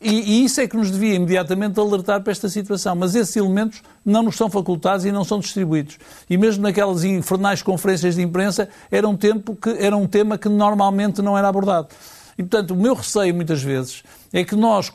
E, 0.01 0.11
e, 0.11 0.45
isso 0.45 0.61
é 0.61 0.67
que 0.67 0.77
nos 0.77 0.89
devia 0.89 1.15
imediatamente 1.15 1.77
alertar 1.77 2.21
para 2.21 2.31
esta 2.31 2.47
situação. 2.47 2.95
Mas 2.95 3.15
esses 3.15 3.35
elementos 3.35 3.81
não 4.05 4.23
nos 4.23 4.37
são 4.37 4.49
facultados 4.49 5.05
e 5.05 5.11
não 5.11 5.25
são 5.25 5.39
distribuídos. 5.39 5.97
E 6.29 6.37
mesmo 6.37 6.63
naquelas 6.63 7.03
infernais 7.03 7.61
conferências 7.61 8.15
de 8.15 8.21
imprensa, 8.21 8.69
era 8.89 9.07
um, 9.07 9.17
tempo 9.17 9.55
que, 9.55 9.69
era 9.71 9.95
um 9.97 10.07
tema 10.07 10.37
que 10.37 10.47
normalmente 10.47 11.21
não 11.21 11.37
era 11.37 11.49
abordado. 11.49 11.89
E, 12.37 12.43
portanto, 12.43 12.71
o 12.71 12.77
meu 12.77 12.93
receio, 12.93 13.35
muitas 13.35 13.61
vezes, 13.61 14.03
é 14.31 14.43
que 14.45 14.55
nós. 14.55 14.91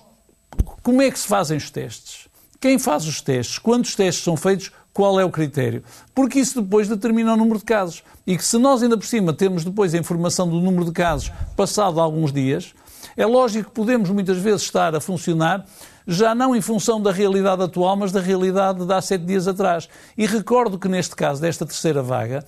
Como 0.83 1.03
é 1.03 1.11
que 1.11 1.19
se 1.19 1.27
fazem 1.27 1.59
os 1.59 1.69
testes? 1.69 2.29
Quem 2.59 2.79
faz 2.79 3.07
os 3.07 3.21
testes? 3.21 3.59
Quando 3.59 3.85
os 3.85 3.95
testes 3.95 4.25
são 4.25 4.37
feitos? 4.37 4.73
Qual 4.95 5.19
é 5.19 5.25
o 5.25 5.31
critério? 5.31 5.83
Porque 6.15 6.39
isso 6.39 6.63
depois 6.63 6.89
determina 6.89 7.35
o 7.35 7.37
número 7.37 7.59
de 7.59 7.65
casos. 7.65 8.03
E 8.25 8.37
que 8.37 8.45
se 8.45 8.57
nós 8.57 8.83
ainda 8.83 8.97
por 8.97 9.05
cima 9.05 9.33
temos 9.33 9.65
depois 9.65 9.93
a 9.93 9.99
informação 9.99 10.49
do 10.49 10.61
número 10.61 10.85
de 10.85 10.93
casos 10.93 11.33
passado 11.57 12.01
alguns 12.01 12.33
dias, 12.33 12.73
é 13.17 13.27
lógico 13.27 13.71
que 13.71 13.75
podemos 13.75 14.11
muitas 14.11 14.39
vezes 14.39 14.63
estar 14.63 14.95
a 14.95 15.01
funcionar 15.01 15.65
já 16.07 16.35
não 16.35 16.55
em 16.55 16.61
função 16.61 17.01
da 17.01 17.11
realidade 17.11 17.63
atual, 17.63 17.97
mas 17.97 18.13
da 18.13 18.21
realidade 18.21 18.85
de 18.85 18.93
há 18.93 19.01
sete 19.01 19.25
dias 19.25 19.49
atrás. 19.49 19.89
E 20.17 20.27
recordo 20.27 20.79
que 20.79 20.89
neste 20.89 21.17
caso, 21.17 21.41
desta 21.41 21.65
terceira 21.65 22.03
vaga, 22.03 22.45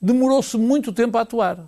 demorou-se 0.00 0.56
muito 0.56 0.92
tempo 0.92 1.16
a 1.16 1.22
atuar. 1.22 1.58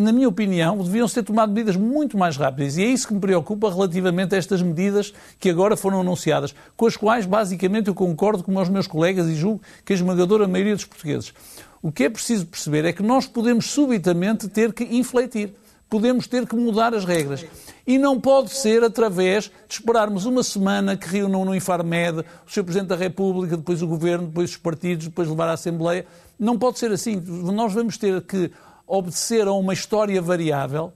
Na 0.00 0.12
minha 0.12 0.28
opinião, 0.28 0.76
deviam 0.78 1.06
ser 1.06 1.22
tomado 1.22 1.52
medidas 1.52 1.76
muito 1.76 2.18
mais 2.18 2.36
rápidas. 2.36 2.76
E 2.76 2.82
é 2.82 2.86
isso 2.86 3.06
que 3.06 3.14
me 3.14 3.20
preocupa 3.20 3.70
relativamente 3.70 4.34
a 4.34 4.38
estas 4.38 4.60
medidas 4.60 5.14
que 5.38 5.48
agora 5.48 5.76
foram 5.76 6.00
anunciadas, 6.00 6.52
com 6.76 6.86
as 6.86 6.96
quais, 6.96 7.24
basicamente, 7.24 7.86
eu 7.86 7.94
concordo 7.94 8.42
com 8.42 8.56
os 8.60 8.68
meus 8.68 8.88
colegas 8.88 9.28
e 9.28 9.36
julgo 9.36 9.62
que 9.84 9.92
a 9.92 9.96
esmagadora 9.96 10.48
maioria 10.48 10.74
dos 10.74 10.84
portugueses. 10.84 11.32
O 11.80 11.92
que 11.92 12.04
é 12.04 12.10
preciso 12.10 12.46
perceber 12.46 12.84
é 12.84 12.92
que 12.92 13.02
nós 13.02 13.26
podemos 13.26 13.70
subitamente 13.70 14.48
ter 14.48 14.72
que 14.72 14.82
infletir 14.84 15.54
podemos 15.94 16.26
ter 16.26 16.44
que 16.44 16.56
mudar 16.56 16.92
as 16.92 17.04
regras. 17.04 17.46
E 17.86 17.98
não 17.98 18.20
pode 18.20 18.52
ser 18.52 18.82
através 18.82 19.44
de 19.44 19.74
esperarmos 19.74 20.26
uma 20.26 20.42
semana 20.42 20.96
que 20.96 21.06
reúnam 21.06 21.44
no 21.44 21.54
Infarmed 21.54 22.24
o 22.44 22.50
Sr. 22.50 22.64
Presidente 22.64 22.88
da 22.88 22.96
República, 22.96 23.56
depois 23.56 23.80
o 23.80 23.86
Governo, 23.86 24.26
depois 24.26 24.50
os 24.50 24.56
partidos, 24.56 25.06
depois 25.06 25.28
levar 25.28 25.48
à 25.48 25.52
Assembleia. 25.52 26.04
Não 26.36 26.58
pode 26.58 26.80
ser 26.80 26.90
assim. 26.90 27.22
Nós 27.24 27.72
vamos 27.72 27.96
ter 27.96 28.20
que 28.22 28.50
obedecer 28.84 29.46
a 29.46 29.52
uma 29.52 29.72
história 29.72 30.20
variável 30.20 30.92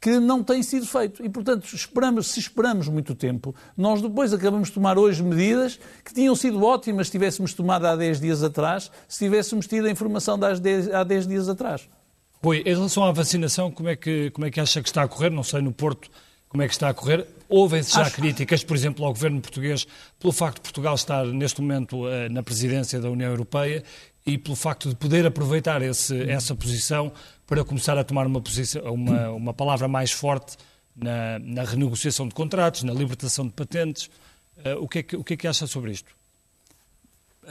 que 0.00 0.18
não 0.18 0.42
tem 0.42 0.64
sido 0.64 0.84
feito. 0.84 1.24
E, 1.24 1.28
portanto, 1.28 1.72
esperamos, 1.72 2.26
se 2.26 2.40
esperamos 2.40 2.88
muito 2.88 3.14
tempo, 3.14 3.54
nós 3.76 4.02
depois 4.02 4.34
acabamos 4.34 4.66
de 4.66 4.74
tomar 4.74 4.98
hoje 4.98 5.22
medidas 5.22 5.78
que 6.04 6.12
tinham 6.12 6.34
sido 6.34 6.60
ótimas 6.64 7.06
se 7.06 7.12
tivéssemos 7.12 7.54
tomado 7.54 7.86
há 7.86 7.94
10 7.94 8.20
dias 8.20 8.42
atrás, 8.42 8.90
se 9.06 9.24
tivéssemos 9.24 9.68
tido 9.68 9.86
a 9.86 9.90
informação 9.92 10.36
de 10.36 10.92
há 10.92 11.04
10 11.04 11.28
dias 11.28 11.48
atrás. 11.48 11.88
Rui, 12.42 12.62
em 12.64 12.74
relação 12.74 13.04
à 13.04 13.12
vacinação, 13.12 13.70
como 13.70 13.88
é, 13.88 13.96
que, 13.96 14.30
como 14.30 14.46
é 14.46 14.50
que 14.50 14.60
acha 14.60 14.82
que 14.82 14.88
está 14.88 15.02
a 15.02 15.08
correr? 15.08 15.30
Não 15.30 15.42
sei 15.42 15.60
no 15.60 15.72
Porto 15.72 16.10
como 16.48 16.62
é 16.62 16.66
que 16.66 16.74
está 16.74 16.88
a 16.88 16.94
correr. 16.94 17.26
Ouvem-se 17.48 17.92
já 17.92 18.02
Acho... 18.02 18.16
críticas, 18.16 18.64
por 18.64 18.76
exemplo, 18.76 19.04
ao 19.04 19.12
governo 19.12 19.40
português, 19.40 19.86
pelo 20.18 20.32
facto 20.32 20.56
de 20.56 20.62
Portugal 20.62 20.94
estar 20.96 21.24
neste 21.24 21.60
momento 21.60 22.08
eh, 22.08 22.28
na 22.28 22.42
presidência 22.42 23.00
da 23.00 23.08
União 23.08 23.30
Europeia 23.30 23.84
e 24.26 24.36
pelo 24.36 24.56
facto 24.56 24.88
de 24.88 24.96
poder 24.96 25.24
aproveitar 25.24 25.80
esse, 25.80 26.28
essa 26.28 26.54
posição 26.54 27.12
para 27.46 27.64
começar 27.64 27.96
a 27.96 28.04
tomar 28.04 28.26
uma, 28.26 28.40
posição, 28.40 28.82
uma, 28.92 29.30
uma 29.30 29.54
palavra 29.54 29.86
mais 29.86 30.10
forte 30.10 30.56
na, 30.94 31.38
na, 31.38 31.62
renegociação 31.62 32.26
de 32.26 32.34
contratos, 32.34 32.82
na 32.82 32.92
libertação 32.92 33.46
de 33.46 33.52
patentes. 33.52 34.10
Uh, 34.58 34.82
o, 34.82 34.88
que 34.88 34.98
é 34.98 35.02
que, 35.02 35.16
o 35.16 35.24
que 35.24 35.34
é 35.34 35.36
que 35.36 35.46
acha 35.46 35.66
sobre 35.66 35.92
isto? 35.92 36.12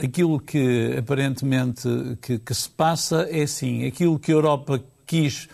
Aquilo 0.04 0.40
que 0.40 0.96
aparentemente 0.98 1.88
que, 2.22 2.40
que, 2.40 2.54
se 2.54 2.70
passa 2.70 3.28
é 3.30 3.44
assim, 3.44 3.86
aquilo 3.86 4.18
que 4.18 4.32
a 4.32 4.36
Europa 4.36 4.82
quis 5.06 5.48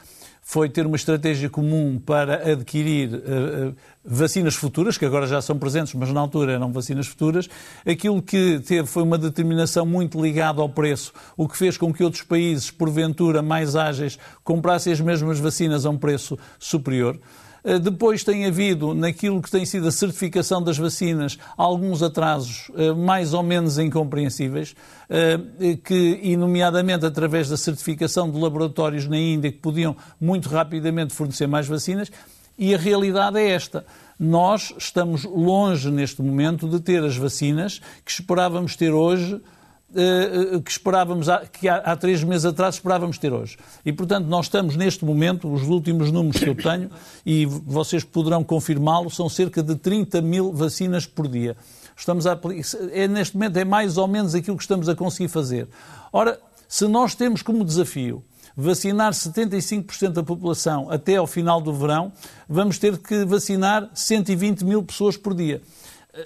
foi 0.47 0.69
ter 0.69 0.85
uma 0.85 0.95
estratégia 0.95 1.49
comum 1.49 1.97
para 1.97 2.51
adquirir 2.51 3.15
uh, 3.15 3.75
vacinas 4.05 4.53
futuras, 4.53 4.95
que 4.95 5.03
agora 5.03 5.25
já 5.25 5.41
são 5.41 5.57
presentes, 5.57 5.95
mas 5.95 6.11
na 6.11 6.19
altura 6.19 6.53
eram 6.53 6.71
vacinas 6.71 7.07
futuras. 7.07 7.49
Aquilo 7.83 8.21
que 8.21 8.59
teve 8.59 8.87
foi 8.87 9.01
uma 9.01 9.17
determinação 9.17 9.87
muito 9.87 10.21
ligada 10.21 10.61
ao 10.61 10.69
preço, 10.69 11.11
o 11.35 11.47
que 11.47 11.57
fez 11.57 11.79
com 11.79 11.91
que 11.91 12.03
outros 12.03 12.21
países, 12.21 12.69
porventura 12.69 13.41
mais 13.41 13.75
ágeis, 13.75 14.19
comprassem 14.43 14.93
as 14.93 15.01
mesmas 15.01 15.39
vacinas 15.39 15.83
a 15.83 15.89
um 15.89 15.97
preço 15.97 16.37
superior. 16.59 17.19
Eh, 17.65 17.79
depois 17.79 18.23
tem 18.23 18.45
havido, 18.45 18.93
naquilo 18.93 19.41
que 19.41 19.49
tem 19.49 19.65
sido 19.65 19.87
a 19.87 19.91
certificação 19.91 20.61
das 20.61 20.77
vacinas, 20.77 21.39
alguns 21.57 22.03
atrasos 22.03 22.69
eh, 22.77 22.93
mais 22.93 23.33
ou 23.33 23.41
menos 23.41 23.79
incompreensíveis, 23.79 24.75
eh, 25.09 25.39
que, 25.83 26.37
nomeadamente 26.37 27.07
através 27.07 27.49
da 27.49 27.57
certificação 27.57 28.29
de 28.29 28.39
laboratórios 28.39 29.07
na 29.07 29.17
Índia 29.17 29.51
que 29.51 29.57
podiam 29.57 29.95
muito 30.21 30.47
rapidamente 30.47 31.13
fornecer 31.13 31.47
mais 31.47 31.67
vacinas, 31.67 32.11
e 32.57 32.73
a 32.75 32.77
realidade 32.77 33.39
é 33.39 33.49
esta. 33.49 33.83
Nós 34.17 34.73
estamos 34.77 35.23
longe 35.23 35.89
neste 35.89 36.21
momento 36.21 36.69
de 36.69 36.79
ter 36.79 37.03
as 37.03 37.17
vacinas 37.17 37.81
que 38.05 38.11
esperávamos 38.11 38.75
ter 38.75 38.91
hoje 38.91 39.41
que 40.63 40.71
esperávamos, 40.71 41.27
que 41.53 41.67
há, 41.69 41.95
três 41.95 42.23
meses 42.23 42.45
atrás 42.45 42.75
esperávamos 42.75 43.17
ter 43.17 43.31
hoje. 43.31 43.57
E, 43.85 43.93
portanto, 43.93 44.25
nós 44.25 44.47
estamos 44.47 44.75
neste 44.75 45.05
momento, 45.05 45.51
os 45.51 45.63
últimos 45.63 46.11
números 46.11 46.41
que 46.41 46.49
eu 46.49 46.55
tenho, 46.55 46.89
e 47.25 47.45
vocês 47.45 48.03
poderão 48.03 48.43
confirmá-lo, 48.43 49.09
são 49.09 49.29
cerca 49.29 49.63
de 49.63 49.75
30 49.75 50.21
mil 50.21 50.51
vacinas 50.51 51.05
por 51.05 51.27
dia. 51.27 51.55
Estamos 51.95 52.27
a, 52.27 52.37
é, 52.91 53.07
neste 53.07 53.35
momento 53.35 53.57
é 53.57 53.63
mais 53.63 53.97
ou 53.97 54.07
menos 54.07 54.35
aquilo 54.35 54.57
que 54.57 54.63
estamos 54.63 54.89
a 54.89 54.95
conseguir 54.95 55.29
fazer. 55.29 55.67
Ora, 56.11 56.39
se 56.67 56.87
nós 56.87 57.15
temos 57.15 57.41
como 57.41 57.63
desafio 57.63 58.23
vacinar 58.55 59.11
75% 59.11 60.09
da 60.09 60.23
população 60.23 60.89
até 60.89 61.17
ao 61.17 61.27
final 61.27 61.59
do 61.59 61.73
verão, 61.73 62.11
vamos 62.47 62.77
ter 62.77 62.97
que 62.97 63.25
vacinar 63.25 63.89
120 63.93 64.63
mil 64.63 64.83
pessoas 64.83 65.17
por 65.17 65.33
dia. 65.33 65.61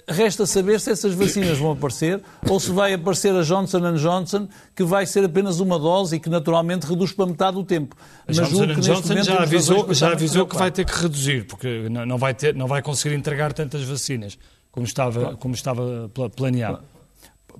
Resta 0.08 0.46
saber 0.46 0.78
se 0.78 0.92
essas 0.92 1.14
vacinas 1.14 1.58
vão 1.58 1.72
aparecer 1.72 2.22
ou 2.48 2.60
se 2.60 2.70
vai 2.70 2.94
aparecer 2.94 3.34
a 3.34 3.42
Johnson 3.42 3.96
Johnson, 3.96 4.48
que 4.74 4.84
vai 4.84 5.04
ser 5.04 5.24
apenas 5.24 5.58
uma 5.58 5.80
dose 5.80 6.14
e 6.14 6.20
que 6.20 6.28
naturalmente 6.28 6.86
reduz 6.86 7.12
para 7.12 7.26
metade 7.26 7.56
do 7.56 7.64
tempo. 7.64 7.96
Mas 8.26 8.36
Johnson 8.36 8.66
que 8.68 8.80
Johnson 8.80 9.22
já 9.22 9.42
avisou, 9.42 9.92
já 9.92 10.12
avisou 10.12 10.46
que 10.46 10.56
vai 10.56 10.70
ter 10.70 10.84
que 10.84 10.92
reduzir, 10.92 11.44
porque 11.46 11.88
não 11.88 12.18
vai, 12.18 12.32
ter, 12.34 12.54
não 12.54 12.68
vai 12.68 12.82
conseguir 12.82 13.16
entregar 13.16 13.52
tantas 13.52 13.82
vacinas 13.82 14.38
como 14.70 14.86
estava, 14.86 15.36
como 15.36 15.54
estava 15.54 16.08
planeado. 16.36 16.80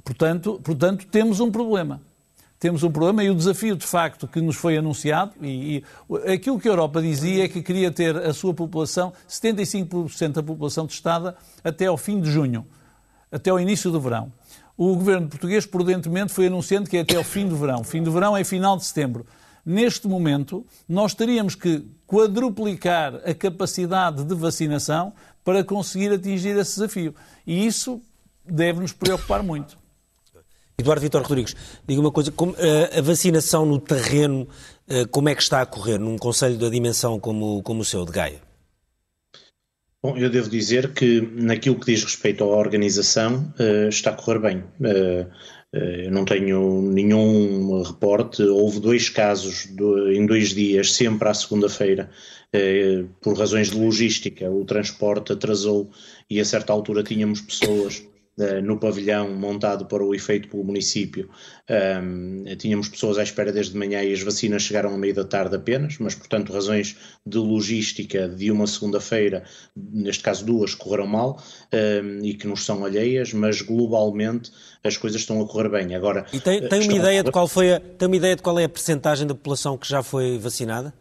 Portanto, 0.04 0.60
portanto, 0.62 1.06
temos 1.06 1.40
um 1.40 1.50
problema 1.50 2.00
temos 2.60 2.82
um 2.82 2.90
problema 2.92 3.24
e 3.24 3.30
o 3.30 3.34
desafio, 3.34 3.74
de 3.74 3.86
facto, 3.86 4.28
que 4.28 4.38
nos 4.38 4.54
foi 4.54 4.76
anunciado, 4.76 5.32
e, 5.40 5.78
e 5.78 6.32
aquilo 6.32 6.60
que 6.60 6.68
a 6.68 6.72
Europa 6.72 7.00
dizia 7.00 7.46
é 7.46 7.48
que 7.48 7.62
queria 7.62 7.90
ter 7.90 8.14
a 8.14 8.34
sua 8.34 8.52
população, 8.52 9.14
75% 9.26 10.32
da 10.32 10.42
população 10.42 10.86
testada, 10.86 11.34
até 11.64 11.86
ao 11.86 11.96
fim 11.96 12.20
de 12.20 12.30
junho, 12.30 12.66
até 13.32 13.48
ao 13.48 13.58
início 13.58 13.90
do 13.90 13.98
verão. 13.98 14.30
O 14.76 14.94
governo 14.94 15.26
português, 15.26 15.64
prudentemente, 15.64 16.34
foi 16.34 16.48
anunciando 16.48 16.88
que 16.88 16.98
é 16.98 17.00
até 17.00 17.16
ao 17.16 17.24
fim 17.24 17.48
do 17.48 17.56
verão. 17.56 17.82
Fim 17.82 18.02
do 18.02 18.12
verão 18.12 18.36
é 18.36 18.44
final 18.44 18.76
de 18.76 18.84
setembro. 18.84 19.26
Neste 19.64 20.06
momento, 20.06 20.64
nós 20.86 21.14
teríamos 21.14 21.54
que 21.54 21.82
quadruplicar 22.06 23.14
a 23.24 23.32
capacidade 23.32 24.22
de 24.22 24.34
vacinação 24.34 25.14
para 25.42 25.64
conseguir 25.64 26.12
atingir 26.12 26.58
esse 26.58 26.74
desafio. 26.74 27.14
E 27.46 27.66
isso 27.66 28.02
deve 28.44 28.80
nos 28.80 28.92
preocupar 28.92 29.42
muito. 29.42 29.78
Eduardo 30.80 31.02
Vitor 31.02 31.22
Rodrigues, 31.22 31.54
diga 31.86 32.00
uma 32.00 32.10
coisa, 32.10 32.32
como, 32.32 32.52
uh, 32.52 32.98
a 32.98 33.00
vacinação 33.00 33.64
no 33.64 33.78
terreno, 33.78 34.48
uh, 34.88 35.06
como 35.10 35.28
é 35.28 35.34
que 35.34 35.42
está 35.42 35.60
a 35.62 35.66
correr 35.66 35.98
num 35.98 36.16
conselho 36.16 36.56
da 36.58 36.68
dimensão 36.68 37.20
como, 37.20 37.62
como 37.62 37.82
o 37.82 37.84
seu, 37.84 38.04
de 38.04 38.12
Gaia? 38.12 38.40
Bom, 40.02 40.16
eu 40.16 40.30
devo 40.30 40.48
dizer 40.48 40.94
que 40.94 41.20
naquilo 41.20 41.78
que 41.78 41.92
diz 41.92 42.02
respeito 42.02 42.42
à 42.42 42.46
organização 42.46 43.52
uh, 43.60 43.88
está 43.88 44.10
a 44.10 44.14
correr 44.14 44.38
bem. 44.38 44.64
eu 45.72 46.10
não 46.10 46.24
tenho 46.24 46.82
nenhum 46.82 47.82
reporte. 47.82 48.42
Houve 48.42 48.80
dois 48.80 49.08
casos 49.10 49.66
do, 49.66 50.10
em 50.10 50.24
dois 50.26 50.54
dias, 50.54 50.92
sempre 50.94 51.28
à 51.28 51.34
segunda-feira, 51.34 52.10
por 53.20 53.38
razões 53.38 53.70
de 53.70 53.78
logística. 53.78 54.50
O 54.50 54.64
transporte 54.64 55.32
atrasou 55.32 55.90
e 56.28 56.40
a 56.40 56.44
certa 56.44 56.72
altura 56.72 57.04
tínhamos 57.04 57.42
pessoas 57.42 58.02
no 58.62 58.78
pavilhão 58.78 59.34
montado 59.34 59.86
para 59.86 60.04
o 60.04 60.14
efeito 60.14 60.48
pelo 60.48 60.64
município. 60.64 61.28
Um, 62.02 62.44
tínhamos 62.56 62.88
pessoas 62.88 63.18
à 63.18 63.22
espera 63.22 63.52
desde 63.52 63.72
de 63.72 63.78
manhã 63.78 64.02
e 64.02 64.12
as 64.12 64.22
vacinas 64.22 64.62
chegaram 64.62 64.90
ao 64.90 64.98
meio 64.98 65.14
da 65.14 65.24
tarde 65.24 65.56
apenas, 65.56 65.98
mas, 65.98 66.14
portanto, 66.14 66.52
razões 66.52 66.96
de 67.24 67.38
logística 67.38 68.28
de 68.28 68.50
uma 68.50 68.66
segunda-feira, 68.66 69.44
neste 69.76 70.22
caso 70.22 70.44
duas, 70.44 70.74
correram 70.74 71.06
mal 71.06 71.42
um, 71.72 72.24
e 72.24 72.34
que 72.34 72.46
nos 72.46 72.64
são 72.64 72.84
alheias, 72.84 73.32
mas 73.32 73.62
globalmente 73.62 74.50
as 74.82 74.96
coisas 74.96 75.20
estão 75.20 75.40
a 75.40 75.46
correr 75.46 75.68
bem. 75.68 75.94
Agora, 75.94 76.26
e 76.32 76.40
tem, 76.40 76.66
tem 76.68 76.82
uma 76.82 76.96
ideia 76.96 77.22
de 77.22 77.30
qual 77.30 77.46
foi 77.46 77.74
a, 77.74 77.80
tem 77.80 78.06
uma 78.08 78.16
ideia 78.16 78.36
de 78.36 78.42
qual 78.42 78.58
é 78.58 78.64
a 78.64 78.68
percentagem 78.68 79.26
da 79.26 79.34
população 79.34 79.76
que 79.76 79.88
já 79.88 80.02
foi 80.02 80.38
vacinada? 80.38 80.92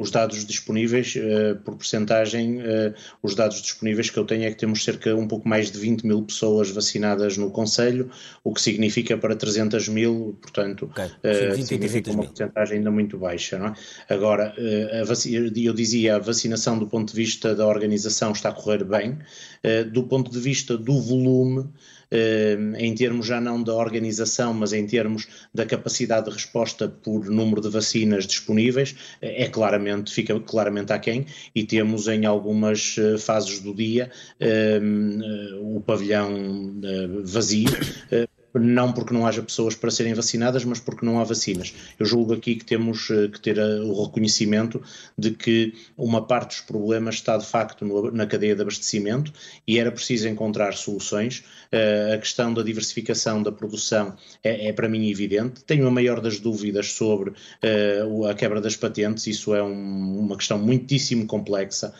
Os 0.00 0.10
dados 0.10 0.46
disponíveis, 0.46 1.14
uh, 1.14 1.56
por 1.62 1.76
percentagem, 1.76 2.56
uh, 2.56 2.94
os 3.22 3.34
dados 3.34 3.60
disponíveis 3.60 4.08
que 4.08 4.18
eu 4.18 4.24
tenho 4.24 4.44
é 4.44 4.50
que 4.50 4.56
temos 4.56 4.82
cerca 4.82 5.14
um 5.14 5.28
pouco 5.28 5.46
mais 5.46 5.70
de 5.70 5.78
20 5.78 6.06
mil 6.06 6.22
pessoas 6.22 6.70
vacinadas 6.70 7.36
no 7.36 7.50
Conselho, 7.50 8.10
o 8.42 8.54
que 8.54 8.62
significa 8.62 9.18
para 9.18 9.36
300 9.36 9.88
mil, 9.88 10.38
portanto, 10.40 10.86
okay. 10.86 11.04
uh, 11.04 11.62
significa 11.62 12.12
uma 12.12 12.26
percentagem 12.26 12.78
ainda 12.78 12.90
muito 12.90 13.18
baixa. 13.18 13.58
Não 13.58 13.66
é? 13.66 13.74
Agora, 14.08 14.54
eu 14.56 15.74
dizia, 15.74 16.16
a 16.16 16.18
vacinação 16.18 16.78
do 16.78 16.86
ponto 16.86 17.10
de 17.10 17.16
vista 17.16 17.54
da 17.54 17.66
organização 17.66 18.32
está 18.32 18.48
a 18.48 18.52
correr 18.52 18.82
bem, 18.84 19.18
do 19.92 20.04
ponto 20.04 20.30
de 20.30 20.40
vista 20.40 20.78
do 20.78 20.98
volume, 20.98 21.68
em 22.78 22.94
termos 22.94 23.26
já 23.26 23.40
não 23.40 23.62
da 23.62 23.74
organização, 23.74 24.52
mas 24.52 24.72
em 24.72 24.86
termos 24.86 25.28
da 25.54 25.64
capacidade 25.64 26.26
de 26.26 26.32
resposta 26.32 26.88
por 26.88 27.26
número 27.26 27.60
de 27.60 27.68
vacinas 27.68 28.26
disponíveis, 28.26 28.94
é 29.20 29.48
claramente, 29.48 30.12
fica 30.12 30.38
claramente 30.40 30.92
aquém. 30.92 31.26
E 31.54 31.64
temos 31.64 32.08
em 32.08 32.26
algumas 32.26 32.96
eh, 32.98 33.18
fases 33.18 33.60
do 33.60 33.74
dia 33.74 34.10
ehm, 34.38 35.20
eh, 35.22 35.58
o 35.60 35.80
pavilhão 35.80 36.80
eh, 36.82 37.08
vazio 37.24 37.70
não 38.54 38.92
porque 38.92 39.14
não 39.14 39.26
haja 39.26 39.42
pessoas 39.42 39.74
para 39.74 39.90
serem 39.90 40.14
vacinadas, 40.14 40.64
mas 40.64 40.80
porque 40.80 41.04
não 41.04 41.20
há 41.20 41.24
vacinas. 41.24 41.74
Eu 41.98 42.06
julgo 42.06 42.34
aqui 42.34 42.56
que 42.56 42.64
temos 42.64 43.08
eh, 43.10 43.28
que 43.28 43.40
ter 43.40 43.58
eh, 43.58 43.80
o 43.80 44.04
reconhecimento 44.04 44.82
de 45.16 45.30
que 45.30 45.74
uma 45.96 46.26
parte 46.26 46.48
dos 46.48 46.60
problemas 46.60 47.16
está 47.16 47.36
de 47.36 47.46
facto 47.46 47.84
na 48.12 48.26
cadeia 48.26 48.56
de 48.56 48.62
abastecimento 48.62 49.32
e 49.66 49.78
era 49.78 49.92
preciso 49.92 50.28
encontrar 50.28 50.72
soluções. 50.72 51.44
Eh, 51.70 52.12
a 52.14 52.18
questão 52.18 52.52
da 52.52 52.62
diversificação 52.62 53.42
da 53.42 53.52
produção 53.52 54.16
é, 54.42 54.68
é 54.68 54.72
para 54.72 54.88
mim 54.88 55.08
evidente. 55.10 55.62
Tenho 55.64 55.86
a 55.86 55.90
maior 55.90 56.20
das 56.20 56.38
dúvidas 56.38 56.92
sobre 56.92 57.32
a 58.28 58.34
quebra 58.34 58.60
das 58.60 58.76
patentes, 58.76 59.26
isso 59.26 59.54
é 59.54 59.62
um, 59.62 60.18
uma 60.18 60.36
questão 60.36 60.58
muitíssimo 60.58 61.26
complexa, 61.26 61.92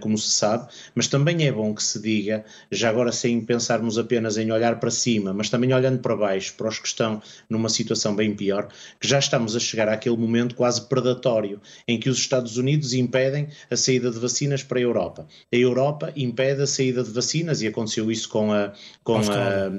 como 0.00 0.16
se 0.18 0.30
sabe, 0.30 0.68
mas 0.94 1.08
também 1.08 1.46
é 1.46 1.52
bom 1.52 1.74
que 1.74 1.82
se 1.82 2.00
diga, 2.00 2.44
já 2.70 2.90
agora 2.90 3.12
sem 3.12 3.40
pensarmos 3.40 3.98
apenas 3.98 4.36
em 4.36 4.50
olhar 4.50 4.78
para 4.80 4.90
cima, 4.90 5.32
mas 5.32 5.48
também 5.48 5.72
olhando 5.72 5.93
para 5.98 6.16
baixo, 6.16 6.54
para 6.56 6.68
os 6.68 6.78
que 6.78 6.86
estão 6.86 7.22
numa 7.48 7.68
situação 7.68 8.14
bem 8.14 8.34
pior, 8.34 8.68
que 9.00 9.06
já 9.06 9.18
estamos 9.18 9.56
a 9.56 9.60
chegar 9.60 9.88
àquele 9.88 10.16
momento 10.16 10.54
quase 10.54 10.82
predatório 10.82 11.60
em 11.86 11.98
que 11.98 12.08
os 12.08 12.18
Estados 12.18 12.56
Unidos 12.56 12.92
impedem 12.92 13.48
a 13.70 13.76
saída 13.76 14.10
de 14.10 14.18
vacinas 14.18 14.62
para 14.62 14.78
a 14.78 14.82
Europa. 14.82 15.26
A 15.52 15.56
Europa 15.56 16.12
impede 16.16 16.62
a 16.62 16.66
saída 16.66 17.02
de 17.02 17.10
vacinas 17.10 17.62
e 17.62 17.66
aconteceu 17.66 18.10
isso 18.10 18.28
com 18.28 18.52
a, 18.52 18.72
com 19.02 19.18
a, 19.18 19.72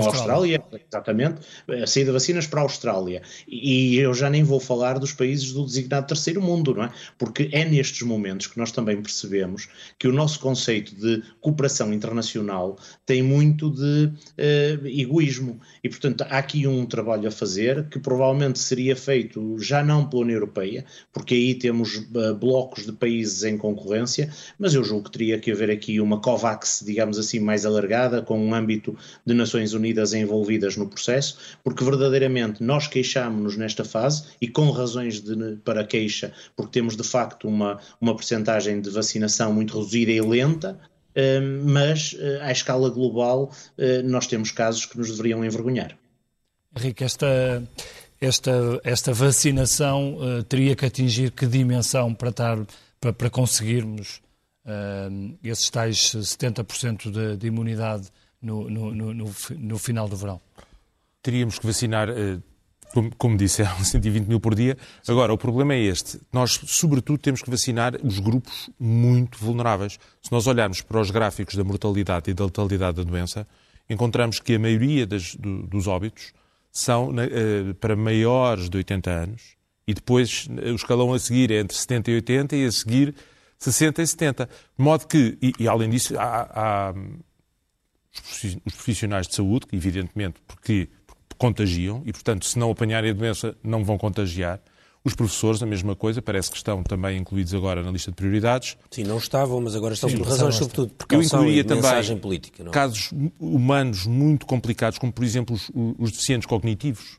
com 0.00 0.08
a 0.08 0.12
Austrália. 0.12 0.58
Austrália, 0.58 0.82
exatamente, 0.88 1.40
a 1.82 1.86
saída 1.86 2.10
de 2.10 2.12
vacinas 2.12 2.46
para 2.46 2.60
a 2.60 2.62
Austrália. 2.62 3.22
E 3.46 3.96
eu 3.96 4.12
já 4.14 4.28
nem 4.28 4.42
vou 4.42 4.60
falar 4.60 4.98
dos 4.98 5.12
países 5.12 5.52
do 5.52 5.64
designado 5.64 6.06
terceiro 6.06 6.42
mundo, 6.42 6.74
não 6.74 6.84
é? 6.84 6.92
Porque 7.18 7.48
é 7.52 7.64
nestes 7.64 8.02
momentos 8.02 8.46
que 8.46 8.58
nós 8.58 8.72
também 8.72 9.00
percebemos 9.00 9.68
que 9.98 10.08
o 10.08 10.12
nosso 10.12 10.40
conceito 10.40 10.94
de 10.94 11.22
cooperação 11.40 11.92
internacional 11.92 12.76
tem 13.06 13.22
muito 13.22 13.70
de 13.70 14.06
uh, 14.06 14.86
egoísmo. 14.86 15.60
E, 15.82 15.88
portanto, 15.88 16.22
há 16.22 16.38
aqui 16.38 16.66
um 16.66 16.84
trabalho 16.86 17.28
a 17.28 17.30
fazer 17.30 17.88
que 17.88 17.98
provavelmente 17.98 18.58
seria 18.58 18.96
feito 18.96 19.58
já 19.58 19.82
não 19.82 20.08
pela 20.08 20.22
União 20.22 20.36
Europeia, 20.36 20.84
porque 21.12 21.34
aí 21.34 21.54
temos 21.54 21.96
uh, 21.96 22.34
blocos 22.38 22.86
de 22.86 22.92
países 22.92 23.44
em 23.44 23.56
concorrência, 23.56 24.30
mas 24.58 24.74
eu 24.74 24.82
julgo 24.82 25.04
que 25.04 25.12
teria 25.12 25.38
que 25.38 25.50
haver 25.50 25.70
aqui 25.70 26.00
uma 26.00 26.20
COVAX, 26.20 26.82
digamos 26.84 27.18
assim, 27.18 27.40
mais 27.40 27.64
alargada, 27.64 28.22
com 28.22 28.38
um 28.38 28.54
âmbito 28.54 28.96
de 29.24 29.34
Nações 29.34 29.72
Unidas 29.72 29.83
Unidas 29.84 30.14
envolvidas 30.14 30.78
no 30.78 30.88
processo, 30.88 31.36
porque 31.62 31.84
verdadeiramente 31.84 32.62
nós 32.62 32.86
queixámos-nos 32.86 33.56
nesta 33.58 33.84
fase 33.84 34.24
e 34.40 34.48
com 34.48 34.70
razões 34.70 35.20
de, 35.20 35.56
para 35.56 35.84
queixa, 35.84 36.32
porque 36.56 36.72
temos 36.72 36.96
de 36.96 37.04
facto 37.04 37.46
uma, 37.46 37.78
uma 38.00 38.16
percentagem 38.16 38.80
de 38.80 38.88
vacinação 38.88 39.52
muito 39.52 39.76
reduzida 39.76 40.10
e 40.10 40.20
lenta, 40.22 40.80
hum, 41.14 41.64
mas 41.66 42.16
eh, 42.18 42.38
à 42.40 42.50
escala 42.50 42.88
global 42.88 43.52
eh, 43.76 44.00
nós 44.02 44.26
temos 44.26 44.50
casos 44.50 44.86
que 44.86 44.96
nos 44.96 45.10
deveriam 45.10 45.44
envergonhar. 45.44 45.94
Henrique, 46.74 47.04
esta, 47.04 47.62
esta, 48.20 48.80
esta 48.82 49.12
vacinação 49.12 50.16
uh, 50.16 50.42
teria 50.44 50.74
que 50.74 50.86
atingir 50.86 51.30
que 51.30 51.46
dimensão 51.46 52.14
para, 52.14 52.30
estar, 52.30 52.58
para, 53.00 53.12
para 53.12 53.30
conseguirmos 53.30 54.20
uh, 54.64 55.38
esses 55.44 55.68
tais 55.70 55.98
70% 55.98 57.10
de, 57.10 57.36
de 57.36 57.46
imunidade 57.46 58.08
no, 58.44 58.68
no, 58.70 58.94
no, 58.94 59.34
no 59.58 59.78
final 59.78 60.08
do 60.08 60.16
verão? 60.16 60.40
Teríamos 61.22 61.58
que 61.58 61.66
vacinar, 61.66 62.08
eh, 62.10 62.38
como, 62.92 63.10
como 63.16 63.36
disse, 63.36 63.62
eram 63.62 63.82
120 63.82 64.26
mil 64.26 64.38
por 64.38 64.54
dia. 64.54 64.76
Agora, 65.08 65.32
o 65.32 65.38
problema 65.38 65.74
é 65.74 65.80
este. 65.80 66.20
Nós, 66.32 66.60
sobretudo, 66.66 67.18
temos 67.18 67.42
que 67.42 67.50
vacinar 67.50 67.96
os 68.02 68.18
grupos 68.18 68.70
muito 68.78 69.38
vulneráveis. 69.38 69.98
Se 70.22 70.30
nós 70.30 70.46
olharmos 70.46 70.82
para 70.82 71.00
os 71.00 71.10
gráficos 71.10 71.54
da 71.54 71.64
mortalidade 71.64 72.30
e 72.30 72.34
da 72.34 72.44
letalidade 72.44 72.98
da 72.98 73.02
doença, 73.02 73.46
encontramos 73.88 74.38
que 74.38 74.54
a 74.54 74.58
maioria 74.58 75.06
das, 75.06 75.34
do, 75.34 75.62
dos 75.62 75.86
óbitos 75.86 76.32
são 76.70 77.10
uh, 77.10 77.74
para 77.80 77.94
maiores 77.94 78.68
de 78.68 78.76
80 78.76 79.10
anos 79.10 79.42
e 79.86 79.94
depois 79.94 80.46
uh, 80.46 80.72
o 80.72 80.74
escalão 80.74 81.12
a 81.12 81.18
seguir 81.18 81.52
é 81.52 81.60
entre 81.60 81.76
70 81.76 82.10
e 82.10 82.14
80 82.14 82.56
e 82.56 82.64
a 82.66 82.72
seguir 82.72 83.14
60 83.58 84.02
e 84.02 84.06
70. 84.06 84.46
De 84.46 84.84
modo 84.84 85.06
que, 85.06 85.38
e, 85.40 85.52
e 85.60 85.68
além 85.68 85.88
disso, 85.88 86.18
há, 86.18 86.90
há 86.90 86.94
os 88.64 88.74
profissionais 88.74 89.26
de 89.26 89.34
saúde, 89.34 89.66
que 89.66 89.76
evidentemente 89.76 90.40
porque 90.46 90.88
contagiam 91.36 92.02
e, 92.04 92.12
portanto, 92.12 92.46
se 92.46 92.58
não 92.58 92.70
apanharem 92.70 93.10
a 93.10 93.14
doença, 93.14 93.56
não 93.62 93.84
vão 93.84 93.98
contagiar. 93.98 94.60
Os 95.04 95.14
professores, 95.14 95.62
a 95.62 95.66
mesma 95.66 95.94
coisa, 95.94 96.22
parece 96.22 96.50
que 96.50 96.56
estão 96.56 96.82
também 96.82 97.18
incluídos 97.18 97.52
agora 97.52 97.82
na 97.82 97.90
lista 97.90 98.10
de 98.10 98.16
prioridades. 98.16 98.78
Sim, 98.90 99.04
não 99.04 99.18
estavam, 99.18 99.60
mas 99.60 99.76
agora 99.76 99.92
estão 99.92 100.08
Sim, 100.08 100.16
por 100.16 100.26
razões, 100.26 100.54
sobretudo, 100.54 100.94
por 100.94 101.22
incluiria 101.22 101.60
e 101.60 101.64
também 101.64 102.16
política. 102.16 102.64
Não? 102.64 102.70
É? 102.70 102.72
casos 102.72 103.12
humanos 103.38 104.06
muito 104.06 104.46
complicados, 104.46 104.98
como, 104.98 105.12
por 105.12 105.22
exemplo, 105.22 105.54
os, 105.54 105.70
os 105.98 106.10
deficientes 106.10 106.46
cognitivos. 106.46 107.18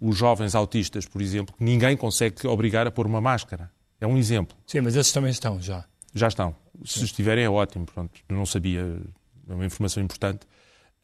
Os 0.00 0.16
jovens 0.16 0.54
autistas, 0.54 1.06
por 1.06 1.20
exemplo, 1.20 1.54
que 1.56 1.64
ninguém 1.64 1.96
consegue 1.96 2.46
obrigar 2.46 2.86
a 2.86 2.90
pôr 2.90 3.06
uma 3.06 3.20
máscara. 3.20 3.70
É 4.00 4.06
um 4.06 4.16
exemplo. 4.16 4.56
Sim, 4.66 4.80
mas 4.80 4.96
esses 4.96 5.12
também 5.12 5.30
estão 5.30 5.60
já. 5.60 5.84
Já 6.14 6.28
estão. 6.28 6.54
Se 6.84 7.00
Sim. 7.00 7.04
estiverem 7.04 7.44
é 7.44 7.50
ótimo. 7.50 7.84
Pronto, 7.86 8.20
não 8.28 8.46
sabia, 8.46 9.00
é 9.48 9.54
uma 9.54 9.66
informação 9.66 10.02
importante. 10.02 10.40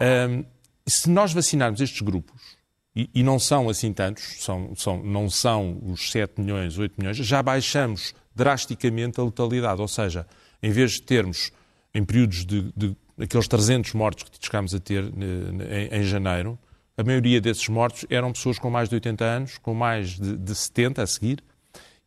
Um, 0.00 0.44
se 0.86 1.08
nós 1.08 1.32
vacinarmos 1.32 1.80
estes 1.80 2.00
grupos, 2.00 2.56
e, 2.96 3.10
e, 3.12 3.22
não 3.24 3.40
são 3.40 3.68
assim 3.68 3.92
tantos, 3.92 4.44
são, 4.44 4.72
são, 4.76 5.02
não 5.02 5.28
são 5.28 5.80
os 5.82 6.12
7 6.12 6.40
milhões, 6.40 6.78
8 6.78 6.94
milhões, 6.96 7.16
já 7.16 7.42
baixamos 7.42 8.14
drasticamente 8.34 9.20
a 9.20 9.24
letalidade. 9.24 9.80
Ou 9.80 9.88
seja, 9.88 10.26
em 10.62 10.70
vez 10.70 10.92
de 10.92 11.02
termos, 11.02 11.50
em 11.92 12.04
períodos 12.04 12.44
de, 12.44 12.72
de 12.76 12.96
aqueles 13.18 13.48
300 13.48 13.92
mortos 13.94 14.28
que 14.28 14.44
chegámos 14.44 14.74
a 14.74 14.78
ter 14.78 15.04
em, 15.04 16.00
em, 16.00 16.02
janeiro, 16.04 16.56
a 16.96 17.02
maioria 17.02 17.40
desses 17.40 17.68
mortos 17.68 18.06
eram 18.08 18.32
pessoas 18.32 18.60
com 18.60 18.70
mais 18.70 18.88
de 18.88 18.94
80 18.94 19.24
anos, 19.24 19.58
com 19.58 19.74
mais 19.74 20.10
de, 20.10 20.36
de 20.36 20.54
70 20.54 21.02
a 21.02 21.06
seguir, 21.06 21.42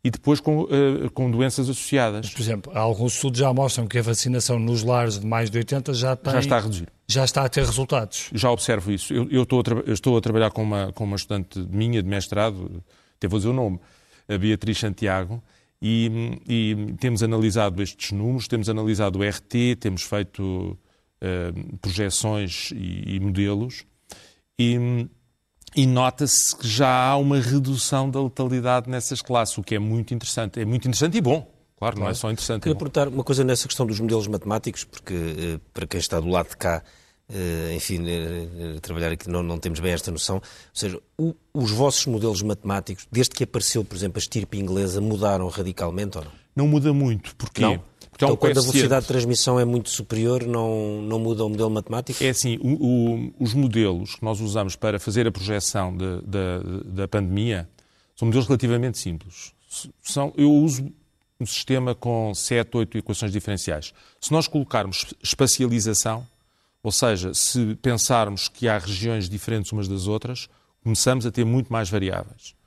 e 0.02 0.10
depois 0.10 0.40
com, 0.40 0.62
uh, 0.62 1.10
com 1.12 1.30
doenças 1.30 1.68
associadas. 1.68 2.26
Mas, 2.26 2.34
por 2.34 2.40
exemplo, 2.40 2.72
alguns 2.76 3.14
estudos 3.14 3.40
já 3.40 3.52
mostram 3.52 3.86
que 3.86 3.98
a 3.98 4.02
vacinação 4.02 4.58
nos 4.58 4.82
lares 4.82 5.18
de 5.18 5.26
mais 5.26 5.50
de 5.50 5.58
80 5.58 5.92
já, 5.94 6.14
tem, 6.14 6.32
já 6.32 6.40
está 6.40 6.56
a 6.56 6.60
reduzir. 6.60 6.88
Já 7.08 7.24
está 7.24 7.44
a 7.44 7.48
ter 7.48 7.64
resultados. 7.64 8.30
Já 8.32 8.50
observo 8.50 8.92
isso. 8.92 9.12
Eu, 9.12 9.28
eu, 9.30 9.42
estou, 9.42 9.60
a 9.60 9.72
eu 9.86 9.94
estou, 9.94 10.16
a 10.16 10.20
trabalhar 10.20 10.50
com 10.50 10.62
uma, 10.62 10.92
com 10.92 11.04
uma 11.04 11.16
estudante 11.16 11.58
minha 11.70 12.02
de 12.02 12.08
mestrado, 12.08 12.82
até 13.16 13.26
vou 13.26 13.38
dizer 13.38 13.50
o 13.50 13.52
nome, 13.52 13.80
a 14.28 14.38
Beatriz 14.38 14.78
Santiago, 14.78 15.42
e, 15.80 16.40
e 16.48 16.94
temos 17.00 17.22
analisado 17.22 17.82
estes 17.82 18.12
números, 18.12 18.46
temos 18.46 18.68
analisado 18.68 19.18
o 19.18 19.22
RT, 19.22 19.76
temos 19.80 20.02
feito 20.02 20.78
uh, 21.22 21.76
projeções 21.78 22.70
e, 22.72 23.16
e 23.16 23.20
modelos, 23.20 23.84
e 24.58 25.08
e 25.78 25.86
nota-se 25.86 26.56
que 26.56 26.66
já 26.66 26.88
há 26.88 27.16
uma 27.16 27.38
redução 27.38 28.10
da 28.10 28.20
letalidade 28.20 28.90
nessas 28.90 29.22
classes, 29.22 29.56
o 29.56 29.62
que 29.62 29.76
é 29.76 29.78
muito 29.78 30.12
interessante. 30.12 30.58
É 30.58 30.64
muito 30.64 30.88
interessante 30.88 31.16
e 31.16 31.20
bom. 31.20 31.48
Claro, 31.76 31.94
claro. 31.94 32.00
não 32.00 32.08
é 32.08 32.14
só 32.14 32.28
interessante. 32.32 32.62
Queria 32.62 32.74
é 32.74 32.76
perguntar 32.76 33.06
uma 33.06 33.22
coisa 33.22 33.44
nessa 33.44 33.68
questão 33.68 33.86
dos 33.86 34.00
modelos 34.00 34.26
matemáticos, 34.26 34.82
porque 34.82 35.14
eh, 35.14 35.60
para 35.72 35.86
quem 35.86 36.00
está 36.00 36.18
do 36.18 36.26
lado 36.26 36.48
de 36.48 36.56
cá, 36.56 36.82
eh, 37.32 37.74
enfim, 37.76 38.04
eh, 38.08 38.80
trabalhar 38.82 39.12
aqui 39.12 39.30
não, 39.30 39.40
não 39.40 39.56
temos 39.56 39.78
bem 39.78 39.92
esta 39.92 40.10
noção. 40.10 40.38
Ou 40.38 40.42
seja, 40.74 41.00
o, 41.16 41.32
os 41.54 41.70
vossos 41.70 42.06
modelos 42.06 42.42
matemáticos, 42.42 43.06
desde 43.12 43.36
que 43.36 43.44
apareceu, 43.44 43.84
por 43.84 43.94
exemplo, 43.94 44.18
a 44.18 44.22
estirpe 44.22 44.58
inglesa, 44.58 45.00
mudaram 45.00 45.46
radicalmente 45.46 46.18
ou 46.18 46.24
não? 46.24 46.32
Não 46.56 46.66
muda 46.66 46.92
muito. 46.92 47.36
Porquê? 47.36 47.62
Não? 47.62 47.80
Então, 48.18 48.32
um 48.32 48.36
quando 48.36 48.58
a 48.58 48.60
velocidade 48.60 49.02
de 49.02 49.06
transmissão 49.06 49.60
é 49.60 49.64
muito 49.64 49.90
superior, 49.90 50.44
não, 50.44 51.00
não 51.02 51.20
muda 51.20 51.44
o 51.44 51.48
modelo 51.48 51.70
matemático? 51.70 52.22
É 52.22 52.30
assim, 52.30 52.58
o, 52.60 52.72
o, 52.72 53.34
os 53.38 53.54
modelos 53.54 54.16
que 54.16 54.24
nós 54.24 54.40
usamos 54.40 54.74
para 54.74 54.98
fazer 54.98 55.28
a 55.28 55.30
projeção 55.30 55.96
de, 55.96 56.20
de, 56.22 56.84
da 56.90 57.06
pandemia 57.06 57.68
são 58.16 58.26
modelos 58.26 58.48
relativamente 58.48 58.98
simples. 58.98 59.52
São, 60.02 60.32
eu 60.36 60.52
uso 60.52 60.92
um 61.38 61.46
sistema 61.46 61.94
com 61.94 62.34
7, 62.34 62.76
8 62.76 62.98
equações 62.98 63.30
diferenciais. 63.30 63.94
Se 64.20 64.32
nós 64.32 64.48
colocarmos 64.48 65.14
espacialização, 65.22 66.26
ou 66.82 66.90
seja, 66.90 67.32
se 67.32 67.76
pensarmos 67.76 68.48
que 68.48 68.66
há 68.66 68.78
regiões 68.78 69.28
diferentes 69.28 69.70
umas 69.70 69.86
das 69.86 70.08
outras, 70.08 70.48
começamos 70.82 71.24
a 71.24 71.30
ter 71.30 71.44
muito 71.44 71.72
mais 71.72 71.88
variáveis. 71.88 72.57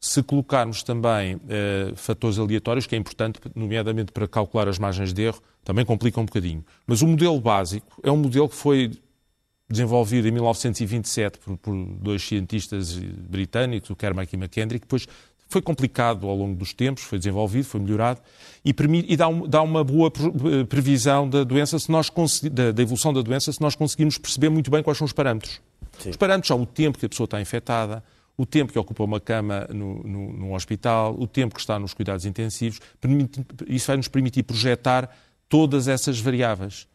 Se 0.00 0.22
colocarmos 0.22 0.82
também 0.82 1.40
eh, 1.48 1.92
fatores 1.96 2.38
aleatórios, 2.38 2.86
que 2.86 2.94
é 2.94 2.98
importante, 2.98 3.40
nomeadamente 3.54 4.12
para 4.12 4.28
calcular 4.28 4.68
as 4.68 4.78
margens 4.78 5.12
de 5.12 5.22
erro, 5.22 5.40
também 5.64 5.84
complica 5.84 6.20
um 6.20 6.24
bocadinho. 6.24 6.64
Mas 6.86 7.02
o 7.02 7.06
modelo 7.06 7.40
básico 7.40 8.00
é 8.02 8.10
um 8.10 8.16
modelo 8.16 8.48
que 8.48 8.54
foi 8.54 8.92
desenvolvido 9.68 10.28
em 10.28 10.30
1927 10.30 11.38
por, 11.38 11.56
por 11.56 11.74
dois 11.74 12.22
cientistas 12.22 12.96
britânicos, 12.96 13.90
o 13.90 13.96
Kermack 13.96 14.32
e 14.34 14.36
McKendrick, 14.36 14.84
depois 14.84 15.06
foi 15.48 15.62
complicado 15.62 16.26
ao 16.26 16.36
longo 16.36 16.56
dos 16.56 16.72
tempos, 16.72 17.04
foi 17.04 17.18
desenvolvido, 17.18 17.64
foi 17.64 17.80
melhorado 17.80 18.20
e, 18.64 18.72
permite, 18.72 19.12
e 19.12 19.16
dá, 19.16 19.28
um, 19.28 19.46
dá, 19.46 19.62
uma 19.62 19.84
boa 19.84 20.10
previsão 20.68 21.28
da 21.28 21.44
doença, 21.44 21.78
se 21.78 21.90
nós 21.90 22.10
da, 22.50 22.72
da, 22.72 22.82
evolução 22.82 23.12
da 23.12 23.22
doença, 23.22 23.52
se 23.52 23.60
nós 23.60 23.74
conseguirmos 23.74 24.18
perceber 24.18 24.48
muito 24.48 24.70
bem 24.70 24.82
quais 24.82 24.98
são 24.98 25.04
os 25.04 25.12
parâmetros. 25.12 25.60
Sim. 25.98 26.10
Os 26.10 26.16
parâmetros 26.16 26.48
são 26.48 26.60
o 26.60 26.66
tempo 26.66 26.98
que 26.98 27.06
a 27.06 27.08
pessoa 27.08 27.26
está 27.26 27.40
infectada, 27.40 28.02
o 28.36 28.44
tempo 28.44 28.72
que 28.72 28.78
ocupa 28.78 29.02
uma 29.02 29.18
cama 29.18 29.66
no, 29.72 30.02
no, 30.02 30.32
no 30.32 30.54
hospital, 30.54 31.16
o 31.18 31.26
tempo 31.26 31.54
que 31.54 31.60
está 31.60 31.78
nos 31.78 31.94
cuidados 31.94 32.26
intensivos. 32.26 32.80
Isso 33.66 33.86
vai 33.86 33.96
nos 33.96 34.08
permitir 34.08 34.42
projetar 34.42 35.10
todas 35.48 35.88
essas 35.88 36.20
variáveis. 36.20 36.86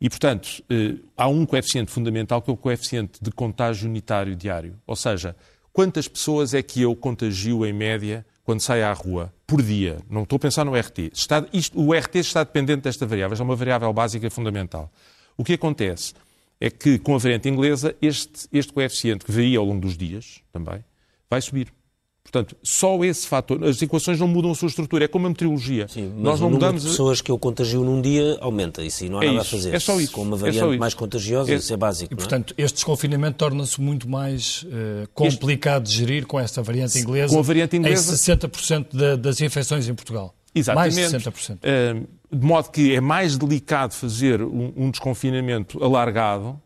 E, 0.00 0.08
portanto, 0.08 0.62
eh, 0.68 0.96
há 1.16 1.28
um 1.28 1.46
coeficiente 1.46 1.90
fundamental 1.90 2.40
que 2.42 2.50
é 2.50 2.52
o 2.52 2.56
coeficiente 2.56 3.22
de 3.22 3.30
contágio 3.30 3.88
unitário 3.88 4.34
diário. 4.34 4.78
Ou 4.86 4.96
seja, 4.96 5.36
quantas 5.72 6.08
pessoas 6.08 6.54
é 6.54 6.62
que 6.62 6.82
eu 6.82 6.94
contagio 6.96 7.64
em 7.66 7.72
média 7.72 8.24
quando 8.44 8.60
saio 8.60 8.86
à 8.86 8.92
rua 8.92 9.32
por 9.46 9.62
dia? 9.62 9.98
Não 10.08 10.22
estou 10.22 10.36
a 10.36 10.40
pensar 10.40 10.64
no 10.64 10.74
RT. 10.74 11.10
Está, 11.12 11.46
isto, 11.52 11.78
o 11.78 11.94
RT 11.94 12.16
está 12.16 12.42
dependente 12.42 12.82
desta 12.82 13.06
variável, 13.06 13.36
é 13.38 13.42
uma 13.42 13.56
variável 13.56 13.92
básica 13.92 14.30
fundamental. 14.30 14.90
O 15.36 15.44
que 15.44 15.54
acontece 15.54 16.14
é 16.58 16.70
que 16.70 16.98
com 16.98 17.14
a 17.14 17.18
variante 17.18 17.48
inglesa 17.48 17.94
este, 18.00 18.48
este 18.52 18.72
coeficiente 18.72 19.24
que 19.24 19.32
varia 19.32 19.58
ao 19.58 19.64
longo 19.64 19.80
dos 19.80 19.96
dias 19.96 20.40
também 20.52 20.82
vai 21.30 21.40
subir. 21.40 21.72
Portanto, 22.22 22.54
só 22.62 23.02
esse 23.02 23.26
fator, 23.26 23.64
as 23.64 23.80
equações 23.80 24.20
não 24.20 24.28
mudam 24.28 24.52
a 24.52 24.54
sua 24.54 24.68
estrutura, 24.68 25.06
é 25.06 25.08
como 25.08 25.26
a 25.26 25.30
meteorologia. 25.30 25.88
Sim, 25.88 26.12
Nós 26.16 26.38
não 26.38 26.50
mudamos. 26.50 26.82
de 26.82 26.88
pessoas 26.90 27.20
que 27.20 27.30
eu 27.30 27.38
contagio 27.38 27.82
num 27.82 28.00
dia 28.00 28.36
aumenta, 28.40 28.84
isso 28.84 29.04
não 29.06 29.18
há 29.18 29.24
é 29.24 29.28
nada 29.28 29.40
isso, 29.40 29.56
a 29.56 29.58
fazer. 29.58 29.74
É 29.74 29.80
só 29.80 30.00
isso. 30.00 30.12
Com 30.12 30.22
uma 30.22 30.36
é 30.36 30.40
variante 30.40 30.74
é 30.74 30.78
mais 30.78 30.94
contagiosa, 30.94 31.50
é, 31.50 31.56
isso 31.56 31.72
é 31.72 31.76
básico. 31.76 32.12
E, 32.12 32.16
portanto, 32.16 32.54
este 32.56 32.74
desconfinamento 32.74 33.38
torna-se 33.38 33.80
muito 33.80 34.08
mais 34.08 34.64
uh, 34.64 35.08
complicado 35.12 35.84
este, 35.84 35.92
de 35.92 35.98
gerir 35.98 36.26
com 36.26 36.38
esta 36.38 36.62
variante 36.62 36.98
inglesa. 36.98 37.34
Com 37.34 37.40
a 37.40 37.42
variante 37.42 37.76
inglesa. 37.76 38.12
Em 38.12 38.36
60% 38.36 38.86
de, 38.92 39.16
das 39.16 39.40
infecções 39.40 39.88
em 39.88 39.94
Portugal. 39.94 40.34
Exatamente. 40.54 41.00
Mais 41.00 41.10
de 41.10 41.30
60%. 41.30 41.56
Uh, 41.56 42.06
de 42.32 42.46
modo 42.46 42.70
que 42.70 42.94
é 42.94 43.00
mais 43.00 43.36
delicado 43.36 43.92
fazer 43.94 44.40
um, 44.42 44.72
um 44.76 44.90
desconfinamento 44.90 45.82
alargado 45.82 46.60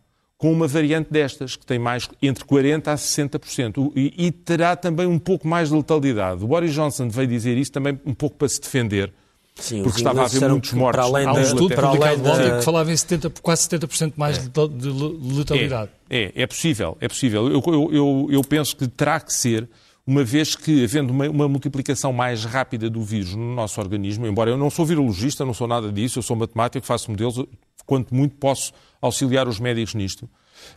com 0.44 0.52
uma 0.52 0.68
variante 0.68 1.10
destas, 1.10 1.56
que 1.56 1.64
tem 1.64 1.78
mais 1.78 2.06
entre 2.20 2.44
40% 2.44 2.88
a 2.88 2.96
60%, 2.96 3.92
e, 3.96 4.26
e 4.26 4.30
terá 4.30 4.76
também 4.76 5.06
um 5.06 5.18
pouco 5.18 5.48
mais 5.48 5.70
de 5.70 5.74
letalidade. 5.74 6.44
O 6.44 6.46
Boris 6.46 6.74
Johnson 6.74 7.08
veio 7.08 7.26
dizer 7.26 7.56
isso 7.56 7.72
também 7.72 7.98
um 8.04 8.12
pouco 8.12 8.36
para 8.36 8.46
se 8.46 8.60
defender, 8.60 9.10
Sim, 9.54 9.82
porque 9.82 10.00
estava 10.00 10.20
a 10.20 10.26
haver 10.26 10.46
muitos 10.50 10.74
mortos. 10.74 11.00
Para 11.00 11.08
além 11.08 11.26
Há 11.26 11.32
um 11.32 11.40
estudo 11.40 11.74
para 11.74 11.88
além 11.88 12.18
da... 12.18 12.58
que 12.58 12.62
falava 12.62 12.92
em 12.92 12.96
70, 12.96 13.30
quase 13.40 13.66
70% 13.66 14.12
mais 14.16 14.36
é. 14.36 14.40
de 14.42 15.34
letalidade. 15.34 15.90
É, 16.10 16.24
é, 16.24 16.42
é, 16.42 16.46
possível, 16.46 16.94
é 17.00 17.08
possível. 17.08 17.48
Eu, 17.50 17.62
eu, 17.66 17.90
eu, 17.90 18.28
eu, 18.32 18.44
penso 18.44 18.76
que 18.76 18.86
terá 18.86 19.20
que 19.20 19.32
ser, 19.32 19.66
uma 20.06 20.22
vez 20.22 20.54
que, 20.54 20.84
havendo 20.84 21.10
uma, 21.10 21.26
uma, 21.26 21.48
multiplicação 21.48 22.12
mais 22.12 22.44
rápida 22.44 22.90
do 22.90 23.00
vírus 23.00 23.34
no 23.34 23.54
nosso 23.54 23.80
organismo, 23.80 24.26
embora 24.26 24.50
eu 24.50 24.58
não 24.58 24.68
sou 24.68 24.84
virologista, 24.84 25.42
não 25.42 25.54
sou 25.54 25.66
nada 25.66 25.90
disso, 25.90 26.18
eu 26.18 26.22
sou 26.22 26.36
matemático, 26.36 26.84
faço 26.84 27.10
modelos, 27.10 27.42
quanto 27.86 28.14
muito 28.14 28.34
posso 28.36 28.74
auxiliar 29.06 29.46
os 29.46 29.60
médicos 29.60 29.94
nisto. 29.94 30.28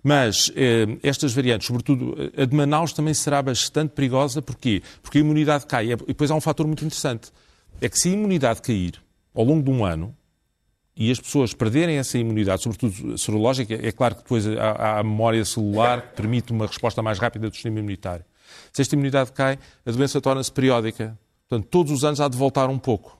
Mas 0.03 0.51
eh, 0.55 0.97
estas 1.01 1.33
variantes, 1.33 1.67
sobretudo 1.67 2.15
a 2.37 2.45
de 2.45 2.55
Manaus, 2.55 2.91
também 2.91 3.13
será 3.13 3.41
bastante 3.41 3.91
perigosa. 3.91 4.41
Porquê? 4.41 4.81
Porque 5.01 5.17
a 5.19 5.21
imunidade 5.21 5.65
cai. 5.65 5.91
E 5.91 5.95
depois 5.95 6.29
há 6.29 6.35
um 6.35 6.41
fator 6.41 6.65
muito 6.65 6.83
interessante. 6.83 7.31
É 7.79 7.87
que 7.87 7.97
se 7.97 8.09
a 8.09 8.11
imunidade 8.11 8.61
cair 8.61 9.01
ao 9.33 9.43
longo 9.43 9.63
de 9.63 9.69
um 9.69 9.85
ano, 9.85 10.15
e 10.95 11.11
as 11.11 11.19
pessoas 11.19 11.53
perderem 11.53 11.97
essa 11.97 12.17
imunidade, 12.17 12.63
sobretudo 12.63 13.17
serológica, 13.19 13.75
é 13.75 13.91
claro 13.91 14.15
que 14.15 14.23
depois 14.23 14.47
há 14.47 14.99
a 14.99 15.03
memória 15.03 15.45
celular 15.45 16.01
que 16.01 16.15
permite 16.15 16.51
uma 16.51 16.65
resposta 16.65 17.03
mais 17.03 17.19
rápida 17.19 17.47
do 17.47 17.53
sistema 17.53 17.77
imunitário. 17.77 18.25
Se 18.73 18.81
esta 18.81 18.95
imunidade 18.95 19.31
cai, 19.31 19.59
a 19.85 19.91
doença 19.91 20.19
torna-se 20.19 20.51
periódica. 20.51 21.17
Portanto, 21.47 21.69
todos 21.69 21.91
os 21.91 22.03
anos 22.03 22.19
há 22.19 22.27
de 22.27 22.35
voltar 22.35 22.67
um 22.67 22.79
pouco 22.79 23.16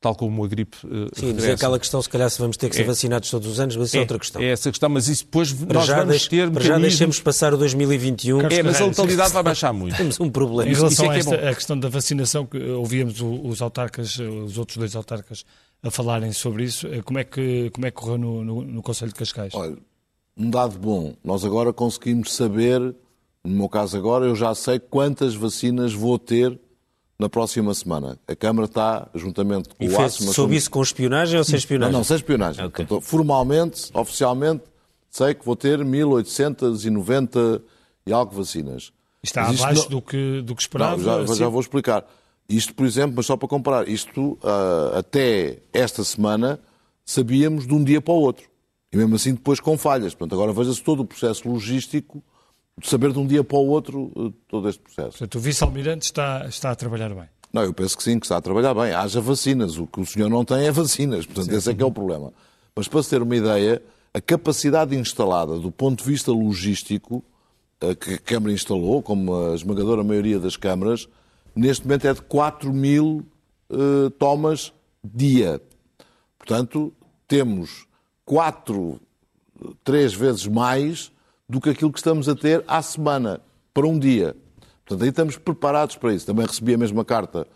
tal 0.00 0.14
como 0.14 0.44
a 0.44 0.48
gripe 0.48 0.76
uh, 0.84 1.08
Sim, 1.14 1.32
mas 1.34 1.44
é 1.44 1.52
aquela 1.52 1.78
questão, 1.78 2.00
se 2.02 2.08
calhar, 2.08 2.30
se 2.30 2.38
vamos 2.38 2.56
ter 2.56 2.68
que 2.68 2.76
ser 2.76 2.82
é, 2.82 2.84
vacinados 2.84 3.30
todos 3.30 3.48
os 3.48 3.58
anos, 3.58 3.76
mas 3.76 3.88
isso 3.88 3.96
é, 3.96 3.98
é, 3.98 4.02
outra 4.02 4.18
questão. 4.18 4.42
É 4.42 4.50
essa 4.50 4.70
questão, 4.70 4.88
mas 4.88 5.08
isso 5.08 5.24
depois 5.24 5.52
para 5.52 5.74
nós 5.74 5.88
vamos 5.88 6.08
deixe, 6.08 6.28
ter... 6.28 6.50
Para 6.50 6.64
já 6.64 6.78
deixemos 6.78 7.20
passar 7.20 7.54
o 7.54 7.56
2021. 7.56 8.40
É, 8.42 8.62
mas 8.62 8.80
a 8.80 8.86
letalidade 8.86 9.32
vai 9.32 9.42
baixar 9.42 9.72
muito. 9.72 9.96
Temos 9.98 10.20
um 10.20 10.30
problema. 10.30 10.70
Em 10.70 10.74
relação 10.74 11.12
é 11.12 11.16
a, 11.16 11.18
esta, 11.18 11.50
a 11.50 11.54
questão 11.54 11.78
da 11.78 11.88
vacinação, 11.88 12.46
que 12.46 12.58
ouvíamos 12.58 13.20
os 13.20 13.62
autarcas, 13.62 14.18
os 14.18 14.58
outros 14.58 14.76
dois 14.76 14.94
autarcas, 14.94 15.44
a 15.82 15.90
falarem 15.90 16.32
sobre 16.32 16.64
isso, 16.64 16.86
eh, 16.86 17.02
como 17.02 17.18
é 17.18 17.24
que, 17.24 17.70
como 17.70 17.86
é 17.86 17.90
que 17.90 17.96
correu 17.96 18.18
no, 18.18 18.44
no, 18.44 18.62
no 18.62 18.82
Conselho 18.82 19.12
de 19.12 19.18
Cascais? 19.18 19.54
Olha, 19.54 19.76
um 20.36 20.50
dado 20.50 20.78
bom, 20.78 21.14
nós 21.22 21.44
agora 21.44 21.72
conseguimos 21.72 22.34
saber, 22.34 22.80
no 23.44 23.56
meu 23.56 23.68
caso 23.68 23.96
agora, 23.96 24.26
eu 24.26 24.34
já 24.34 24.54
sei 24.54 24.78
quantas 24.78 25.34
vacinas 25.34 25.92
vou 25.92 26.18
ter 26.18 26.58
na 27.18 27.28
próxima 27.28 27.72
semana. 27.74 28.18
A 28.28 28.36
Câmara 28.36 28.66
está, 28.66 29.08
juntamente 29.14 29.70
com 29.70 29.84
e 29.84 29.88
o 29.88 30.00
ASMA... 30.00 30.32
Soube 30.32 30.56
isso 30.56 30.70
com 30.70 30.82
espionagem 30.82 31.38
ou 31.38 31.44
sem 31.44 31.56
espionagem? 31.56 31.92
Não, 31.92 32.00
não 32.00 32.04
sem 32.04 32.16
espionagem. 32.16 32.64
Okay. 32.66 32.84
Portanto, 32.84 33.08
formalmente, 33.08 33.90
oficialmente, 33.94 34.64
sei 35.10 35.34
que 35.34 35.44
vou 35.44 35.56
ter 35.56 35.82
1890 35.84 37.62
e 38.06 38.12
algo 38.12 38.34
vacinas. 38.34 38.92
Está 39.22 39.44
abaixo 39.44 39.84
não... 39.84 39.88
do, 39.88 40.02
que, 40.02 40.42
do 40.42 40.54
que 40.54 40.62
esperava? 40.62 40.96
Não, 40.96 41.02
já, 41.02 41.20
assim... 41.22 41.34
já 41.36 41.48
vou 41.48 41.60
explicar. 41.60 42.04
Isto, 42.48 42.74
por 42.74 42.86
exemplo, 42.86 43.14
mas 43.16 43.26
só 43.26 43.36
para 43.36 43.48
comparar, 43.48 43.88
isto 43.88 44.38
uh, 44.42 44.96
até 44.96 45.58
esta 45.72 46.04
semana 46.04 46.60
sabíamos 47.04 47.66
de 47.66 47.74
um 47.74 47.82
dia 47.82 48.00
para 48.00 48.14
o 48.14 48.20
outro. 48.20 48.46
E 48.92 48.96
mesmo 48.96 49.16
assim 49.16 49.32
depois 49.34 49.58
com 49.58 49.76
falhas. 49.76 50.14
Portanto, 50.14 50.34
agora 50.34 50.52
veja-se 50.52 50.82
todo 50.82 51.00
o 51.00 51.04
processo 51.04 51.48
logístico 51.48 52.22
saber 52.82 53.12
de 53.12 53.18
um 53.18 53.26
dia 53.26 53.42
para 53.42 53.56
o 53.56 53.66
outro 53.66 54.12
eh, 54.16 54.32
todo 54.48 54.68
este 54.68 54.82
processo. 54.82 55.18
Portanto, 55.18 55.34
o 55.36 55.40
vice-almirante 55.40 56.04
está, 56.06 56.46
está 56.46 56.70
a 56.70 56.74
trabalhar 56.74 57.14
bem. 57.14 57.28
Não, 57.52 57.62
eu 57.62 57.72
penso 57.72 57.96
que 57.96 58.02
sim, 58.02 58.18
que 58.18 58.26
está 58.26 58.36
a 58.36 58.40
trabalhar 58.40 58.74
bem. 58.74 58.92
Haja 58.92 59.20
vacinas. 59.20 59.78
O 59.78 59.86
que 59.86 60.00
o 60.00 60.06
senhor 60.06 60.28
não 60.28 60.44
tem 60.44 60.66
é 60.66 60.70
vacinas. 60.70 61.24
Portanto, 61.24 61.50
sim, 61.50 61.56
esse 61.56 61.70
é 61.70 61.74
que 61.74 61.82
é 61.82 61.86
o 61.86 61.92
problema. 61.92 62.32
Mas 62.74 62.86
para 62.86 63.02
se 63.02 63.10
ter 63.10 63.22
uma 63.22 63.34
ideia, 63.34 63.82
a 64.12 64.20
capacidade 64.20 64.94
instalada 64.94 65.58
do 65.58 65.70
ponto 65.70 66.04
de 66.04 66.10
vista 66.10 66.30
logístico 66.30 67.24
eh, 67.80 67.94
que 67.94 68.14
a 68.14 68.18
Câmara 68.18 68.52
instalou, 68.52 69.02
como 69.02 69.34
a 69.34 69.54
esmagadora 69.54 70.04
maioria 70.04 70.38
das 70.38 70.56
câmaras, 70.56 71.08
neste 71.54 71.86
momento 71.86 72.06
é 72.06 72.14
de 72.14 72.22
4 72.22 72.72
mil 72.72 73.24
uh, 73.70 74.10
tomas 74.10 74.72
dia. 75.02 75.60
Portanto, 76.38 76.92
temos 77.26 77.86
quatro, 78.24 79.00
três 79.82 80.12
vezes 80.12 80.46
mais 80.46 81.10
do 81.48 81.60
que 81.60 81.70
aquilo 81.70 81.92
que 81.92 81.98
estamos 81.98 82.28
a 82.28 82.34
ter 82.34 82.64
à 82.66 82.82
semana, 82.82 83.40
para 83.72 83.86
um 83.86 83.98
dia. 83.98 84.34
Portanto, 84.84 85.02
aí 85.02 85.10
estamos 85.10 85.36
preparados 85.36 85.96
para 85.96 86.14
isso. 86.14 86.26
Também 86.26 86.46
recebi 86.46 86.74
a 86.74 86.78
mesma 86.78 87.04
carta 87.04 87.46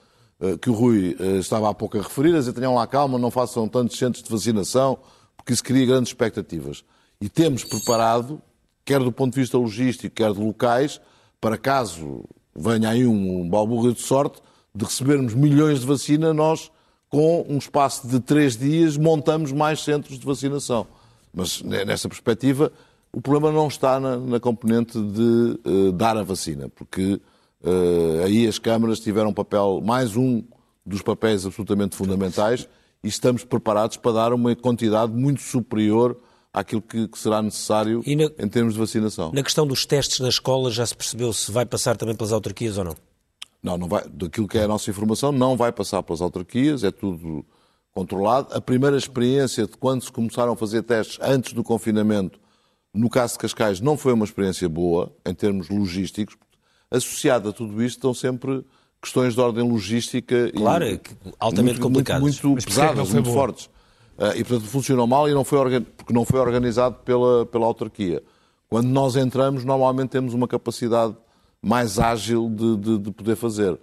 uh, 0.41 0.59
que 0.59 0.69
o 0.69 0.73
Rui 0.73 1.17
uh, 1.19 1.39
estava 1.39 1.71
há 1.71 1.75
pouco 1.75 1.99
a 1.99 2.03
referir, 2.03 2.35
a 2.35 2.39
dizer, 2.39 2.53
tenham 2.53 2.75
lá 2.75 2.87
calma, 2.87 3.19
não 3.19 3.31
façam 3.31 3.69
tantos 3.69 3.99
centros 3.99 4.23
de 4.23 4.31
vacinação, 4.31 4.99
porque 5.37 5.53
isso 5.53 5.65
cria 5.65 5.87
grandes 5.87 6.11
expectativas. 6.11 6.85
E 7.21 7.29
temos 7.29 7.65
preparado, 7.65 8.41
quer 8.85 9.01
do 9.01 9.13
ponto 9.13 9.35
de 9.35 9.41
vista 9.41 9.57
logístico, 9.57 10.15
quer 10.15 10.33
de 10.33 10.41
locais, 10.41 11.01
para 11.41 11.57
caso 11.57 12.25
venha 12.55 12.91
aí 12.91 13.07
um, 13.07 13.41
um 13.41 13.49
balburro 13.49 13.93
de 13.93 14.01
sorte, 14.01 14.41
de 14.75 14.85
recebermos 14.85 15.35
milhões 15.35 15.81
de 15.81 15.87
vacina, 15.87 16.35
nós, 16.35 16.71
com 17.09 17.45
um 17.49 17.59
espaço 17.59 18.07
de 18.07 18.21
três 18.21 18.57
dias, 18.57 18.97
montamos 18.97 19.53
mais 19.53 19.83
centros 19.83 20.19
de 20.19 20.25
vacinação. 20.25 20.87
Mas, 21.33 21.63
nessa 21.63 22.09
perspectiva, 22.09 22.73
o 23.13 23.21
problema 23.21 23.53
não 23.53 23.69
está 23.69 23.99
na, 23.99 24.17
na 24.17 24.41
componente 24.41 25.01
de 25.01 25.59
uh, 25.65 25.93
dar 25.93 26.17
a 26.17 26.23
vacina, 26.23 26.69
porque 26.69 27.21
uh, 27.63 28.25
aí 28.25 28.47
as 28.47 28.59
câmaras 28.59 29.01
tiveram 29.01 29.31
um 29.31 29.35
papel, 29.35 29.81
mais 29.85 30.17
um 30.17 30.43
dos 30.85 31.03
papéis 31.03 31.45
absolutamente 31.45 31.97
fundamentais, 31.97 32.69
e 33.03 33.09
estamos 33.09 33.45
preparados 33.45 33.97
para 33.97 34.13
dar 34.13 34.33
uma 34.33 34.55
quantidade 34.55 35.13
muito 35.13 35.41
superior 35.41 36.17
àquilo 36.53 36.83
que, 36.83 37.09
que 37.09 37.19
será 37.19 37.43
necessário 37.43 38.03
na, 38.07 38.45
em 38.45 38.49
termos 38.49 38.75
de 38.75 38.81
vacinação. 38.81 39.33
Na 39.33 39.43
questão 39.43 39.67
dos 39.67 39.87
testes 39.87 40.21
na 40.21 40.29
escola, 40.29 40.71
já 40.71 40.85
se 40.87 40.97
percebeu 40.97 41.33
se 41.33 41.51
vai 41.51 41.65
passar 41.65 41.97
também 41.97 42.15
pelas 42.15 42.33
autarquias 42.33 42.79
ou 42.79 42.85
não? 42.85 42.97
Não, 43.63 43.77
não 43.77 43.89
vai. 43.89 44.09
Daquilo 44.09 44.49
que 44.49 44.59
é 44.59 44.65
a 44.65 44.69
nossa 44.69 44.91
informação, 44.91 45.33
não 45.33 45.57
vai 45.57 45.71
passar 45.73 46.03
pelas 46.03 46.21
autarquias, 46.21 46.83
é 46.83 46.91
tudo 46.91 47.45
controlado. 47.93 48.49
A 48.55 48.61
primeira 48.61 48.97
experiência 48.97 49.67
de 49.67 49.77
quando 49.77 50.03
se 50.03 50.13
começaram 50.13 50.53
a 50.53 50.57
fazer 50.57 50.83
testes 50.83 51.19
antes 51.21 51.53
do 51.53 51.63
confinamento, 51.63 52.39
no 52.93 53.09
caso 53.09 53.35
de 53.35 53.39
Cascais, 53.41 53.81
não 53.81 53.97
foi 53.97 54.13
uma 54.13 54.25
experiência 54.25 54.69
boa 54.69 55.13
em 55.25 55.35
termos 55.35 55.69
logísticos. 55.69 56.37
Associado 56.91 57.49
a 57.51 57.53
tudo 57.53 57.83
isto 57.83 57.99
estão 57.99 58.13
sempre 58.13 58.65
questões 59.01 59.35
de 59.35 59.41
ordem 59.41 59.69
logística 59.69 60.51
claro, 60.53 60.85
e 60.85 61.01
altamente 61.39 61.79
muito, 61.79 61.83
complicadas. 61.83 62.23
Muito, 62.23 62.49
muito 62.49 62.67
pesadas, 62.67 63.11
muito 63.11 63.25
boa? 63.25 63.35
fortes. 63.35 63.67
Uh, 64.19 64.37
e, 64.37 64.45
portanto, 64.45 64.69
funcionou 64.69 65.07
mal 65.07 65.29
e 65.29 65.33
não 65.33 65.45
foi, 65.45 65.81
porque 65.81 66.13
não 66.13 66.25
foi 66.25 66.41
organizado 66.41 66.97
pela, 66.97 67.47
pela 67.47 67.65
autarquia. 67.65 68.23
Quando 68.69 68.89
nós 68.89 69.17
entramos, 69.17 69.65
normalmente 69.65 70.11
temos 70.11 70.35
uma 70.35 70.47
capacidade 70.47 71.17
mais 71.63 71.99
ágil 71.99 72.51
de, 72.51 72.77
de, 72.77 72.99
de 72.99 73.11
poder 73.11 73.37
fazer. 73.37 73.79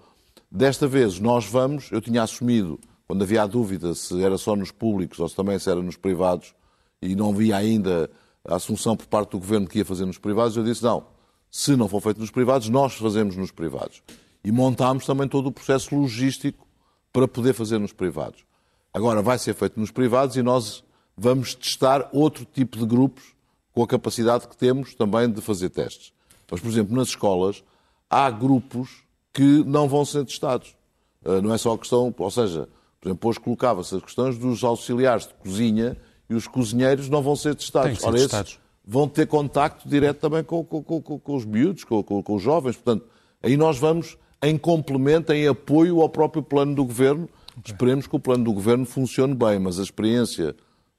Desta 0.52 0.88
vez, 0.88 1.20
nós 1.20 1.46
vamos, 1.46 1.92
eu 1.92 2.00
tinha 2.00 2.24
assumido, 2.24 2.80
quando 3.08 3.24
havia 3.24 3.44
a 3.44 3.48
dúvida 3.48 3.96
se 3.96 4.22
era 4.22 4.38
só 4.38 4.56
nos 4.56 4.72
públicos 4.72 5.20
ou 5.20 5.28
se 5.28 5.36
também 5.36 5.58
se 5.58 5.70
era 5.70 5.82
nos 5.82 5.98
privados, 5.98 6.54
e 7.02 7.16
não 7.16 7.30
havia 7.30 7.58
ainda 7.58 8.10
a 8.48 8.56
assunção 8.56 8.96
por 8.96 9.06
parte 9.08 9.32
do 9.32 9.40
governo 9.40 9.68
que 9.68 9.80
ia 9.80 9.86
fazer 9.86 10.06
nos 10.06 10.18
privados, 10.18 10.56
eu 10.56 10.64
disse: 10.64 10.84
não, 10.84 11.06
se 11.52 11.76
não 11.76 11.88
for 11.88 12.02
feito 12.02 12.20
nos 12.20 12.32
privados, 12.32 12.70
nós 12.70 12.94
fazemos 12.94 13.36
nos 13.36 13.52
privados. 13.52 14.02
E 14.44 14.52
montámos 14.52 15.06
também 15.06 15.28
todo 15.28 15.48
o 15.48 15.52
processo 15.52 15.96
logístico 15.96 16.66
para 17.12 17.28
poder 17.28 17.54
fazer 17.54 17.78
nos 17.78 17.92
privados. 17.92 18.46
Agora 18.94 19.22
vai 19.22 19.38
ser 19.38 19.54
feito 19.54 19.80
nos 19.80 19.92
privados 19.92 20.36
e 20.38 20.42
nós 20.42 20.84
vamos 21.16 21.54
testar 21.54 22.10
outro 22.14 22.46
tipo 22.46 22.78
de 22.78 22.86
grupos 22.86 23.36
com 23.74 23.84
a 23.84 23.88
capacidade 23.88 24.48
que 24.48 24.56
temos 24.56 24.96
também 24.96 25.30
de 25.30 25.42
fazer 25.42 25.70
testes. 25.70 26.14
Mas, 26.50 26.62
por 26.62 26.70
exemplo, 26.70 26.96
nas 26.96 27.10
escolas 27.10 27.64
há 28.10 28.30
grupos 28.30 29.04
que 29.34 29.64
não 29.66 29.88
vão 29.88 30.06
ser 30.06 30.26
testados. 30.26 30.76
Ah, 31.24 31.42
não 31.42 31.54
é 31.54 31.58
só 31.58 31.74
a 31.74 31.78
questão, 31.78 32.14
ou 32.18 32.32
seja, 32.32 32.70
por 33.00 33.10
exemplo, 33.10 33.30
hoje 33.30 33.40
colocava-se 33.40 33.96
as 33.96 34.02
questões 34.02 34.38
dos 34.38 34.64
auxiliares 34.64 35.28
de 35.28 35.34
cozinha 35.36 35.98
e 36.30 36.36
os 36.36 36.48
cozinheiros 36.48 37.10
não 37.10 37.22
vão 37.22 37.36
ser 37.36 37.56
testados. 37.56 38.00
Ser 38.00 38.08
Ora, 38.08 38.18
testados. 38.18 38.60
vão 38.86 39.08
ter 39.08 39.28
contacto 39.28 39.88
direto 39.88 40.20
também 40.20 40.44
com, 40.44 40.64
com, 40.64 40.84
com, 40.84 41.02
com 41.02 41.36
os 41.36 41.46
miúdos, 41.46 41.84
com, 41.84 42.24
os 42.28 42.42
jovens. 42.42 42.76
Portanto, 42.76 43.06
aí 43.42 43.56
nós 43.56 43.78
vamos 43.78 44.18
em 44.42 44.58
complemento, 44.58 45.34
em 45.34 45.48
apoio 45.48 46.02
ao 46.02 46.10
próprio 46.10 46.44
plano 46.44 46.76
do 46.76 46.86
governo. 46.86 47.30
Okay. 47.60 47.74
Esperemos 47.74 48.08
que 48.08 48.16
o 48.16 48.20
plano 48.20 48.44
do 48.44 48.54
governo 48.54 48.86
funcione 48.86 49.34
bem, 49.34 49.58
mas 49.60 49.80
a 49.80 49.84
experiência 49.84 50.56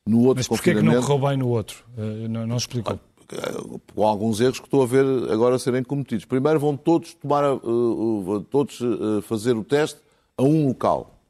no 0.06 0.20
outro 0.20 0.38
Mas 0.38 0.48
porquê 0.48 0.72
confinamento... 0.72 1.02
que 1.02 1.08
não 1.08 1.18
correu 1.18 1.28
bem 1.28 1.38
no 1.38 1.48
outro? 1.48 1.84
Uh, 1.96 2.28
não, 2.28 2.46
não 2.46 2.56
explicou. 2.56 2.98
Com 3.94 4.06
alguns 4.06 4.40
erros 4.40 4.58
que 4.58 4.66
estou 4.66 4.82
a 4.82 4.86
ver 4.86 5.04
agora 5.30 5.58
serem 5.58 5.84
cometidos. 5.84 6.24
Primeiro 6.24 6.58
vão 6.58 6.74
todos 6.74 7.12
tomar, 7.12 7.44
uh, 7.56 8.40
todos 8.48 8.78
fazer 9.24 9.54
o 9.54 9.62
teste 9.62 10.00
a 10.36 10.42
um 10.42 10.68
local. 10.68 11.20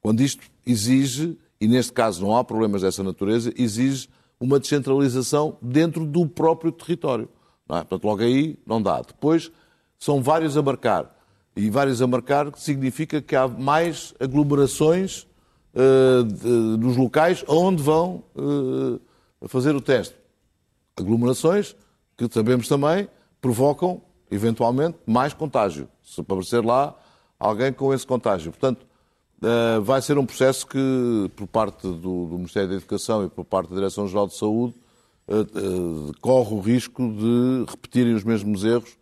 Quando 0.00 0.22
isto 0.22 0.42
exige, 0.66 1.38
e 1.62 1.68
neste 1.68 1.92
caso 1.92 2.20
não 2.20 2.36
há 2.36 2.42
problemas 2.42 2.82
dessa 2.82 3.04
natureza, 3.04 3.52
exige 3.56 4.08
uma 4.40 4.58
descentralização 4.58 5.56
dentro 5.62 6.04
do 6.04 6.26
próprio 6.26 6.72
território. 6.72 7.28
Não 7.68 7.76
é? 7.76 7.80
Portanto, 7.82 8.04
logo 8.04 8.20
aí 8.20 8.58
não 8.66 8.82
dá. 8.82 9.00
Depois 9.00 9.48
são 9.96 10.20
vários 10.20 10.56
a 10.56 10.62
marcar. 10.62 11.16
E 11.54 11.70
vários 11.70 12.02
a 12.02 12.06
marcar 12.08 12.50
significa 12.56 13.22
que 13.22 13.36
há 13.36 13.46
mais 13.46 14.12
aglomerações 14.18 15.24
uh, 15.72 16.24
de, 16.24 16.78
dos 16.78 16.96
locais 16.96 17.44
onde 17.46 17.80
vão 17.80 18.24
uh, 18.34 19.00
fazer 19.46 19.76
o 19.76 19.80
teste. 19.80 20.16
Aglomerações 20.96 21.76
que 22.16 22.28
sabemos 22.28 22.66
também 22.66 23.08
provocam, 23.40 24.02
eventualmente, 24.32 24.98
mais 25.06 25.32
contágio. 25.32 25.88
Se 26.02 26.20
aparecer 26.20 26.64
lá 26.64 26.92
alguém 27.38 27.72
com 27.72 27.94
esse 27.94 28.04
contágio. 28.04 28.50
Portanto, 28.50 28.84
uh, 29.42 29.82
vai 29.82 30.00
ser 30.00 30.18
um 30.18 30.24
processo 30.24 30.66
que, 30.66 31.30
por 31.36 31.46
parte 31.46 31.82
do, 31.82 32.26
do, 32.26 32.36
Ministério 32.36 32.68
da 32.68 32.76
Educação 32.76 33.24
e 33.24 33.28
por 33.28 33.44
parte 33.44 33.68
da 33.70 33.76
Direção-Geral 33.76 34.26
de 34.26 34.36
Saúde, 34.36 34.74
corre 36.20 36.54
o 36.54 36.60
risco 36.60 37.02
de 37.08 37.64
repetirem 37.70 38.12
os 38.12 38.24
mesmos 38.24 38.64
erros, 38.64 38.98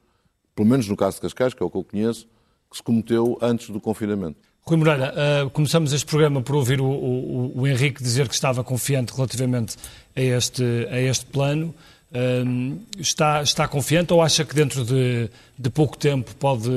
pelo 0.55 0.69
menos 0.69 0.87
no 0.87 0.97
caso 0.97 1.17
de 1.17 1.23
Cascais, 1.23 1.55
que 1.55 1.63
é 1.63 1.67
o 1.67 1.71
que 1.71 1.77
eu 1.77 1.83
conheço, 1.83 2.29
que 2.71 2.77
se 2.77 2.83
cometeu 2.83 3.39
antes 3.41 3.71
do 3.71 3.81
confinamento. 3.81 4.39
Rui 4.63 4.77
Moreira, 4.77 5.13
uh, 5.13 5.51
começamos 5.51 5.93
este 5.93 6.07
programa 6.07 6.43
por 6.43 6.55
ouvir 6.55 6.81
o, 6.81 6.87
o, 6.87 7.61
o, 7.61 7.67
Henrique 7.67 8.03
dizer 8.03 8.29
que 8.29 8.35
estava 8.35 8.63
confiante 8.63 9.13
relativamente 9.13 9.77
a 10.15 10.21
este, 10.21 10.63
a 10.91 11.01
este 11.01 11.27
plano. 11.27 11.75
Uh, 12.13 12.81
está, 12.99 13.43
está 13.43 13.67
confiante 13.67 14.13
ou 14.13 14.23
acha 14.23 14.45
que 14.45 14.55
dentro 14.55 14.85
de, 14.85 15.29
de 15.59 15.71
pouco 15.71 15.97
tempo 15.97 16.35
pode, 16.37 16.71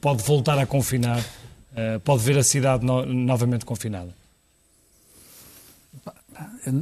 pode 0.00 0.22
voltar 0.22 0.58
a 0.58 0.66
confinar, 0.66 1.20
uh, 1.20 1.22
pode 2.04 2.22
ver 2.22 2.38
a 2.38 2.42
cidade 2.42 2.84
no, 2.84 3.04
novamente 3.06 3.64
confinada? 3.64 4.14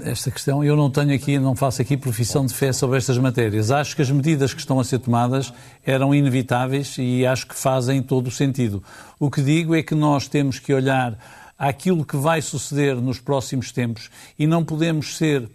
esta 0.05 0.31
questão, 0.31 0.63
eu 0.63 0.77
não 0.77 0.91
tenho 0.91 1.15
aqui, 1.15 1.39
não 1.39 1.55
faço 1.55 1.81
aqui 1.81 1.97
profissão 1.97 2.45
de 2.45 2.53
fé 2.53 2.73
sobre 2.73 2.99
estas 2.99 3.17
matérias. 3.19 3.71
Acho 3.71 3.97
que 3.97 4.03
as 4.03 4.11
medidas 4.11 4.53
que 4.53 4.61
estão 4.61 4.79
a 4.79 4.85
ser 4.85 4.99
tomadas 4.99 5.53
eram 5.85 6.15
inevitáveis 6.15 6.97
e 6.99 7.25
acho 7.25 7.47
que 7.47 7.55
fazem 7.55 8.03
todo 8.03 8.27
o 8.27 8.31
sentido. 8.31 8.83
O 9.19 9.31
que 9.31 9.43
digo 9.43 9.75
é 9.75 9.83
que 9.83 9.95
nós 9.95 10.29
temos 10.29 10.59
que 10.59 10.75
olhar 10.75 11.19
aquilo 11.59 12.05
que 12.05 12.17
vai 12.17 12.43
suceder 12.43 12.97
nos 12.97 13.19
próximos 13.19 13.73
tempos 13.73 14.11
e 14.39 14.47
não 14.47 14.65
podemos 14.65 15.17
ser 15.17 15.43
uh, 15.43 15.49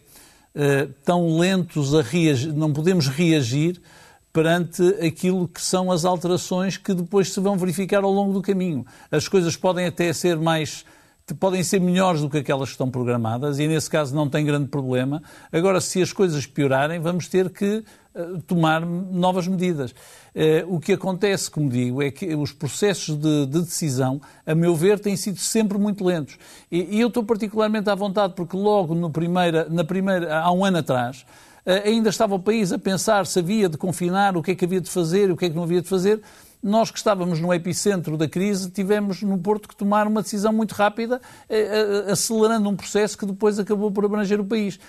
tão 1.05 1.37
lentos 1.37 1.93
a 1.93 2.01
reagir, 2.01 2.53
não 2.53 2.73
podemos 2.73 3.07
reagir 3.07 3.79
perante 4.33 4.81
aquilo 5.05 5.47
que 5.47 5.61
são 5.61 5.91
as 5.91 6.05
alterações 6.05 6.77
que 6.77 6.93
depois 6.93 7.33
se 7.33 7.39
vão 7.39 7.57
verificar 7.57 8.03
ao 8.03 8.11
longo 8.11 8.33
do 8.33 8.41
caminho. 8.41 8.85
As 9.11 9.27
coisas 9.27 9.55
podem 9.55 9.85
até 9.85 10.11
ser 10.13 10.37
mais 10.37 10.85
podem 11.33 11.63
ser 11.63 11.79
melhores 11.79 12.21
do 12.21 12.29
que 12.29 12.39
aquelas 12.39 12.69
que 12.69 12.73
estão 12.73 12.89
programadas 12.89 13.59
e 13.59 13.67
nesse 13.67 13.89
caso 13.89 14.15
não 14.15 14.29
tem 14.29 14.45
grande 14.45 14.67
problema. 14.67 15.21
Agora, 15.51 15.79
se 15.79 16.01
as 16.01 16.11
coisas 16.11 16.45
piorarem, 16.45 16.99
vamos 16.99 17.27
ter 17.27 17.49
que 17.49 17.83
uh, 18.13 18.41
tomar 18.41 18.81
novas 18.81 19.47
medidas. 19.47 19.91
Uh, 19.91 20.75
o 20.75 20.79
que 20.79 20.93
acontece, 20.93 21.49
como 21.49 21.69
digo, 21.69 22.01
é 22.01 22.11
que 22.11 22.35
os 22.35 22.51
processos 22.51 23.15
de, 23.15 23.45
de 23.45 23.61
decisão, 23.61 24.21
a 24.45 24.55
meu 24.55 24.75
ver, 24.75 24.99
têm 24.99 25.15
sido 25.15 25.39
sempre 25.39 25.77
muito 25.77 26.03
lentos. 26.03 26.37
E, 26.71 26.97
e, 26.97 27.01
eu 27.01 27.07
estou 27.07 27.23
particularmente 27.23 27.89
à 27.89 27.95
vontade 27.95 28.33
porque 28.35 28.57
logo 28.57 29.09
primeira, 29.09 29.67
na 29.69 29.83
primeira, 29.83 30.39
há 30.39 30.51
um 30.51 30.65
ano 30.65 30.77
atrás, 30.79 31.25
ainda 31.65 32.09
estava 32.09 32.35
o 32.35 32.39
país 32.39 32.71
a 32.71 32.79
pensar 32.79 33.25
se 33.25 33.39
havia 33.39 33.69
de 33.69 33.77
confinar, 33.77 34.35
o 34.35 34.41
que 34.41 34.51
é 34.51 34.55
que 34.55 34.65
havia 34.65 34.81
de 34.81 34.89
fazer 34.89 35.29
e 35.29 35.31
o 35.31 35.37
que 35.37 35.45
é 35.45 35.49
que 35.49 35.55
não 35.55 35.63
havia 35.63 35.81
de 35.81 35.87
fazer 35.87 36.21
nós 36.63 36.91
que 36.91 36.97
estávamos 36.97 37.39
no 37.39 37.53
epicentro 37.53 38.15
da 38.15 38.27
crise 38.27 38.69
tivemos 38.69 39.21
no 39.23 39.37
Porto 39.37 39.67
que 39.67 39.75
tomar 39.75 40.07
uma 40.07 40.21
decisão 40.21 40.53
muito 40.53 40.73
rápida, 40.73 41.19
eh, 41.49 42.05
eh, 42.07 42.11
acelerando 42.11 42.69
um 42.69 42.75
processo 42.75 43.17
que 43.17 43.25
depois 43.25 43.57
acabou 43.57 43.91
por 43.91 44.05
abranger 44.05 44.39
o 44.39 44.45
país. 44.45 44.79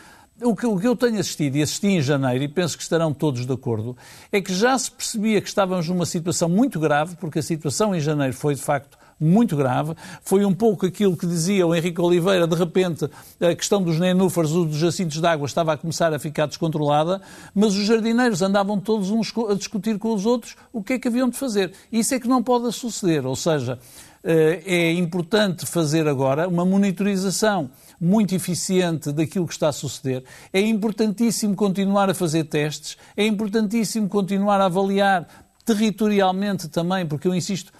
O 0.42 0.56
que, 0.56 0.66
o 0.66 0.78
que, 0.78 0.86
eu 0.86 0.96
tenho 0.96 1.18
assistido, 1.18 1.56
e 1.56 1.62
assisti 1.62 1.86
em 1.86 2.02
janeiro, 2.02 2.42
e 2.44 2.48
penso 2.48 2.76
que 2.76 2.82
estarão 2.82 3.12
todos 3.12 3.46
de 3.46 3.52
acordo, 3.52 3.96
é 4.30 4.40
que 4.40 4.52
já 4.52 4.76
se 4.76 4.90
percebia 4.90 5.40
que 5.40 5.48
estávamos 5.48 5.88
numa 5.88 6.04
situação 6.04 6.48
muito 6.48 6.80
grave, 6.80 7.16
porque 7.16 7.38
a 7.38 7.42
situação 7.42 7.94
em 7.94 8.00
janeiro 8.00 8.34
foi, 8.34 8.54
de 8.54 8.62
facto, 8.62 8.98
muito 9.22 9.56
grave. 9.56 9.94
Foi 10.22 10.44
um 10.44 10.52
pouco 10.52 10.84
aquilo 10.84 11.16
que 11.16 11.26
dizia 11.26 11.66
o 11.66 11.74
Henrique 11.74 12.00
Oliveira, 12.00 12.46
de 12.46 12.56
repente 12.56 13.08
a 13.40 13.54
questão 13.54 13.82
dos 13.82 13.98
nenúfares, 13.98 14.50
dos 14.50 14.76
jacintos 14.76 15.20
de 15.20 15.26
água 15.26 15.46
estava 15.46 15.72
a 15.72 15.76
começar 15.76 16.12
a 16.12 16.18
ficar 16.18 16.46
descontrolada, 16.46 17.20
mas 17.54 17.74
os 17.74 17.86
jardineiros 17.86 18.42
andavam 18.42 18.78
todos 18.80 19.10
uns 19.10 19.32
a 19.48 19.54
discutir 19.54 19.98
com 19.98 20.12
os 20.12 20.26
outros 20.26 20.56
o 20.72 20.82
que 20.82 20.94
é 20.94 20.98
que 20.98 21.08
haviam 21.08 21.28
de 21.28 21.36
fazer. 21.36 21.72
Isso 21.90 22.14
é 22.14 22.20
que 22.20 22.28
não 22.28 22.42
pode 22.42 22.70
suceder, 22.72 23.24
ou 23.26 23.36
seja, 23.36 23.78
eh, 24.24 24.62
é 24.64 24.92
importante 24.92 25.66
fazer 25.66 26.06
agora 26.06 26.48
uma 26.48 26.64
monitorização 26.64 27.70
muito 28.00 28.34
eficiente 28.34 29.12
daquilo 29.12 29.46
que 29.46 29.52
está 29.52 29.68
a 29.68 29.72
suceder. 29.72 30.24
É 30.52 30.60
importantíssimo 30.60 31.56
continuar 31.56 32.10
a 32.10 32.14
fazer 32.14 32.44
testes, 32.44 32.96
é 33.16 33.26
importantíssimo 33.26 34.08
continuar 34.08 34.60
a 34.60 34.66
avaliar 34.66 35.26
territorialmente 35.64 36.68
também, 36.68 37.06
porque 37.06 37.26
eu 37.26 37.34
insisto, 37.34 37.72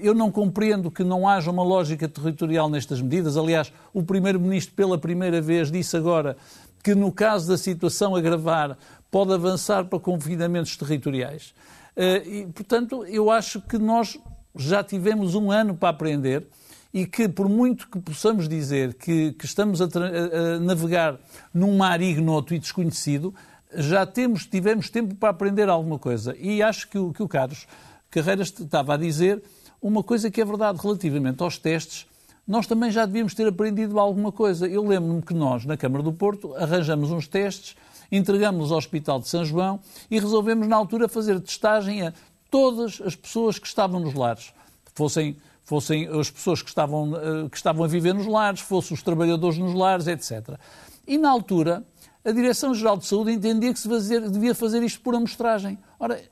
eu 0.00 0.14
não 0.14 0.30
compreendo 0.30 0.90
que 0.90 1.04
não 1.04 1.28
haja 1.28 1.50
uma 1.50 1.62
lógica 1.62 2.08
territorial 2.08 2.68
nestas 2.68 3.00
medidas. 3.02 3.36
Aliás, 3.36 3.72
o 3.92 4.02
Primeiro-Ministro, 4.02 4.74
pela 4.74 4.96
primeira 4.98 5.40
vez, 5.40 5.70
disse 5.70 5.96
agora 5.96 6.36
que, 6.82 6.94
no 6.94 7.12
caso 7.12 7.48
da 7.48 7.58
situação 7.58 8.16
agravar, 8.16 8.78
pode 9.10 9.32
avançar 9.32 9.84
para 9.84 9.98
confinamentos 9.98 10.76
territoriais. 10.76 11.54
Eh, 11.96 12.22
e, 12.26 12.46
portanto, 12.46 13.04
eu 13.06 13.30
acho 13.30 13.60
que 13.60 13.78
nós 13.78 14.18
já 14.56 14.82
tivemos 14.82 15.34
um 15.34 15.50
ano 15.50 15.74
para 15.74 15.90
aprender 15.90 16.46
e 16.92 17.06
que, 17.06 17.28
por 17.28 17.48
muito 17.48 17.88
que 17.88 17.98
possamos 17.98 18.48
dizer 18.48 18.94
que, 18.94 19.32
que 19.32 19.44
estamos 19.44 19.82
a, 19.82 19.84
a, 19.84 20.60
navegar 20.60 21.18
num 21.52 21.76
mar 21.76 22.00
ignoto 22.00 22.54
e 22.54 22.58
desconhecido, 22.58 23.34
já 23.74 24.06
temos, 24.06 24.46
tivemos 24.46 24.88
tempo 24.88 25.14
para 25.16 25.30
aprender 25.30 25.68
alguma 25.68 25.98
coisa. 25.98 26.36
E 26.38 26.62
acho 26.62 26.88
que 26.88 26.96
o, 26.96 27.12
que 27.12 27.22
o 27.22 27.28
Carlos 27.28 27.66
Carreiras 28.10 28.48
estava 28.48 28.94
a 28.94 28.96
dizer 28.96 29.42
uma 29.86 30.02
coisa 30.02 30.30
que 30.30 30.40
é 30.40 30.44
verdade 30.46 30.78
relativamente 30.82 31.42
aos 31.42 31.58
testes, 31.58 32.06
nós 32.48 32.66
também 32.66 32.90
já 32.90 33.04
devíamos 33.04 33.34
ter 33.34 33.46
aprendido 33.46 34.00
alguma 34.00 34.32
coisa. 34.32 34.66
Eu 34.66 34.82
lembro-me 34.82 35.20
que 35.20 35.34
nós, 35.34 35.66
na 35.66 35.76
Câmara 35.76 36.02
do 36.02 36.10
Porto, 36.10 36.54
arranjamos 36.54 37.10
uns 37.10 37.28
testes, 37.28 37.76
entregamos-los 38.10 38.72
ao 38.72 38.78
Hospital 38.78 39.20
de 39.20 39.28
São 39.28 39.44
João 39.44 39.78
e 40.10 40.18
resolvemos, 40.18 40.66
na 40.66 40.76
altura, 40.76 41.06
fazer 41.06 41.38
testagem 41.38 42.00
a 42.00 42.14
todas 42.50 42.98
as 43.04 43.14
pessoas 43.14 43.58
que 43.58 43.66
estavam 43.66 44.00
nos 44.00 44.14
lares, 44.14 44.54
fossem 44.94 45.36
fossem 45.64 46.06
as 46.08 46.30
pessoas 46.30 46.60
que 46.60 46.68
estavam, 46.68 47.12
uh, 47.12 47.48
que 47.48 47.56
estavam 47.56 47.84
a 47.84 47.88
viver 47.88 48.12
nos 48.12 48.26
lares, 48.26 48.60
fossem 48.60 48.94
os 48.94 49.02
trabalhadores 49.02 49.58
nos 49.58 49.74
lares, 49.74 50.06
etc. 50.06 50.58
E 51.06 51.16
na 51.16 51.30
altura, 51.30 51.82
a 52.24 52.30
Direção-Geral 52.30 52.98
de 52.98 53.06
Saúde 53.06 53.32
entendia 53.32 53.72
que 53.72 53.78
se 53.78 53.88
fazer, 53.88 54.28
devia 54.28 54.54
fazer 54.54 54.82
isto 54.82 55.00
por 55.00 55.14
amostragem. 55.14 55.78
Ora, 55.98 56.22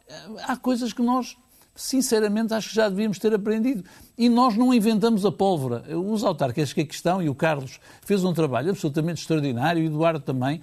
há 0.47 0.55
coisas 0.57 0.93
que 0.93 1.03
nós, 1.03 1.37
sinceramente, 1.75 2.55
acho 2.55 2.71
que 2.71 2.75
já 2.75 2.89
devíamos 2.89 3.19
ter 3.19 3.35
aprendido. 3.35 3.85
E 4.17 4.29
nós 4.29 4.57
não 4.57 4.73
inventamos 4.73 5.25
a 5.25 5.33
pólvora. 5.33 5.85
Os 5.97 6.23
autarcas 6.25 6.73
que 6.73 6.81
aqui 6.83 6.95
estão, 6.95 7.23
e 7.23 7.29
o 7.29 7.35
Carlos 7.35 7.81
fez 8.03 8.25
um 8.25 8.33
trabalho 8.33 8.71
absolutamente 8.71 9.21
extraordinário, 9.21 9.83
e 9.83 9.87
o 9.87 9.91
Eduardo 9.91 10.21
também, 10.21 10.61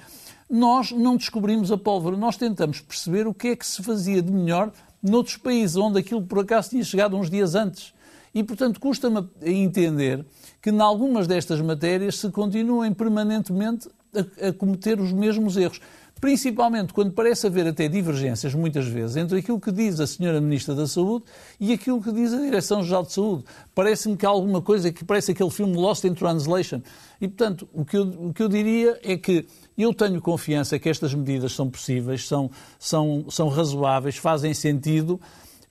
nós 0.49 0.91
não 0.91 1.15
descobrimos 1.15 1.71
a 1.71 1.77
pólvora, 1.77 2.17
nós 2.17 2.37
tentamos 2.37 2.81
perceber 2.81 3.27
o 3.27 3.33
que 3.33 3.49
é 3.49 3.55
que 3.55 3.65
se 3.65 3.83
fazia 3.83 4.21
de 4.21 4.31
melhor 4.31 4.71
noutros 5.01 5.37
países, 5.37 5.75
onde 5.75 5.99
aquilo 5.99 6.21
por 6.21 6.39
acaso 6.39 6.71
tinha 6.71 6.83
chegado 6.83 7.15
uns 7.15 7.29
dias 7.29 7.55
antes. 7.55 7.93
E, 8.33 8.43
portanto, 8.43 8.79
custa-me 8.79 9.27
entender 9.41 10.25
que, 10.61 10.69
em 10.69 10.79
algumas 10.79 11.27
destas 11.27 11.61
matérias, 11.61 12.19
se 12.19 12.29
continuem 12.29 12.93
permanentemente 12.93 13.89
a, 14.13 14.49
a 14.49 14.53
cometer 14.53 14.99
os 14.99 15.11
mesmos 15.11 15.57
erros. 15.57 15.79
Principalmente 16.19 16.93
quando 16.93 17.13
parece 17.13 17.47
haver 17.47 17.65
até 17.65 17.87
divergências, 17.87 18.53
muitas 18.53 18.85
vezes, 18.85 19.15
entre 19.15 19.39
aquilo 19.39 19.59
que 19.59 19.71
diz 19.71 19.99
a 19.99 20.07
Senhora 20.07 20.41
Ministra 20.41 20.75
da 20.75 20.85
Saúde 20.85 21.25
e 21.59 21.71
aquilo 21.71 22.01
que 22.01 22.11
diz 22.11 22.33
a 22.33 22.41
Direção-Geral 22.41 23.03
de 23.03 23.13
Saúde. 23.13 23.45
Parece-me 23.73 24.17
que 24.17 24.25
há 24.25 24.29
alguma 24.29 24.61
coisa 24.61 24.91
que 24.91 25.05
parece 25.05 25.31
aquele 25.31 25.49
filme 25.49 25.77
Lost 25.77 26.03
in 26.03 26.13
Translation. 26.13 26.81
E, 27.21 27.27
portanto, 27.27 27.69
o 27.73 27.85
que 27.85 27.97
eu, 27.97 28.03
o 28.03 28.33
que 28.33 28.43
eu 28.43 28.49
diria 28.49 28.99
é 29.01 29.15
que 29.15 29.47
eu 29.77 29.93
tenho 29.93 30.21
confiança 30.21 30.77
que 30.77 30.89
estas 30.89 31.13
medidas 31.13 31.53
são 31.53 31.69
possíveis, 31.69 32.27
são, 32.27 32.51
são, 32.77 33.25
são 33.29 33.47
razoáveis, 33.47 34.17
fazem 34.17 34.53
sentido. 34.53 35.21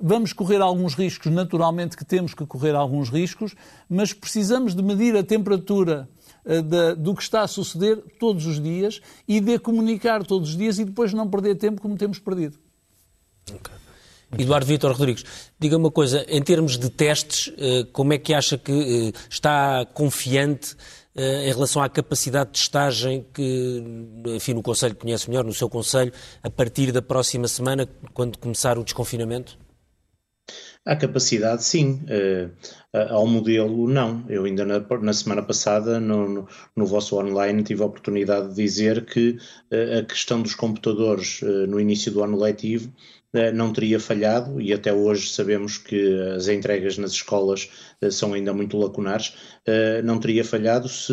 Vamos 0.01 0.32
correr 0.32 0.62
alguns 0.62 0.94
riscos, 0.94 1.30
naturalmente 1.30 1.96
que 1.96 2.05
temos 2.05 2.32
que 2.32 2.46
correr 2.46 2.74
alguns 2.74 3.11
riscos, 3.11 3.55
mas 3.88 4.12
precisamos 4.12 4.74
de 4.74 4.82
medir 4.82 5.14
a 5.16 5.22
temperatura 5.22 6.09
uh, 6.49 6.96
do 6.96 7.14
que 7.14 7.22
está 7.22 7.42
a 7.42 7.46
suceder 7.46 8.03
todos 8.18 8.46
os 8.46 8.61
dias 8.61 9.01
e 9.26 9.40
de 9.40 9.59
comunicar 9.59 10.24
todos 10.24 10.51
os 10.51 10.57
dias 10.57 10.78
e 10.78 10.84
depois 10.84 11.12
não 11.12 11.28
perder 11.28 11.57
tempo 11.57 11.80
como 11.80 11.96
temos 11.96 12.18
perdido. 12.18 12.59
Okay. 13.49 13.74
Eduardo 14.38 14.66
Vitor 14.66 14.92
Rodrigues, 14.92 15.24
diga 15.59 15.76
uma 15.76 15.90
coisa, 15.90 16.24
em 16.28 16.42
termos 16.42 16.76
de 16.76 16.90
testes, 16.90 17.49
uh, 17.49 17.86
como 17.92 18.12
é 18.12 18.18
que 18.18 18.34
acha 18.34 18.59
que 18.59 18.72
uh, 18.72 19.12
está 19.30 19.86
confiante 19.86 20.74
em 21.20 21.53
relação 21.53 21.82
à 21.82 21.88
capacidade 21.88 22.53
de 22.53 22.61
testagem 22.61 23.26
que, 23.34 23.82
enfim, 24.26 24.55
no 24.55 24.62
Conselho 24.62 24.94
conhece 24.94 25.28
melhor, 25.28 25.42
no 25.42 25.53
seu 25.53 25.68
Conselho, 25.68 26.12
a 26.40 26.49
partir 26.49 26.92
da 26.92 27.03
próxima 27.03 27.49
semana, 27.49 27.88
quando 28.14 28.38
começar 28.38 28.78
o 28.78 28.84
desconfinamento? 28.84 29.59
Há 30.89 30.97
capacidade, 30.97 31.62
sim. 31.64 32.01
Uh, 32.09 32.51
ao 33.11 33.26
modelo, 33.26 33.86
não. 33.86 34.24
Eu 34.26 34.47
ainda 34.47 34.64
na, 34.64 34.80
na 35.03 35.12
semana 35.12 35.43
passada, 35.43 36.01
no, 36.01 36.26
no, 36.26 36.49
no, 36.74 36.86
vosso 36.86 37.18
online, 37.18 37.62
tive 37.62 37.82
a 37.82 37.86
oportunidade 37.86 38.49
de 38.49 38.55
dizer 38.55 39.05
que 39.05 39.36
uh, 39.70 39.99
a 39.99 40.03
questão 40.03 40.41
dos 40.41 40.55
computadores 40.55 41.43
uh, 41.43 41.66
no 41.66 41.78
início 41.78 42.11
do 42.11 42.24
ano 42.24 42.39
letivo 42.41 42.91
não 43.53 43.74
teria 43.74 44.01
falhado 44.01 44.59
e 44.59 44.72
até 44.72 44.91
hoje 44.91 45.28
sabemos 45.28 45.76
que 45.76 46.18
as 46.34 46.49
entregas 46.49 46.97
nas 46.97 47.11
escolas 47.11 47.68
são 48.11 48.32
ainda 48.32 48.55
muito 48.55 48.78
lacunares, 48.78 49.34
não 50.03 50.18
teria 50.18 50.43
falhado 50.43 50.89
se 50.89 51.12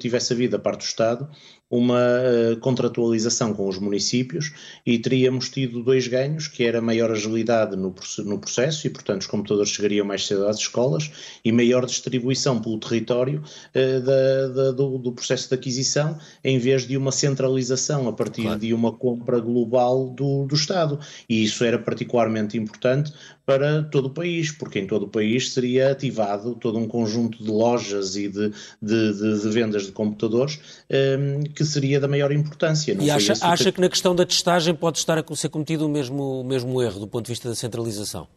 tivesse 0.00 0.32
havido 0.32 0.56
a 0.56 0.58
parte 0.58 0.80
do 0.80 0.86
Estado 0.86 1.30
uma 1.72 1.98
uh, 1.98 2.56
contratualização 2.58 3.54
com 3.54 3.66
os 3.66 3.78
municípios 3.78 4.52
e 4.84 4.98
teríamos 4.98 5.48
tido 5.48 5.82
dois 5.82 6.06
ganhos, 6.06 6.46
que 6.46 6.64
era 6.64 6.82
maior 6.82 7.10
agilidade 7.10 7.74
no, 7.76 7.94
no 8.26 8.38
processo 8.38 8.86
e, 8.86 8.90
portanto, 8.90 9.22
os 9.22 9.26
computadores 9.26 9.70
chegariam 9.70 10.04
mais 10.04 10.26
cedo 10.26 10.46
às 10.46 10.58
escolas 10.58 11.10
e 11.42 11.50
maior 11.50 11.86
distribuição 11.86 12.60
pelo 12.60 12.78
território 12.78 13.42
uh, 13.74 14.00
da, 14.02 14.48
da, 14.48 14.70
do, 14.72 14.98
do, 14.98 15.12
processo 15.12 15.48
de 15.48 15.54
aquisição, 15.54 16.18
em 16.44 16.58
vez 16.58 16.86
de 16.86 16.94
uma 16.94 17.10
centralização 17.10 18.06
a 18.06 18.12
partir 18.12 18.42
claro. 18.42 18.60
de 18.60 18.74
uma 18.74 18.92
compra 18.92 19.40
global 19.40 20.10
do, 20.10 20.44
do 20.44 20.54
Estado. 20.54 21.00
E 21.26 21.42
isso 21.42 21.64
era 21.64 21.78
particularmente 21.78 22.58
importante 22.58 23.14
para 23.44 23.82
todo 23.82 24.06
o 24.06 24.10
país, 24.10 24.52
porque 24.52 24.78
em 24.78 24.86
todo 24.86 25.04
o 25.04 25.08
país 25.08 25.52
seria 25.52 25.90
ativado 25.90 26.54
todo 26.54 26.78
um 26.78 26.86
conjunto 26.86 27.42
de 27.42 27.50
lojas 27.50 28.16
e 28.16 28.28
de, 28.28 28.50
de, 28.80 29.12
de, 29.12 29.40
de 29.40 29.48
vendas 29.50 29.86
de 29.86 29.92
computadores 29.92 30.60
um, 30.90 31.42
que 31.42 31.64
seria 31.64 31.98
da 31.98 32.06
maior 32.06 32.32
importância. 32.32 32.96
e 32.98 33.10
acha, 33.10 33.32
acha 33.40 33.64
que... 33.64 33.72
que 33.72 33.80
na 33.80 33.88
questão 33.88 34.14
da 34.14 34.24
testagem 34.24 34.74
pode 34.74 34.98
estar 34.98 35.18
a 35.18 35.36
ser 35.36 35.48
cometido 35.48 35.86
o 35.86 35.88
mesmo, 35.88 36.40
o 36.40 36.44
mesmo 36.44 36.80
erro 36.80 37.00
do 37.00 37.08
ponto 37.08 37.24
de 37.24 37.32
vista 37.32 37.48
da 37.48 37.54
centralização? 37.54 38.28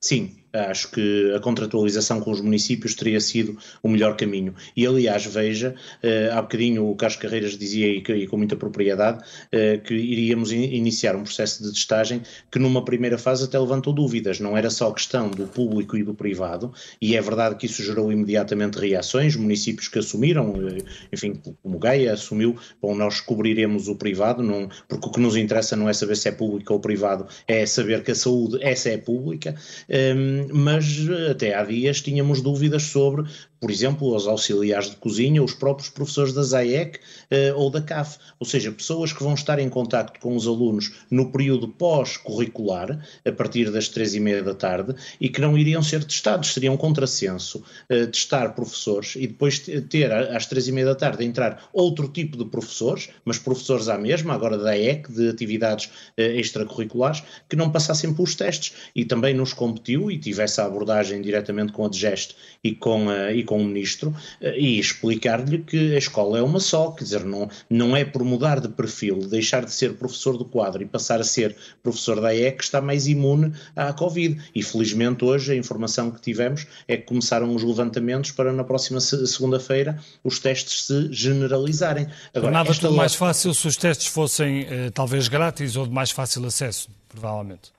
Sim, 0.00 0.36
acho 0.52 0.90
que 0.90 1.32
a 1.34 1.40
contratualização 1.40 2.20
com 2.20 2.30
os 2.30 2.40
municípios 2.40 2.94
teria 2.94 3.20
sido 3.20 3.56
o 3.82 3.88
melhor 3.88 4.16
caminho. 4.16 4.54
E, 4.76 4.86
aliás, 4.86 5.24
veja, 5.26 5.74
uh, 6.02 6.36
há 6.36 6.42
bocadinho 6.42 6.88
o 6.88 6.96
Carlos 6.96 7.18
Carreiras 7.18 7.56
dizia, 7.56 7.86
e, 7.86 7.98
e 7.98 8.26
com 8.26 8.36
muita 8.36 8.56
propriedade, 8.56 9.18
uh, 9.18 9.80
que 9.82 9.94
iríamos 9.94 10.52
in, 10.52 10.62
iniciar 10.62 11.16
um 11.16 11.22
processo 11.22 11.62
de 11.62 11.72
testagem 11.72 12.22
que, 12.50 12.58
numa 12.58 12.84
primeira 12.84 13.18
fase, 13.18 13.44
até 13.44 13.58
levantou 13.58 13.92
dúvidas. 13.92 14.40
Não 14.40 14.56
era 14.56 14.70
só 14.70 14.90
questão 14.90 15.30
do 15.30 15.46
público 15.46 15.96
e 15.96 16.02
do 16.02 16.14
privado, 16.14 16.72
e 17.00 17.16
é 17.16 17.20
verdade 17.20 17.56
que 17.56 17.66
isso 17.66 17.82
gerou 17.82 18.10
imediatamente 18.10 18.78
reações. 18.78 19.36
Municípios 19.36 19.88
que 19.88 19.98
assumiram, 19.98 20.52
uh, 20.52 20.84
enfim, 21.12 21.40
como 21.62 21.78
Gaia 21.78 22.12
assumiu, 22.12 22.56
bom, 22.80 22.94
nós 22.94 23.20
cobriremos 23.20 23.88
o 23.88 23.96
privado, 23.96 24.42
não, 24.42 24.68
porque 24.88 25.08
o 25.08 25.10
que 25.10 25.20
nos 25.20 25.36
interessa 25.36 25.76
não 25.76 25.88
é 25.88 25.92
saber 25.92 26.16
se 26.16 26.28
é 26.28 26.32
público 26.32 26.72
ou 26.72 26.80
privado, 26.80 27.26
é 27.46 27.66
saber 27.66 28.02
que 28.02 28.12
a 28.12 28.14
saúde, 28.14 28.58
essa 28.62 28.88
é 28.88 28.96
pública. 28.96 29.54
Um, 29.88 30.37
mas 30.52 31.08
até 31.30 31.54
há 31.54 31.64
dias 31.64 32.00
tínhamos 32.00 32.40
dúvidas 32.40 32.84
sobre 32.84 33.24
por 33.60 33.70
exemplo, 33.70 34.14
os 34.14 34.26
auxiliares 34.26 34.90
de 34.90 34.96
cozinha, 34.96 35.42
os 35.42 35.54
próprios 35.54 35.88
professores 35.88 36.32
da 36.32 36.42
ZAEC 36.42 36.98
uh, 36.98 37.56
ou 37.56 37.70
da 37.70 37.80
CAF, 37.80 38.18
ou 38.38 38.46
seja, 38.46 38.70
pessoas 38.70 39.12
que 39.12 39.22
vão 39.22 39.34
estar 39.34 39.58
em 39.58 39.68
contacto 39.68 40.20
com 40.20 40.36
os 40.36 40.46
alunos 40.46 40.92
no 41.10 41.30
período 41.30 41.68
pós-curricular, 41.68 43.04
a 43.24 43.32
partir 43.32 43.70
das 43.70 43.88
três 43.88 44.14
e 44.14 44.20
meia 44.20 44.42
da 44.42 44.54
tarde, 44.54 44.94
e 45.20 45.28
que 45.28 45.40
não 45.40 45.56
iriam 45.56 45.82
ser 45.82 46.04
testados, 46.04 46.52
seria 46.52 46.70
um 46.70 46.76
contrassenso 46.76 47.58
uh, 47.90 48.06
testar 48.06 48.50
professores 48.50 49.16
e 49.16 49.26
depois 49.26 49.58
ter 49.58 50.12
às 50.12 50.46
três 50.46 50.68
e 50.68 50.72
meia 50.72 50.86
da 50.86 50.94
tarde 50.94 51.24
entrar 51.24 51.68
outro 51.72 52.08
tipo 52.08 52.36
de 52.36 52.44
professores, 52.44 53.10
mas 53.24 53.38
professores 53.38 53.88
à 53.88 53.98
mesma, 53.98 54.34
agora 54.34 54.56
da 54.56 54.78
EC, 54.78 55.10
de 55.10 55.28
atividades 55.28 55.86
uh, 55.86 56.20
extracurriculares, 56.20 57.22
que 57.48 57.56
não 57.56 57.70
passassem 57.70 58.12
pelos 58.14 58.34
testes. 58.34 58.74
E 58.94 59.04
também 59.04 59.34
nos 59.34 59.52
competiu 59.52 60.10
e 60.10 60.18
tivesse 60.18 60.60
a 60.60 60.64
abordagem 60.64 61.20
diretamente 61.20 61.72
com 61.72 61.84
a 61.84 61.88
DGEST 61.88 62.36
e 62.62 62.74
com 62.74 63.08
a, 63.08 63.32
e 63.32 63.44
com 63.48 63.62
o 63.62 63.64
ministro 63.64 64.14
eh, 64.42 64.54
e 64.58 64.78
explicar-lhe 64.78 65.58
que 65.58 65.94
a 65.94 65.98
escola 65.98 66.38
é 66.38 66.42
uma 66.42 66.60
só, 66.60 66.90
quer 66.90 67.04
dizer, 67.04 67.24
não, 67.24 67.48
não 67.70 67.96
é 67.96 68.04
por 68.04 68.22
mudar 68.22 68.60
de 68.60 68.68
perfil, 68.68 69.20
deixar 69.20 69.64
de 69.64 69.72
ser 69.72 69.94
professor 69.94 70.36
do 70.36 70.44
quadro 70.44 70.82
e 70.82 70.86
passar 70.86 71.18
a 71.18 71.24
ser 71.24 71.56
professor 71.82 72.20
da 72.20 72.34
EE 72.34 72.52
que 72.52 72.62
está 72.62 72.82
mais 72.82 73.06
imune 73.06 73.54
à 73.74 73.90
Covid. 73.94 74.38
E 74.54 74.62
felizmente 74.62 75.24
hoje 75.24 75.52
a 75.52 75.56
informação 75.56 76.10
que 76.10 76.20
tivemos 76.20 76.66
é 76.86 76.98
que 76.98 77.04
começaram 77.04 77.54
os 77.54 77.62
levantamentos 77.62 78.32
para 78.32 78.52
na 78.52 78.64
próxima 78.64 79.00
segunda-feira 79.00 79.98
os 80.22 80.38
testes 80.38 80.84
se 80.84 81.10
generalizarem. 81.10 82.06
Agora, 82.34 82.52
Nada 82.52 82.74
tão 82.74 82.92
mais 82.92 83.14
fácil 83.14 83.54
se 83.54 83.66
os 83.66 83.76
testes 83.76 84.08
fossem 84.08 84.66
eh, 84.68 84.90
talvez 84.92 85.26
grátis 85.26 85.74
ou 85.74 85.86
de 85.86 85.92
mais 85.92 86.10
fácil 86.10 86.44
acesso, 86.44 86.90
provavelmente 87.08 87.77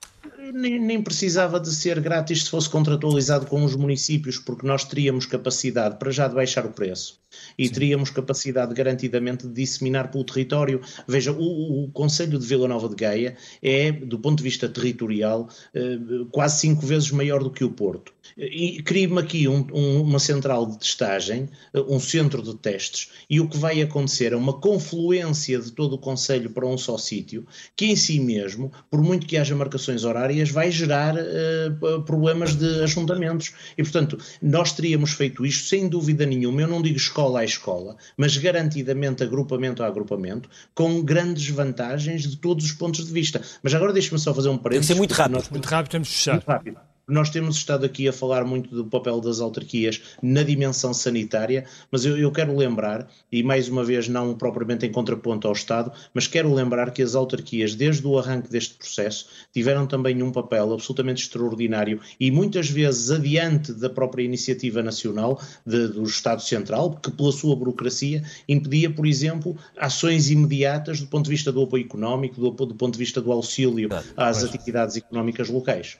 nem, 0.52 0.78
nem, 0.80 1.02
precisava 1.02 1.60
de 1.60 1.74
ser 1.74 2.00
grátis 2.00 2.44
se 2.44 2.50
fosse 2.50 2.68
contratualizado 2.68 3.46
com 3.46 3.64
os 3.64 3.76
municípios, 3.76 4.38
porque 4.38 4.66
nós 4.66 4.84
teríamos 4.84 5.26
capacidade 5.26 5.98
para 5.98 6.10
já 6.10 6.28
de 6.28 6.34
baixar 6.34 6.66
o 6.66 6.70
preço 6.72 7.20
e 7.56 7.66
Sim. 7.66 7.72
teríamos 7.72 8.10
capacidade 8.10 8.74
garantidamente 8.74 9.46
de 9.46 9.52
disseminar 9.52 10.10
pelo 10.10 10.24
território. 10.24 10.80
Veja, 11.06 11.32
o, 11.32 11.84
o 11.84 11.88
Conselho 11.92 12.38
de 12.38 12.46
Vila 12.46 12.66
Nova 12.68 12.88
de 12.88 12.96
Gaia 12.96 13.36
é, 13.62 13.92
do 13.92 14.18
ponto 14.18 14.38
de 14.38 14.44
vista 14.44 14.68
territorial, 14.68 15.48
eh, 15.74 15.98
quase 16.30 16.60
cinco 16.60 16.84
vezes 16.84 17.10
maior 17.10 17.42
do 17.42 17.50
que 17.50 17.64
o 17.64 17.70
Porto. 17.70 18.12
E 18.40 18.82
cria-me 18.82 19.20
aqui 19.20 19.46
um, 19.46 19.66
um, 19.70 20.00
uma 20.00 20.18
central 20.18 20.64
de 20.64 20.78
testagem, 20.78 21.46
um 21.74 22.00
centro 22.00 22.42
de 22.42 22.56
testes, 22.56 23.10
e 23.28 23.38
o 23.38 23.46
que 23.46 23.58
vai 23.58 23.82
acontecer 23.82 24.32
é 24.32 24.36
uma 24.36 24.54
confluência 24.54 25.58
de 25.58 25.70
todo 25.70 25.92
o 25.92 25.98
Conselho 25.98 26.48
para 26.48 26.66
um 26.66 26.78
só 26.78 26.96
sítio, 26.96 27.46
que 27.76 27.86
em 27.86 27.96
si 27.96 28.18
mesmo, 28.18 28.72
por 28.90 29.02
muito 29.02 29.26
que 29.26 29.36
haja 29.36 29.54
marcações 29.54 30.04
horárias, 30.04 30.50
vai 30.50 30.70
gerar 30.70 31.16
uh, 31.16 32.02
problemas 32.02 32.54
de 32.54 32.82
ajuntamentos. 32.82 33.52
E, 33.76 33.82
portanto, 33.82 34.16
nós 34.40 34.72
teríamos 34.72 35.12
feito 35.12 35.44
isto 35.44 35.68
sem 35.68 35.86
dúvida 35.86 36.24
nenhuma, 36.24 36.62
eu 36.62 36.68
não 36.68 36.80
digo 36.80 36.96
escola 36.96 37.40
a 37.40 37.44
escola, 37.44 37.96
mas 38.16 38.38
garantidamente 38.38 39.22
agrupamento 39.22 39.82
a 39.82 39.86
agrupamento, 39.86 40.48
com 40.74 41.02
grandes 41.02 41.46
vantagens 41.50 42.22
de 42.22 42.38
todos 42.38 42.64
os 42.64 42.72
pontos 42.72 43.04
de 43.04 43.12
vista. 43.12 43.42
Mas 43.62 43.74
agora 43.74 43.92
deixe-me 43.92 44.18
só 44.18 44.32
fazer 44.32 44.48
um 44.48 44.56
parênteses. 44.56 44.86
Tem 44.88 44.94
que 44.94 44.98
ser 44.98 44.98
muito 44.98 45.12
rápido. 45.12 45.34
Nós... 45.34 45.48
Muito 45.50 45.66
rápido, 45.66 45.92
temos 45.92 46.08
que 46.08 46.14
fechar. 46.14 46.32
Muito 46.32 46.46
rápido 46.46 46.90
nós 47.10 47.28
temos 47.30 47.56
estado 47.56 47.84
aqui 47.84 48.08
a 48.08 48.12
falar 48.12 48.44
muito 48.44 48.74
do 48.74 48.84
papel 48.84 49.20
das 49.20 49.40
autarquias 49.40 50.00
na 50.22 50.42
dimensão 50.42 50.94
sanitária, 50.94 51.64
mas 51.90 52.04
eu, 52.04 52.16
eu 52.16 52.30
quero 52.30 52.56
lembrar, 52.56 53.10
e 53.30 53.42
mais 53.42 53.68
uma 53.68 53.84
vez 53.84 54.08
não 54.08 54.34
propriamente 54.34 54.86
em 54.86 54.92
contraponto 54.92 55.46
ao 55.46 55.52
Estado, 55.52 55.92
mas 56.14 56.26
quero 56.26 56.52
lembrar 56.52 56.92
que 56.92 57.02
as 57.02 57.14
autarquias, 57.14 57.74
desde 57.74 58.06
o 58.06 58.18
arranque 58.18 58.48
deste 58.48 58.74
processo, 58.74 59.26
tiveram 59.52 59.86
também 59.86 60.22
um 60.22 60.30
papel 60.30 60.72
absolutamente 60.72 61.22
extraordinário 61.22 62.00
e 62.18 62.30
muitas 62.30 62.70
vezes 62.70 63.10
adiante 63.10 63.72
da 63.72 63.90
própria 63.90 64.22
iniciativa 64.22 64.82
nacional 64.82 65.40
de, 65.66 65.88
do 65.88 66.04
Estado 66.04 66.42
Central, 66.42 66.96
que 67.02 67.10
pela 67.10 67.32
sua 67.32 67.56
burocracia 67.56 68.22
impedia, 68.48 68.90
por 68.90 69.06
exemplo, 69.06 69.56
ações 69.76 70.30
imediatas 70.30 71.00
do 71.00 71.06
ponto 71.06 71.24
de 71.24 71.30
vista 71.30 71.50
do 71.50 71.62
apoio 71.62 71.84
económico, 71.84 72.40
do, 72.40 72.66
do 72.66 72.74
ponto 72.74 72.92
de 72.92 72.98
vista 72.98 73.20
do 73.20 73.32
auxílio 73.32 73.88
às 74.16 74.44
atividades 74.44 74.96
económicas 74.96 75.48
locais. 75.48 75.98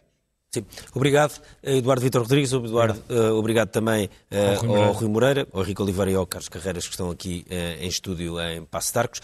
Sim. 0.52 0.66
Obrigado, 0.92 1.40
Eduardo 1.62 2.02
Vitor 2.02 2.22
Rodrigues. 2.22 2.52
Eduardo, 2.52 3.00
uh, 3.08 3.38
obrigado 3.38 3.68
também 3.68 4.06
uh, 4.32 4.58
ao, 4.58 4.66
Rui 4.66 4.82
ao, 4.82 4.92
Rui 4.92 5.08
Moreira, 5.08 5.46
ao 5.52 5.62
Rico 5.62 5.80
Oliveira 5.84 6.10
e 6.10 6.14
ao 6.16 6.26
Carlos 6.26 6.48
Carreiras, 6.48 6.86
que 6.86 6.90
estão 6.90 7.08
aqui 7.08 7.46
uh, 7.48 7.84
em 7.84 7.86
estúdio 7.86 8.40
em 8.40 8.64
Passo 8.64 8.92
de 8.92 8.98
Arcos. 8.98 9.20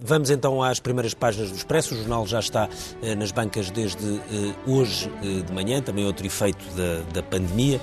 vamos 0.00 0.30
então 0.30 0.62
às 0.62 0.78
primeiras 0.78 1.14
páginas 1.14 1.50
do 1.50 1.56
Expresso. 1.56 1.94
O 1.94 1.98
jornal 1.98 2.24
já 2.28 2.38
está 2.38 2.68
nas 3.18 3.32
bancas 3.32 3.72
desde 3.72 4.20
hoje 4.64 5.10
de 5.44 5.52
manhã, 5.52 5.82
também 5.82 6.04
outro 6.06 6.24
efeito 6.24 6.64
da, 6.76 7.00
da 7.12 7.22
pandemia. 7.24 7.80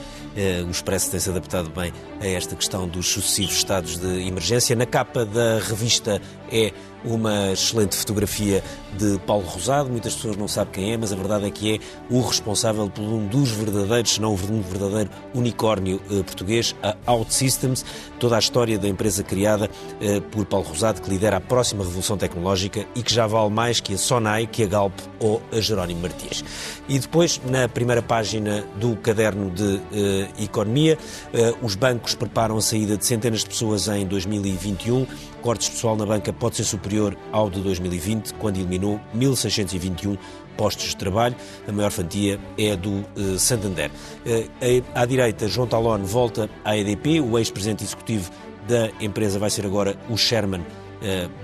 o 0.66 0.72
Expresso 0.72 1.12
tem-se 1.12 1.30
adaptado 1.30 1.70
bem 1.70 1.92
a 2.22 2.28
esta 2.28 2.56
questão 2.56 2.88
dos 2.88 3.08
sucessivos 3.08 3.58
estados 3.58 3.98
de 3.98 4.26
emergência. 4.26 4.74
Na 4.76 4.86
capa 4.86 5.26
da 5.26 5.60
revista 5.60 6.22
é 6.50 6.72
uma 7.04 7.52
excelente 7.52 7.96
fotografia 7.96 8.64
de 8.98 9.20
Paulo 9.20 9.46
Rosado. 9.46 9.90
Muitas 9.90 10.16
pessoas 10.16 10.36
não 10.36 10.48
sabem 10.48 10.74
quem 10.74 10.94
é, 10.94 10.98
mas 10.98 11.12
a 11.12 11.16
verdade 11.16 11.46
é 11.46 11.52
que 11.52 11.76
é 11.76 11.80
o 12.10 12.22
responsável 12.22 12.90
por 12.90 13.04
um 13.04 13.28
dos 13.28 13.52
verdadeiros, 13.52 14.12
se 14.12 14.22
não 14.22 14.34
um 14.34 14.62
verdadeiro 14.62 15.10
unicórnio 15.34 16.02
eh, 16.10 16.24
português, 16.24 16.76
a 16.82 16.96
OutSystems. 17.12 17.86
Toda 18.20 18.36
a 18.36 18.40
história 18.40 18.78
da 18.78 18.88
empresa 18.88 19.24
criada 19.24 19.70
eh, 20.02 20.20
por 20.20 20.46
Paulo 20.46 20.68
Rosado, 20.68 21.02
que 21.02 21.10
lidera 21.10 21.38
a 21.38 21.42
próxima 21.42 21.84
revolução 21.84 22.18
tecnológica 22.18 22.86
e 22.96 23.04
que 23.04 23.14
já 23.14 23.28
vale 23.28 23.50
mais 23.50 23.80
que 23.80 23.94
a 23.94 23.98
Sonai, 23.98 24.48
que 24.48 24.64
a 24.64 24.68
Galp 24.68 24.94
ou 25.20 25.42
a 25.52 25.60
Jerónimo 25.60 26.02
Martins. 26.02 26.44
E 26.88 26.98
depois, 26.98 27.40
na 27.46 27.68
primeira 27.68 28.02
página 28.02 28.64
do 28.80 28.96
caderno 28.98 29.50
de 29.52 29.82
eh, 29.94 30.44
Economia, 30.44 30.98
eh, 31.34 31.54
os 31.62 31.76
bancos 31.76 32.16
preparam 32.16 32.58
a 32.58 32.62
saída 32.62 32.98
de 32.98 33.06
centenas 33.06 33.42
de 33.42 33.50
pessoas 33.50 33.88
em 33.88 34.06
2021 34.06 35.06
cortes 35.40 35.70
pessoal 35.70 35.96
na 35.96 36.06
banca 36.06 36.32
pode 36.32 36.58
ser 36.58 36.64
superior 36.64 36.89
ao 37.32 37.50
de 37.50 37.62
2020, 37.62 38.34
quando 38.36 38.58
eliminou 38.58 39.00
1.621 39.16 40.18
postos 40.58 40.90
de 40.90 40.98
trabalho. 40.98 41.36
A 41.68 41.72
maior 41.72 41.92
fatia 41.92 42.40
é 42.58 42.76
do 42.76 43.06
uh, 43.16 43.40
Santander. 43.40 43.90
Uh, 44.26 44.84
à 44.94 45.06
direita, 45.06 45.48
João 45.48 45.68
Talon 45.68 46.00
volta 46.00 46.50
à 46.66 46.78
EDP. 46.78 47.22
O 47.22 47.38
ex-presidente 47.38 47.84
executivo 47.84 48.30
da 48.68 48.90
empresa 49.00 49.40
vai 49.40 49.50
ser 49.50 49.66
agora 49.66 49.96
o 50.10 50.18
Sherman 50.18 50.64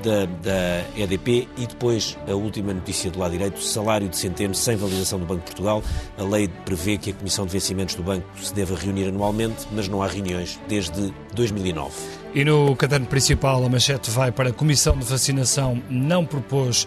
da, 0.04 0.26
da, 0.26 0.86
EDP. 0.98 1.48
E 1.58 1.68
depois, 1.68 2.18
a 2.28 2.34
última 2.34 2.74
notícia 2.74 3.10
do 3.10 3.20
lado 3.20 3.32
direito, 3.32 3.62
salário 3.62 4.08
de 4.10 4.18
centeno 4.18 4.54
sem 4.54 4.76
validação 4.76 5.20
do 5.20 5.26
Banco 5.26 5.42
de 5.42 5.48
Portugal. 5.48 5.84
A 6.18 6.24
lei 6.24 6.50
prevê 6.66 6.98
que 6.98 7.12
a 7.12 7.14
Comissão 7.14 7.46
de 7.46 7.52
Vencimentos 7.52 7.96
do 7.96 8.04
Banco 8.04 8.28
se 8.42 8.54
deva 8.54 8.76
reunir 8.76 9.08
anualmente, 9.08 9.68
mas 9.72 9.88
não 9.88 10.02
há 10.02 10.08
reuniões 10.08 10.60
desde 10.68 11.14
2009. 11.34 11.94
E 12.34 12.44
no 12.44 12.76
caderno 12.76 13.06
principal, 13.06 13.64
a 13.64 13.70
manchete 13.70 14.12
vai 14.12 14.30
para 14.30 14.50
a 14.50 14.54
Comissão 14.54 14.98
de 14.98 15.06
Vacinação 15.06 15.82
não 15.90 16.26
propôs 16.26 16.86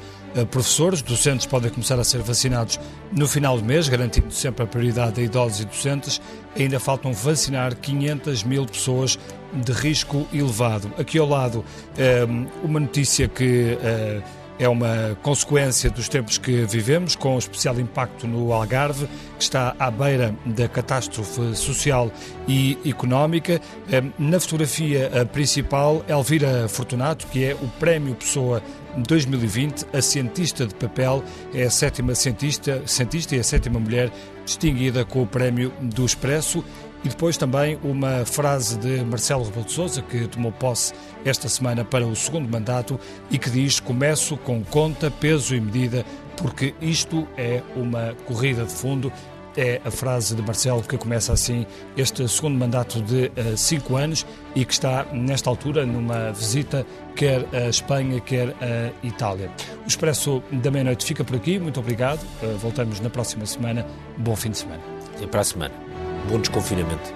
professores. 0.51 1.03
Docentes 1.03 1.47
podem 1.47 1.71
começar 1.71 1.99
a 1.99 2.05
ser 2.05 2.21
vacinados 2.23 2.79
no 3.13 3.27
final 3.27 3.59
do 3.59 3.65
mês, 3.65 3.89
garantindo 3.89 4.33
sempre 4.33 4.65
a 4.65 4.67
prioridade 4.67 5.21
a 5.21 5.25
idosos 5.25 5.61
e 5.61 5.65
docentes. 5.65 6.21
Ainda 6.57 6.79
faltam 6.81 7.13
vacinar 7.13 7.75
500 7.77 8.43
mil 8.45 8.67
pessoas 8.67 9.19
de 9.53 9.73
risco 9.73 10.27
elevado. 10.33 10.93
Aqui 10.99 11.19
ao 11.19 11.29
lado, 11.29 11.59
uh, 11.59 12.49
uma 12.65 12.81
notícia 12.81 13.29
que. 13.29 13.79
Uh, 13.81 14.49
é 14.59 14.69
uma 14.69 15.17
consequência 15.23 15.89
dos 15.89 16.09
tempos 16.09 16.37
que 16.37 16.65
vivemos, 16.65 17.15
com 17.15 17.39
especial 17.39 17.79
impacto 17.79 18.27
no 18.27 18.53
Algarve, 18.53 19.07
que 19.39 19.45
está 19.45 19.75
à 19.79 19.91
beira 19.91 20.35
da 20.45 20.69
catástrofe 20.69 21.55
social 21.55 22.11
e 22.47 22.77
económica. 22.85 23.61
Ehm, 23.91 24.11
na 24.19 24.41
fotografia 24.41 25.29
principal, 25.33 26.05
Elvira 26.09 26.69
Fortunato, 26.69 27.29
que 27.29 27.45
é 27.45 27.55
o 27.55 27.69
Prémio 27.79 28.17
Pessoa 28.17 28.61
2020, 28.97 29.87
a 29.93 30.01
cientista 30.01 30.67
de 30.67 30.75
papel, 30.75 31.23
é 31.55 31.65
a 31.65 31.71
sétima 31.71 32.15
cientista, 32.15 32.83
cientista 32.87 33.37
e 33.37 33.41
a 33.41 33.45
sétima 33.45 33.79
mulher 33.79 34.11
distinguida 34.45 35.05
com 35.05 35.23
o 35.23 35.27
Prémio 35.27 35.73
do 35.81 36.05
Expresso 36.05 36.65
e 37.05 37.09
depois 37.09 37.37
também 37.37 37.79
uma 37.83 38.25
frase 38.25 38.77
de 38.79 39.05
Marcelo 39.05 39.45
Rebelo 39.45 39.65
de 39.65 39.73
Sousa, 39.73 40.03
que 40.03 40.27
tomou 40.27 40.51
posse 40.51 40.93
esta 41.25 41.49
semana 41.49 41.85
para 41.85 42.07
o 42.07 42.17
segundo 42.17 42.49
mandato 42.49 42.99
e 43.31 43.39
que 43.39 43.51
diz: 43.51 43.79
Começo 43.79 44.37
com 44.39 44.65
conta, 44.65 45.11
peso 45.11 45.55
e 45.55 45.61
medida, 45.61 46.05
porque 46.37 46.75
isto 46.81 47.27
é 47.37 47.63
uma 47.77 48.15
corrida 48.27 48.65
de 48.65 48.73
fundo. 48.73 49.13
É 49.61 49.81
a 49.85 49.91
frase 49.91 50.37
de 50.37 50.43
Marcelo 50.43 50.83
que 50.83 50.97
começa 50.97 51.33
assim 51.33 51.67
este 51.97 52.27
segundo 52.29 52.57
mandato 52.57 53.03
de 53.03 53.27
uh, 53.27 53.57
cinco 53.57 53.97
anos 53.97 54.25
e 54.55 54.65
que 54.65 54.73
está, 54.73 55.05
nesta 55.13 55.51
altura, 55.51 55.85
numa 55.85 56.31
visita 56.31 56.87
quer 57.17 57.45
a 57.53 57.69
Espanha, 57.69 58.21
quer 58.21 58.51
a 58.61 59.07
Itália. 59.07 59.51
O 59.85 59.89
Expresso 59.89 60.41
da 60.53 60.71
Meia-Noite 60.71 61.05
fica 61.05 61.25
por 61.25 61.35
aqui. 61.35 61.59
Muito 61.59 61.81
obrigado. 61.81 62.23
Uh, 62.41 62.57
voltamos 62.59 63.01
na 63.01 63.11
próxima 63.11 63.45
semana. 63.45 63.85
Bom 64.17 64.37
fim 64.37 64.51
de 64.51 64.59
semana. 64.59 64.83
Até 65.17 65.27
para 65.27 65.41
a 65.41 65.45
semana 65.45 65.89
bom 66.29 66.41
desconfinamento. 66.41 67.15